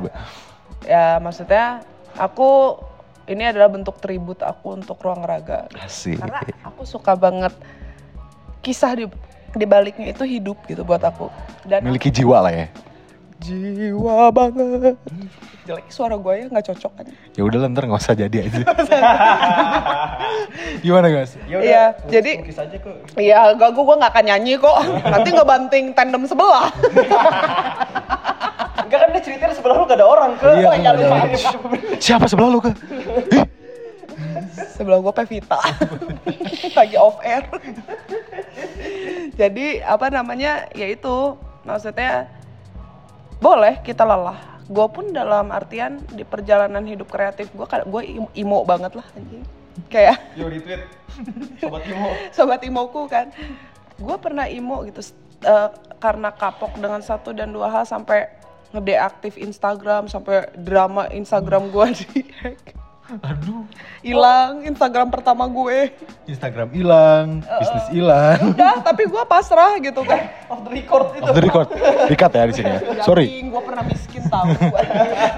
Ya 0.88 1.20
maksudnya 1.20 1.84
aku 2.16 2.80
ini 3.28 3.44
adalah 3.44 3.68
bentuk 3.68 4.00
tribut 4.00 4.40
aku 4.40 4.80
untuk 4.80 4.96
ruang 5.04 5.20
raga. 5.20 5.68
asik. 5.84 6.16
Karena 6.16 6.40
aku 6.64 6.88
suka 6.88 7.12
banget 7.12 7.52
kisah 8.64 8.96
di 8.96 9.04
di 9.52 9.64
baliknya 9.68 10.08
itu 10.16 10.24
hidup 10.24 10.56
gitu 10.64 10.80
buat 10.88 11.04
aku. 11.04 11.28
Dan 11.68 11.84
Miliki 11.84 12.08
jiwa 12.08 12.40
lah 12.40 12.52
ya. 12.56 12.66
jiwa 13.38 14.32
banget. 14.32 14.96
Jelek 15.68 15.92
suara 15.92 16.16
gue 16.16 16.32
ya 16.32 16.46
nggak 16.48 16.64
cocok 16.72 16.92
kan. 16.96 17.06
Ya 17.36 17.42
udah 17.44 17.68
ntar 17.68 17.84
nggak 17.84 18.00
usah 18.00 18.16
jadi 18.16 18.48
aja. 18.48 18.64
Gimana 20.84 21.12
guys? 21.12 21.36
Iya, 21.44 21.92
jadi 22.08 22.40
Iya, 23.20 23.52
gak 23.52 23.70
gue 23.76 23.84
nggak 23.84 24.12
akan 24.16 24.24
nyanyi 24.24 24.56
kok. 24.56 24.76
Nanti 25.04 25.28
nggak 25.36 25.48
banting 25.48 25.84
tandem 25.92 26.24
sebelah. 26.24 26.72
Dia 29.18 29.26
ceritanya 29.26 29.50
sebelah 29.50 29.74
lu 29.74 29.84
gak 29.84 29.98
ada 29.98 30.06
orang 30.06 30.30
ke. 30.38 30.46
Iya, 30.46 30.68
Oh, 30.70 30.74
iya, 30.78 30.90
ada. 30.94 31.02
iya. 31.26 31.50
Siapa 31.98 32.30
sebelah 32.30 32.48
lu 32.48 32.62
ke? 32.62 32.70
sebelah 34.70 35.02
gue 35.02 35.10
Pevita 35.10 35.58
lagi 36.78 36.94
off 36.94 37.18
air 37.20 37.50
jadi 39.34 39.82
apa 39.82 40.06
namanya 40.06 40.70
yaitu 40.70 41.34
maksudnya 41.62 42.30
boleh 43.38 43.82
kita 43.82 44.02
lelah 44.02 44.38
gue 44.66 44.86
pun 44.86 45.10
dalam 45.10 45.50
artian 45.50 45.98
di 46.08 46.22
perjalanan 46.22 46.86
hidup 46.86 47.10
kreatif 47.10 47.50
gue 47.50 47.66
gue 47.66 48.02
imo 48.36 48.62
banget 48.62 48.94
lah 48.94 49.06
anjing 49.14 49.42
kayak 49.90 50.14
Yo 50.34 50.46
retweet. 50.46 50.86
Sobat 51.58 51.82
Imo. 51.82 52.08
sobat 52.36 52.60
imoku 52.62 53.02
kan 53.06 53.34
gue 53.98 54.16
pernah 54.18 54.46
imo 54.46 54.86
gitu 54.86 55.02
eh, 55.42 55.70
karena 55.98 56.30
kapok 56.30 56.78
dengan 56.78 57.02
satu 57.02 57.34
dan 57.34 57.50
dua 57.50 57.66
hal 57.66 57.82
sampai 57.82 58.30
ngedeaktif 58.72 59.40
Instagram 59.40 60.06
sampai 60.06 60.52
drama 60.56 61.08
Instagram 61.08 61.72
gue 61.72 61.86
di 62.04 62.20
hack 62.40 62.76
Aduh, 63.08 63.64
hilang 64.04 64.68
Instagram 64.68 65.08
pertama 65.08 65.48
gue 65.48 65.96
Instagram 66.28 66.68
hilang, 66.76 67.40
bisnis 67.40 67.88
hilang. 67.88 68.52
udah 68.52 68.84
tapi 68.84 69.08
gue 69.08 69.22
pasrah 69.24 69.80
gitu 69.80 70.04
kan 70.04 70.28
Off 70.52 70.60
the 70.68 70.76
record 70.76 71.16
itu. 71.16 71.24
Off 71.24 71.32
the 71.32 71.40
record, 71.40 71.68
dikat 72.04 72.30
ya 72.36 72.44
di 72.44 72.54
sini 72.60 72.68
ya. 72.68 72.80
Sorry, 73.00 73.48
gue 73.48 73.62
pernah 73.64 73.80
miskin 73.88 74.28
tahu 74.28 74.52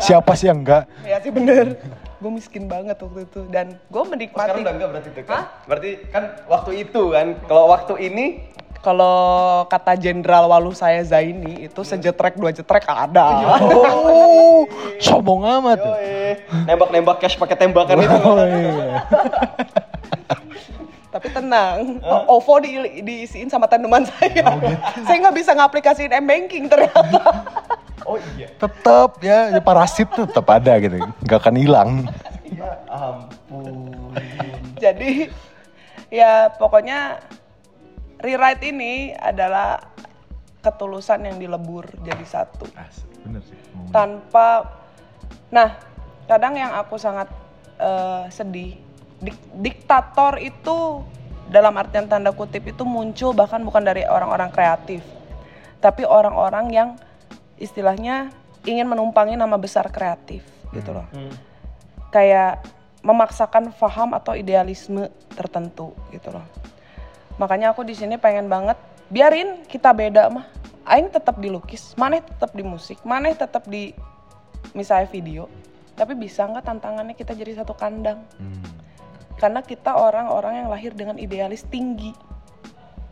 siapa 0.03 0.35
sih 0.35 0.51
yang 0.51 0.67
enggak? 0.67 0.91
ya 1.07 1.23
sih 1.23 1.31
bener 1.31 1.79
gue 2.21 2.29
miskin 2.29 2.69
banget 2.69 3.01
waktu 3.01 3.25
itu 3.25 3.41
dan 3.49 3.81
gue 3.89 4.03
menikmati 4.05 4.45
Sekarang 4.45 4.61
udah 4.61 4.75
enggak 4.77 4.89
berarti 4.93 5.09
itu 5.09 5.23
kan? 5.25 5.43
Berarti 5.65 5.91
kan 6.13 6.25
waktu 6.53 6.71
itu 6.85 7.03
kan. 7.09 7.27
Kalau 7.49 7.65
waktu 7.73 7.95
ini 7.97 8.25
kalau 8.81 9.65
kata 9.69 9.93
jenderal 9.97 10.49
walu 10.49 10.73
saya 10.73 11.05
Zaini 11.05 11.69
itu 11.69 11.81
sejetrek 11.85 12.37
dua 12.41 12.53
jetrek 12.53 12.89
ada 12.89 13.45
Oh, 13.61 14.65
sombong 15.01 15.45
amat. 15.61 15.79
tuh. 15.81 15.95
Yoi. 15.97 16.33
nembak-nembak 16.69 17.21
cash 17.21 17.37
pakai 17.37 17.57
tembakan 17.57 18.01
itu. 18.01 18.19
Oh 18.25 18.41
iya. 18.45 19.05
tapi 21.11 21.27
tenang 21.35 21.99
OVO 22.07 22.63
di, 22.63 23.03
diisiin 23.03 23.51
sama 23.51 23.67
tanaman 23.67 24.07
saya 24.07 24.47
saya 25.07 25.17
nggak 25.27 25.37
bisa 25.43 25.51
ngaplikasiin 25.59 26.15
m 26.15 26.23
banking 26.23 26.71
ternyata 26.71 27.51
Oh 28.09 28.17
iya. 28.35 28.49
Tetep 28.57 29.23
ya, 29.23 29.55
ya 29.55 29.61
parasit 29.63 30.09
tuh 30.11 30.25
tetep 30.27 30.43
ada 30.49 30.73
gitu. 30.83 30.99
Gak 31.29 31.47
akan 31.47 31.55
hilang. 31.55 31.91
Ya 32.49 32.73
ampun. 32.91 34.17
jadi 34.81 35.31
ya 36.11 36.51
pokoknya 36.59 37.23
rewrite 38.21 38.69
ini 38.69 39.17
adalah 39.17 39.81
ketulusan 40.61 41.25
yang 41.25 41.37
dilebur 41.41 41.89
jadi 42.05 42.25
satu. 42.25 42.69
Bener 43.25 43.43
sih. 43.45 43.57
tanpa 43.93 44.81
nah 45.51 45.77
kadang 46.31 46.55
yang 46.55 46.73
aku 46.77 46.95
sangat 46.97 47.27
eh, 47.81 48.25
sedih 48.31 48.79
dik- 49.19 49.51
diktator 49.61 50.39
itu 50.39 51.05
dalam 51.51 51.75
artian 51.75 52.07
tanda 52.07 52.31
kutip 52.31 52.71
itu 52.71 52.87
muncul 52.87 53.35
bahkan 53.35 53.61
bukan 53.67 53.83
dari 53.83 54.07
orang-orang 54.07 54.49
kreatif 54.55 55.03
tapi 55.83 56.07
orang-orang 56.07 56.67
yang 56.71 56.89
istilahnya 57.59 58.31
ingin 58.63 58.87
menumpangi 58.87 59.35
nama 59.35 59.57
besar 59.57 59.89
kreatif 59.89 60.45
gitu 60.71 60.93
loh. 60.93 61.09
Kayak 62.13 62.63
memaksakan 63.01 63.73
paham 63.75 64.13
atau 64.13 64.37
idealisme 64.37 65.09
tertentu 65.33 65.97
gitu 66.13 66.31
loh 66.37 66.45
makanya 67.41 67.73
aku 67.73 67.81
di 67.89 67.97
sini 67.97 68.21
pengen 68.21 68.53
banget 68.53 68.77
biarin 69.09 69.65
kita 69.65 69.97
beda 69.97 70.29
mah. 70.29 70.45
Aing 70.85 71.09
tetap 71.09 71.41
dilukis 71.41 71.97
maneh 71.97 72.21
tetap 72.21 72.53
di 72.53 72.65
musik 72.67 73.01
maneh 73.09 73.33
tetap 73.33 73.65
di 73.65 73.97
misalnya 74.75 75.09
video 75.09 75.49
tapi 76.01 76.17
bisa 76.17 76.49
nggak 76.49 76.65
tantangannya 76.65 77.13
kita 77.13 77.37
jadi 77.37 77.61
satu 77.61 77.77
kandang? 77.77 78.25
Karena 79.37 79.61
kita 79.61 80.01
orang-orang 80.01 80.65
yang 80.65 80.69
lahir 80.73 80.97
dengan 80.97 81.21
idealis 81.21 81.61
tinggi. 81.69 82.17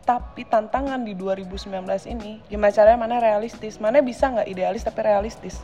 Tapi 0.01 0.41
tantangan 0.49 1.05
di 1.05 1.13
2019 1.13 1.69
ini 2.09 2.41
gimana 2.49 2.73
caranya 2.73 2.97
mana 2.97 3.15
realistis? 3.21 3.77
Mana 3.77 4.01
bisa 4.01 4.33
nggak 4.33 4.49
idealis 4.49 4.81
tapi 4.81 5.05
realistis? 5.05 5.61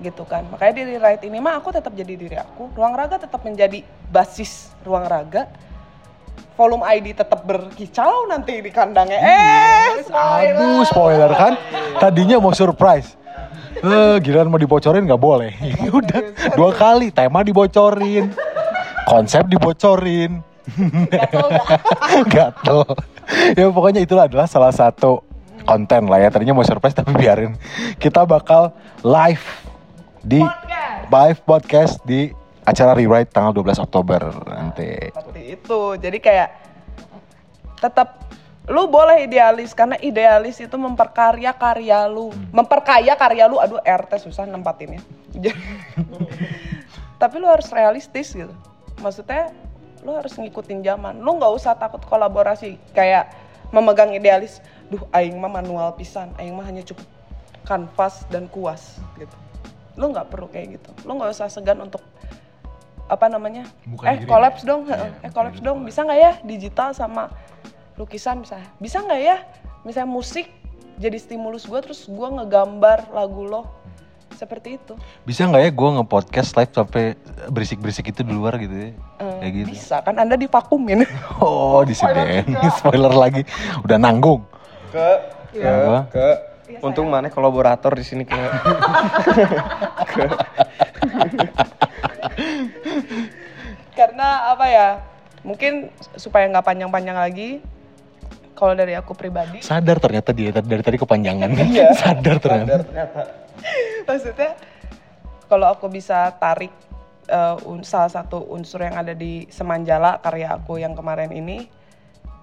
Gitu 0.00 0.24
kan. 0.24 0.48
Makanya 0.48 0.80
di 0.80 0.82
rewrite 0.96 1.28
ini 1.28 1.44
mah 1.44 1.60
aku 1.60 1.76
tetap 1.76 1.92
jadi 1.92 2.16
diri 2.16 2.40
aku. 2.40 2.72
Ruang 2.72 2.96
raga 2.96 3.20
tetap 3.20 3.44
menjadi 3.44 3.84
basis 4.08 4.72
ruang 4.80 5.04
raga 5.04 5.44
volume 6.54 6.84
ID 6.84 7.16
tetap 7.16 7.42
berkicau 7.48 8.28
nanti 8.28 8.60
di 8.60 8.70
kandangnya 8.72 9.18
eh 9.20 10.04
spoiler. 10.04 10.56
Aduh, 10.60 10.82
spoiler 10.84 11.30
kan? 11.32 11.52
Tadinya 11.96 12.36
mau 12.36 12.52
surprise. 12.52 13.16
Eh, 13.80 14.16
giliran 14.20 14.52
mau 14.52 14.60
dibocorin 14.60 15.08
nggak 15.08 15.22
boleh. 15.22 15.52
Udah 15.98 16.20
dua 16.52 16.70
kali 16.76 17.08
tema 17.08 17.40
dibocorin, 17.40 18.28
konsep 19.08 19.48
dibocorin. 19.48 20.44
Gatel. 22.32 22.86
ya 23.58 23.66
pokoknya 23.74 24.06
itulah 24.06 24.30
adalah 24.30 24.46
salah 24.46 24.70
satu 24.70 25.24
konten 25.64 26.12
lah 26.12 26.20
ya. 26.20 26.28
Tadinya 26.28 26.52
mau 26.52 26.66
surprise 26.66 26.92
tapi 26.92 27.16
biarin. 27.16 27.56
Kita 27.96 28.28
bakal 28.28 28.76
live 29.00 29.44
di 30.20 30.44
live 31.08 31.40
podcast 31.48 32.04
di 32.04 32.39
acara 32.70 32.94
Rewrite 32.94 33.34
tanggal 33.34 33.52
12 33.52 33.82
Oktober 33.82 34.20
nanti. 34.46 35.10
seperti 35.10 35.42
itu. 35.58 35.80
Jadi 35.98 36.18
kayak 36.22 36.48
tetap 37.82 38.30
lu 38.70 38.86
boleh 38.86 39.26
idealis 39.26 39.74
karena 39.74 39.98
idealis 39.98 40.62
itu 40.62 40.76
memperkarya 40.78 41.50
karya 41.58 42.06
lu. 42.06 42.30
Memperkaya 42.54 43.18
karya 43.18 43.50
lu. 43.50 43.58
Aduh 43.58 43.82
RT 43.82 44.30
susah 44.30 44.46
nempatinnya 44.46 45.02
tapi 47.20 47.36
lu 47.36 47.46
harus 47.46 47.68
realistis 47.68 48.32
gitu. 48.32 48.52
Maksudnya 49.04 49.52
lu 50.00 50.16
harus 50.16 50.32
ngikutin 50.40 50.80
zaman. 50.80 51.20
Lu 51.20 51.36
nggak 51.36 51.52
usah 51.52 51.76
takut 51.76 52.00
kolaborasi 52.08 52.80
kayak 52.96 53.28
memegang 53.70 54.16
idealis. 54.16 54.64
Duh 54.88 55.04
aing 55.12 55.36
mah 55.36 55.52
manual 55.52 55.92
pisan. 56.00 56.32
Aing 56.40 56.56
mah 56.56 56.64
hanya 56.64 56.80
cukup 56.80 57.04
kanvas 57.68 58.24
dan 58.32 58.48
kuas 58.48 58.96
gitu. 59.20 59.36
Lu 60.00 60.08
nggak 60.08 60.32
perlu 60.32 60.48
kayak 60.48 60.80
gitu. 60.80 60.90
Lu 61.04 61.20
nggak 61.20 61.36
usah 61.36 61.52
segan 61.52 61.84
untuk 61.84 62.00
apa 63.10 63.26
namanya? 63.26 63.66
Bukan 63.84 64.06
eh 64.06 64.16
diri. 64.16 64.30
kolaps 64.30 64.62
dong 64.62 64.86
Iya, 64.86 65.10
eh 65.20 65.30
kolaps 65.30 65.58
dong. 65.58 65.82
bisa 65.82 66.00
nggak 66.00 66.20
ya 66.20 66.32
digital 66.40 66.94
sama 66.94 67.26
lukisan 67.94 68.40
misalnya 68.40 68.70
bisa 68.78 69.02
nggak 69.02 69.20
ya? 69.20 69.36
Misalnya 69.82 70.08
musik 70.08 70.46
jadi 70.96 71.16
stimulus 71.16 71.64
gue 71.64 71.80
terus 71.80 72.06
gue 72.06 72.28
ngegambar 72.30 73.10
lagu 73.10 73.44
lo. 73.44 73.62
Seperti 74.30 74.80
itu. 74.80 74.96
Bisa 75.20 75.44
nggak 75.44 75.60
ya 75.60 75.70
gue 75.70 75.88
nge-podcast 75.98 76.54
live 76.54 76.72
sampai 76.72 77.04
berisik-berisik 77.48 78.08
itu 78.08 78.22
di 78.22 78.32
luar 78.32 78.56
gitu 78.56 78.72
ya? 78.72 78.90
Eh, 79.20 79.36
Kayak 79.36 79.52
gitu. 79.52 79.68
bisa. 79.68 79.96
Kan 80.00 80.16
anda 80.16 80.32
divakumin. 80.32 81.04
Oh, 81.42 81.84
disiden. 81.84 82.48
Spoiler 82.72 83.12
lagi. 83.12 83.44
Udah 83.82 83.96
nanggung. 83.96 84.40
Ke. 84.88 85.08
Apa? 85.56 86.00
ke. 86.08 86.28
Untung 86.78 87.10
mana 87.10 87.26
kolaborator 87.26 87.90
di 87.92 88.04
sini 88.06 88.22
ke 88.30 88.38
ke 90.06 90.24
karena 94.20 94.52
apa 94.52 94.66
ya 94.68 94.88
mungkin 95.48 95.88
supaya 96.20 96.44
nggak 96.52 96.60
panjang-panjang 96.68 97.16
lagi 97.16 97.64
kalau 98.52 98.76
dari 98.76 98.92
aku 98.92 99.16
pribadi 99.16 99.64
Sadar 99.64 99.96
ternyata 99.96 100.36
dia 100.36 100.52
dari 100.52 100.84
tadi 100.84 101.00
kepanjangan. 101.00 101.48
Iya. 101.72 101.88
Sadar 101.96 102.36
ternyata. 102.36 102.68
sadar 102.68 102.80
ternyata 102.84 103.20
maksudnya 104.12 104.50
kalau 105.48 105.72
aku 105.72 105.88
bisa 105.88 106.36
tarik 106.36 106.68
un- 107.64 107.80
salah 107.80 108.12
satu 108.12 108.44
unsur 108.52 108.84
yang 108.84 109.00
ada 109.00 109.16
di 109.16 109.48
Semanjala 109.48 110.20
karya 110.20 110.52
aku 110.52 110.76
yang 110.76 110.92
kemarin 110.92 111.32
ini 111.32 111.64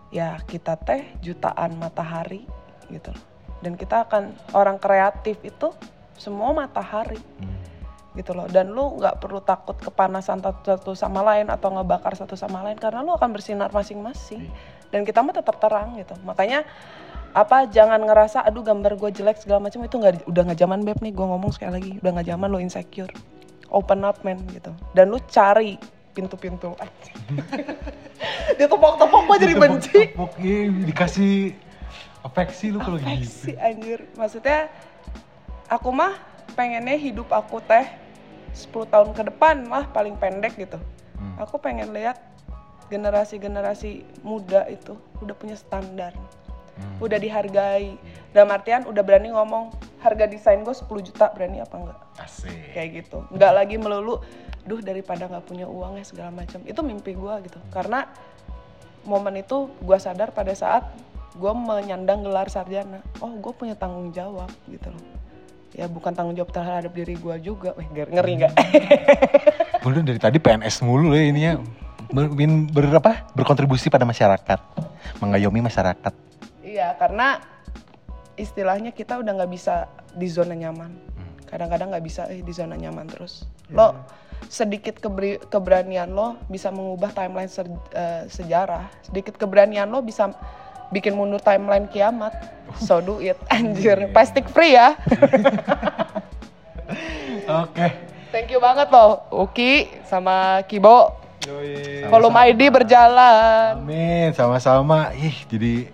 ya 0.10 0.42
kita 0.50 0.82
teh 0.82 1.06
jutaan 1.22 1.78
matahari 1.78 2.42
gitu 2.90 3.14
dan 3.62 3.78
kita 3.78 4.10
akan 4.10 4.34
orang 4.58 4.82
kreatif 4.82 5.38
itu 5.46 5.70
semua 6.18 6.58
matahari 6.58 7.22
gitu 8.18 8.34
loh. 8.34 8.50
Dan 8.50 8.74
lu 8.74 8.98
nggak 8.98 9.22
perlu 9.22 9.40
takut 9.46 9.78
kepanasan 9.78 10.42
satu, 10.42 10.76
satu 10.76 10.92
sama 10.98 11.22
lain 11.22 11.48
atau 11.54 11.70
ngebakar 11.72 12.18
satu 12.18 12.34
sama 12.34 12.66
lain 12.66 12.76
karena 12.76 13.06
lu 13.06 13.14
akan 13.14 13.30
bersinar 13.32 13.70
masing-masing. 13.70 14.50
Dan 14.90 15.06
kita 15.06 15.22
mah 15.22 15.38
tetap 15.38 15.62
terang 15.62 15.96
gitu. 16.02 16.18
Makanya 16.26 16.66
apa 17.38 17.70
jangan 17.70 18.02
ngerasa 18.02 18.42
aduh 18.42 18.66
gambar 18.66 18.98
gue 18.98 19.22
jelek 19.22 19.38
segala 19.38 19.70
macam 19.70 19.86
itu 19.86 19.94
nggak 20.00 20.26
udah 20.26 20.42
nggak 20.48 20.58
zaman 20.58 20.82
beb 20.82 20.98
nih 21.06 21.14
gue 21.14 21.22
ngomong 21.28 21.54
sekali 21.54 21.72
lagi 21.78 21.92
udah 22.02 22.12
nggak 22.18 22.28
zaman 22.34 22.48
lo 22.50 22.58
insecure. 22.58 23.12
Open 23.70 24.02
up 24.08 24.26
man 24.26 24.42
gitu. 24.50 24.74
Dan 24.98 25.14
lu 25.14 25.22
cari 25.30 25.78
pintu-pintu. 26.18 26.74
Dia 28.58 28.66
tepok-tepok 28.66 29.22
gue 29.30 29.38
jadi 29.38 29.54
benci. 29.54 30.00
Tepuk, 30.10 30.34
iya, 30.42 30.74
dikasih 30.90 31.54
afeksi 32.26 32.74
lu 32.74 32.82
kalau 32.82 32.98
gitu. 32.98 33.54
sih 33.54 33.56
anjir. 33.62 34.10
Maksudnya 34.18 34.72
aku 35.70 35.94
mah 35.94 36.18
pengennya 36.58 36.98
hidup 36.98 37.30
aku 37.30 37.62
teh 37.62 37.86
10 38.58 38.90
tahun 38.90 39.10
ke 39.14 39.30
depan 39.30 39.70
lah 39.70 39.86
paling 39.94 40.18
pendek 40.18 40.58
gitu. 40.58 40.82
Hmm. 41.18 41.34
aku 41.42 41.58
pengen 41.58 41.94
lihat 41.94 42.22
generasi-generasi 42.94 44.06
muda 44.22 44.66
itu 44.70 44.98
udah 45.22 45.36
punya 45.38 45.54
standar. 45.54 46.14
Hmm. 46.78 47.02
udah 47.02 47.18
dihargai. 47.18 47.98
Dalam 48.34 48.54
artian 48.54 48.86
udah 48.86 49.02
berani 49.02 49.34
ngomong 49.34 49.74
harga 50.02 50.30
desain 50.30 50.62
gue 50.62 50.74
10 50.74 50.86
juta 51.10 51.30
berani 51.34 51.62
apa 51.62 51.74
enggak? 51.74 52.00
Asik. 52.22 52.54
kayak 52.74 52.90
gitu. 53.02 53.26
Nggak 53.34 53.54
lagi 53.54 53.76
melulu 53.82 54.22
duh 54.66 54.82
daripada 54.82 55.26
nggak 55.26 55.46
punya 55.46 55.66
uang 55.66 55.98
ya 55.98 56.06
segala 56.06 56.30
macam. 56.30 56.62
Itu 56.70 56.86
mimpi 56.86 57.18
gue 57.18 57.34
gitu. 57.50 57.58
Karena 57.74 58.06
momen 59.10 59.42
itu 59.42 59.74
gue 59.82 59.98
sadar 59.98 60.30
pada 60.34 60.54
saat 60.54 60.86
gue 61.34 61.54
menyandang 61.54 62.22
gelar 62.22 62.46
sarjana. 62.46 63.02
Oh 63.26 63.34
gue 63.34 63.54
punya 63.58 63.74
tanggung 63.74 64.14
jawab 64.14 64.50
gitu 64.70 64.94
loh 64.94 65.27
ya 65.76 65.86
bukan 65.90 66.16
tanggung 66.16 66.36
jawab 66.36 66.52
terhadap 66.54 66.92
diri 66.94 67.18
gue 67.18 67.36
juga 67.42 67.76
Wih, 67.76 67.88
ngeri 67.92 68.12
ngeri 68.14 68.32
nggak 68.44 68.54
Udah 69.88 70.04
dari 70.04 70.20
tadi 70.20 70.36
PNS 70.36 70.84
mulu 70.84 71.16
ya 71.16 71.24
ini 71.32 71.42
ya. 71.48 71.54
Ber, 72.12 72.28
ber- 72.28 72.92
apa? 72.92 73.24
berkontribusi 73.32 73.88
pada 73.88 74.04
masyarakat. 74.04 74.60
Mengayomi 75.24 75.64
masyarakat. 75.64 76.12
iya 76.60 76.92
karena 77.00 77.40
istilahnya 78.36 78.92
kita 78.92 79.16
udah 79.18 79.32
nggak 79.40 79.52
bisa 79.52 79.88
di 80.14 80.28
zona 80.28 80.52
nyaman 80.52 80.92
kadang-kadang 81.48 81.96
nggak 81.96 82.06
bisa 82.06 82.28
eh, 82.28 82.44
di 82.44 82.52
zona 82.52 82.76
nyaman 82.76 83.08
terus 83.08 83.48
lo 83.72 83.96
sedikit 84.52 85.00
keberi- 85.00 85.40
keberanian 85.48 86.12
lo 86.12 86.36
bisa 86.52 86.68
mengubah 86.70 87.16
timeline 87.16 87.48
ser- 87.48 87.72
eh, 87.96 88.28
sejarah 88.28 88.92
sedikit 89.08 89.40
keberanian 89.40 89.88
lo 89.88 90.04
bisa 90.04 90.30
bikin 90.92 91.16
mundur 91.16 91.42
timeline 91.42 91.88
kiamat. 91.92 92.34
So 92.80 93.00
do 93.00 93.20
it 93.24 93.40
anjir. 93.54 94.12
Plastic 94.12 94.48
free 94.52 94.76
ya. 94.76 94.96
Oke. 97.64 97.88
thank 98.28 98.52
you 98.52 98.60
banget 98.60 98.92
lo 98.92 99.24
Uki 99.32 99.88
sama 100.04 100.64
Kibo. 100.68 101.16
Volume 102.12 102.52
ID 102.52 102.68
berjalan. 102.68 103.80
Amin, 103.80 104.36
sama-sama. 104.36 105.16
Ih, 105.16 105.48
jadi 105.48 105.88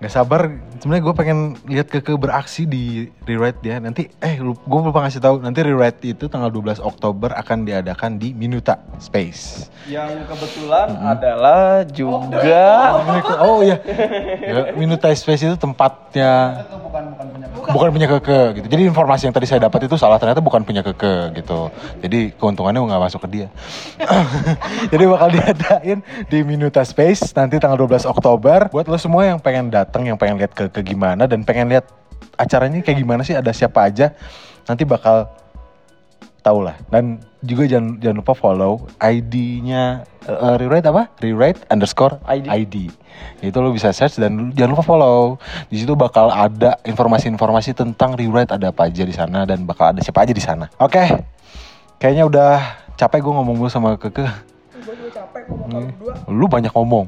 nggak 0.00 0.12
sabar. 0.12 0.48
Sebenarnya 0.80 1.04
gue 1.04 1.14
pengen 1.14 1.38
lihat 1.68 1.92
Keke 1.92 2.16
beraksi 2.16 2.64
di 2.64 3.12
rewrite 3.28 3.60
dia. 3.60 3.76
Nanti, 3.76 4.08
eh, 4.24 4.40
gue 4.40 4.80
lupa 4.80 5.04
ngasih 5.04 5.20
tahu. 5.20 5.44
Nanti 5.44 5.60
rewrite 5.60 6.16
itu 6.16 6.24
tanggal 6.24 6.48
12 6.48 6.80
Oktober 6.80 7.36
akan 7.36 7.68
diadakan 7.68 8.16
di 8.16 8.32
Minuta 8.32 8.80
Space. 8.96 9.68
yang 9.88 10.24
kebetulan 10.24 10.92
adalah 11.02 11.82
juga 11.88 12.96
Oh 13.44 13.60
iya, 13.60 13.76
Ya, 14.40 14.72
Minuta 14.72 15.12
Space 15.12 15.44
itu 15.44 15.56
tempatnya 15.60 16.64
bukan 17.72 17.88
punya 17.94 18.08
Keke 18.10 18.42
gitu. 18.60 18.66
Jadi 18.66 18.82
informasi 18.86 19.22
yang 19.30 19.34
tadi 19.34 19.46
saya 19.46 19.60
dapat 19.66 19.86
itu 19.86 19.96
salah 19.96 20.18
ternyata 20.20 20.42
bukan 20.42 20.62
punya 20.62 20.82
Keke 20.84 21.34
gitu. 21.34 21.70
Jadi 22.02 22.34
keuntungannya 22.36 22.80
nggak 22.82 23.02
masuk 23.02 23.20
ke 23.26 23.28
dia. 23.30 23.48
Jadi 24.92 25.04
bakal 25.06 25.28
diadain 25.32 25.98
di 26.28 26.38
Minuta 26.44 26.82
Space 26.84 27.32
nanti 27.32 27.56
tanggal 27.56 27.78
12 27.78 28.06
Oktober. 28.06 28.68
Buat 28.68 28.86
lo 28.90 28.98
semua 28.98 29.26
yang 29.26 29.38
pengen 29.40 29.70
datang, 29.72 30.04
yang 30.04 30.18
pengen 30.18 30.36
lihat 30.38 30.52
Keke 30.52 30.82
gimana 30.82 31.24
dan 31.24 31.46
pengen 31.46 31.70
lihat 31.70 31.88
acaranya 32.36 32.80
kayak 32.80 32.98
gimana 33.00 33.22
sih, 33.24 33.36
ada 33.36 33.52
siapa 33.52 33.84
aja, 33.84 34.16
nanti 34.64 34.88
bakal 34.88 35.28
tahu 36.40 36.60
lah. 36.62 36.76
Dan 36.88 37.16
juga 37.40 37.64
jangan 37.64 37.96
jangan 37.96 38.16
lupa 38.18 38.32
follow 38.32 38.84
ID-nya 38.98 40.02
eh, 40.22 40.54
rewrite 40.56 40.86
apa? 40.86 41.08
Rewrite 41.16 41.60
underscore 41.66 42.20
ID. 42.24 42.46
ID. 42.46 42.76
Itu 43.40 43.58
lo 43.58 43.70
bisa 43.70 43.88
search 43.90 44.16
dan 44.16 44.32
lu- 44.36 44.52
jangan 44.52 44.72
lupa 44.72 44.84
follow. 44.84 45.36
Di 45.66 45.78
situ 45.78 45.92
bakal 45.92 46.28
ada 46.28 46.80
informasi-informasi 46.82 47.72
tentang 47.72 48.12
rewrite 48.12 48.50
ada 48.50 48.68
apa 48.68 48.86
aja 48.86 49.02
di 49.02 49.12
sana 49.12 49.44
dan 49.44 49.62
bakal 49.62 49.92
ada 49.92 50.00
siapa 50.00 50.22
aja 50.22 50.32
di 50.32 50.40
sana. 50.40 50.68
Oke. 50.76 51.04
Kayaknya 51.96 52.24
udah 52.26 52.52
capek 52.96 53.20
gue 53.20 53.32
ngomong 53.34 53.56
dulu 53.56 53.68
sama 53.68 53.96
Keke. 53.96 54.24
gue 54.80 54.94
juga 54.96 55.12
capek 55.14 55.44
ngomong 55.46 55.68
berdua 55.92 56.12
Lu 56.26 56.48
banyak 56.48 56.72
ngomong. 56.72 57.06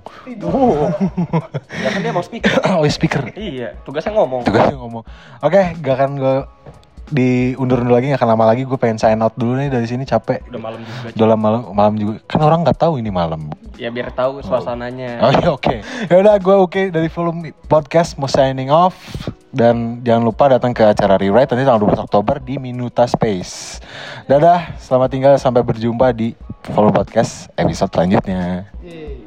ya 1.73 1.89
kan 1.89 2.01
dia 2.01 2.13
mau 2.13 2.21
speaker 2.21 2.53
oh, 2.71 2.85
speaker. 2.87 3.23
iya 3.33 3.73
tugasnya 3.83 4.13
ngomong 4.13 4.45
Tugasnya 4.45 4.77
ngomong. 4.77 5.01
Oke, 5.41 5.61
gak 5.81 5.95
akan 5.97 6.11
gue 6.15 6.35
diundur-undur 7.11 7.99
lagi, 7.99 8.13
gak 8.13 8.21
akan 8.23 8.31
lama 8.37 8.45
lagi. 8.53 8.63
Gue 8.63 8.79
pengen 8.79 9.01
sign 9.01 9.19
out 9.19 9.35
dulu 9.35 9.59
nih 9.59 9.73
dari 9.73 9.89
sini 9.89 10.07
capek. 10.07 10.45
udah 10.47 10.61
malam 10.61 10.81
juga 10.85 11.09
Udah 11.17 11.39
malam, 11.39 11.61
malam 11.75 11.95
juga. 11.99 12.15
Kan 12.29 12.41
orang 12.45 12.63
nggak 12.63 12.79
tahu 12.79 13.03
ini 13.03 13.11
malam. 13.11 13.51
ya 13.73 13.89
biar 13.91 14.15
tahu 14.15 14.45
suasananya 14.45 15.19
Oh 15.25 15.33
iya 15.33 15.49
oke. 15.51 15.77
Ya 16.07 16.17
udah 16.21 16.37
gue 16.39 16.57
oke 16.57 16.83
dari 16.93 17.09
volume 17.11 17.51
podcast 17.67 18.15
mau 18.15 18.31
signing 18.31 18.71
off 18.71 18.95
dan 19.51 20.01
jangan 20.01 20.23
lupa 20.23 20.49
datang 20.49 20.71
ke 20.71 20.85
acara 20.85 21.19
rewrite 21.19 21.51
nanti 21.53 21.67
tanggal 21.67 21.83
12 21.91 22.07
Oktober 22.07 22.37
di 22.39 22.57
Minuta 22.57 23.05
Space. 23.05 23.83
Dadah, 24.25 24.79
selamat 24.79 25.09
tinggal 25.11 25.35
sampai 25.37 25.61
berjumpa 25.61 26.15
di 26.15 26.33
volume 26.71 26.95
podcast 26.95 27.51
episode 27.59 27.91
selanjutnya. 27.91 28.71
Yeay. 28.81 29.22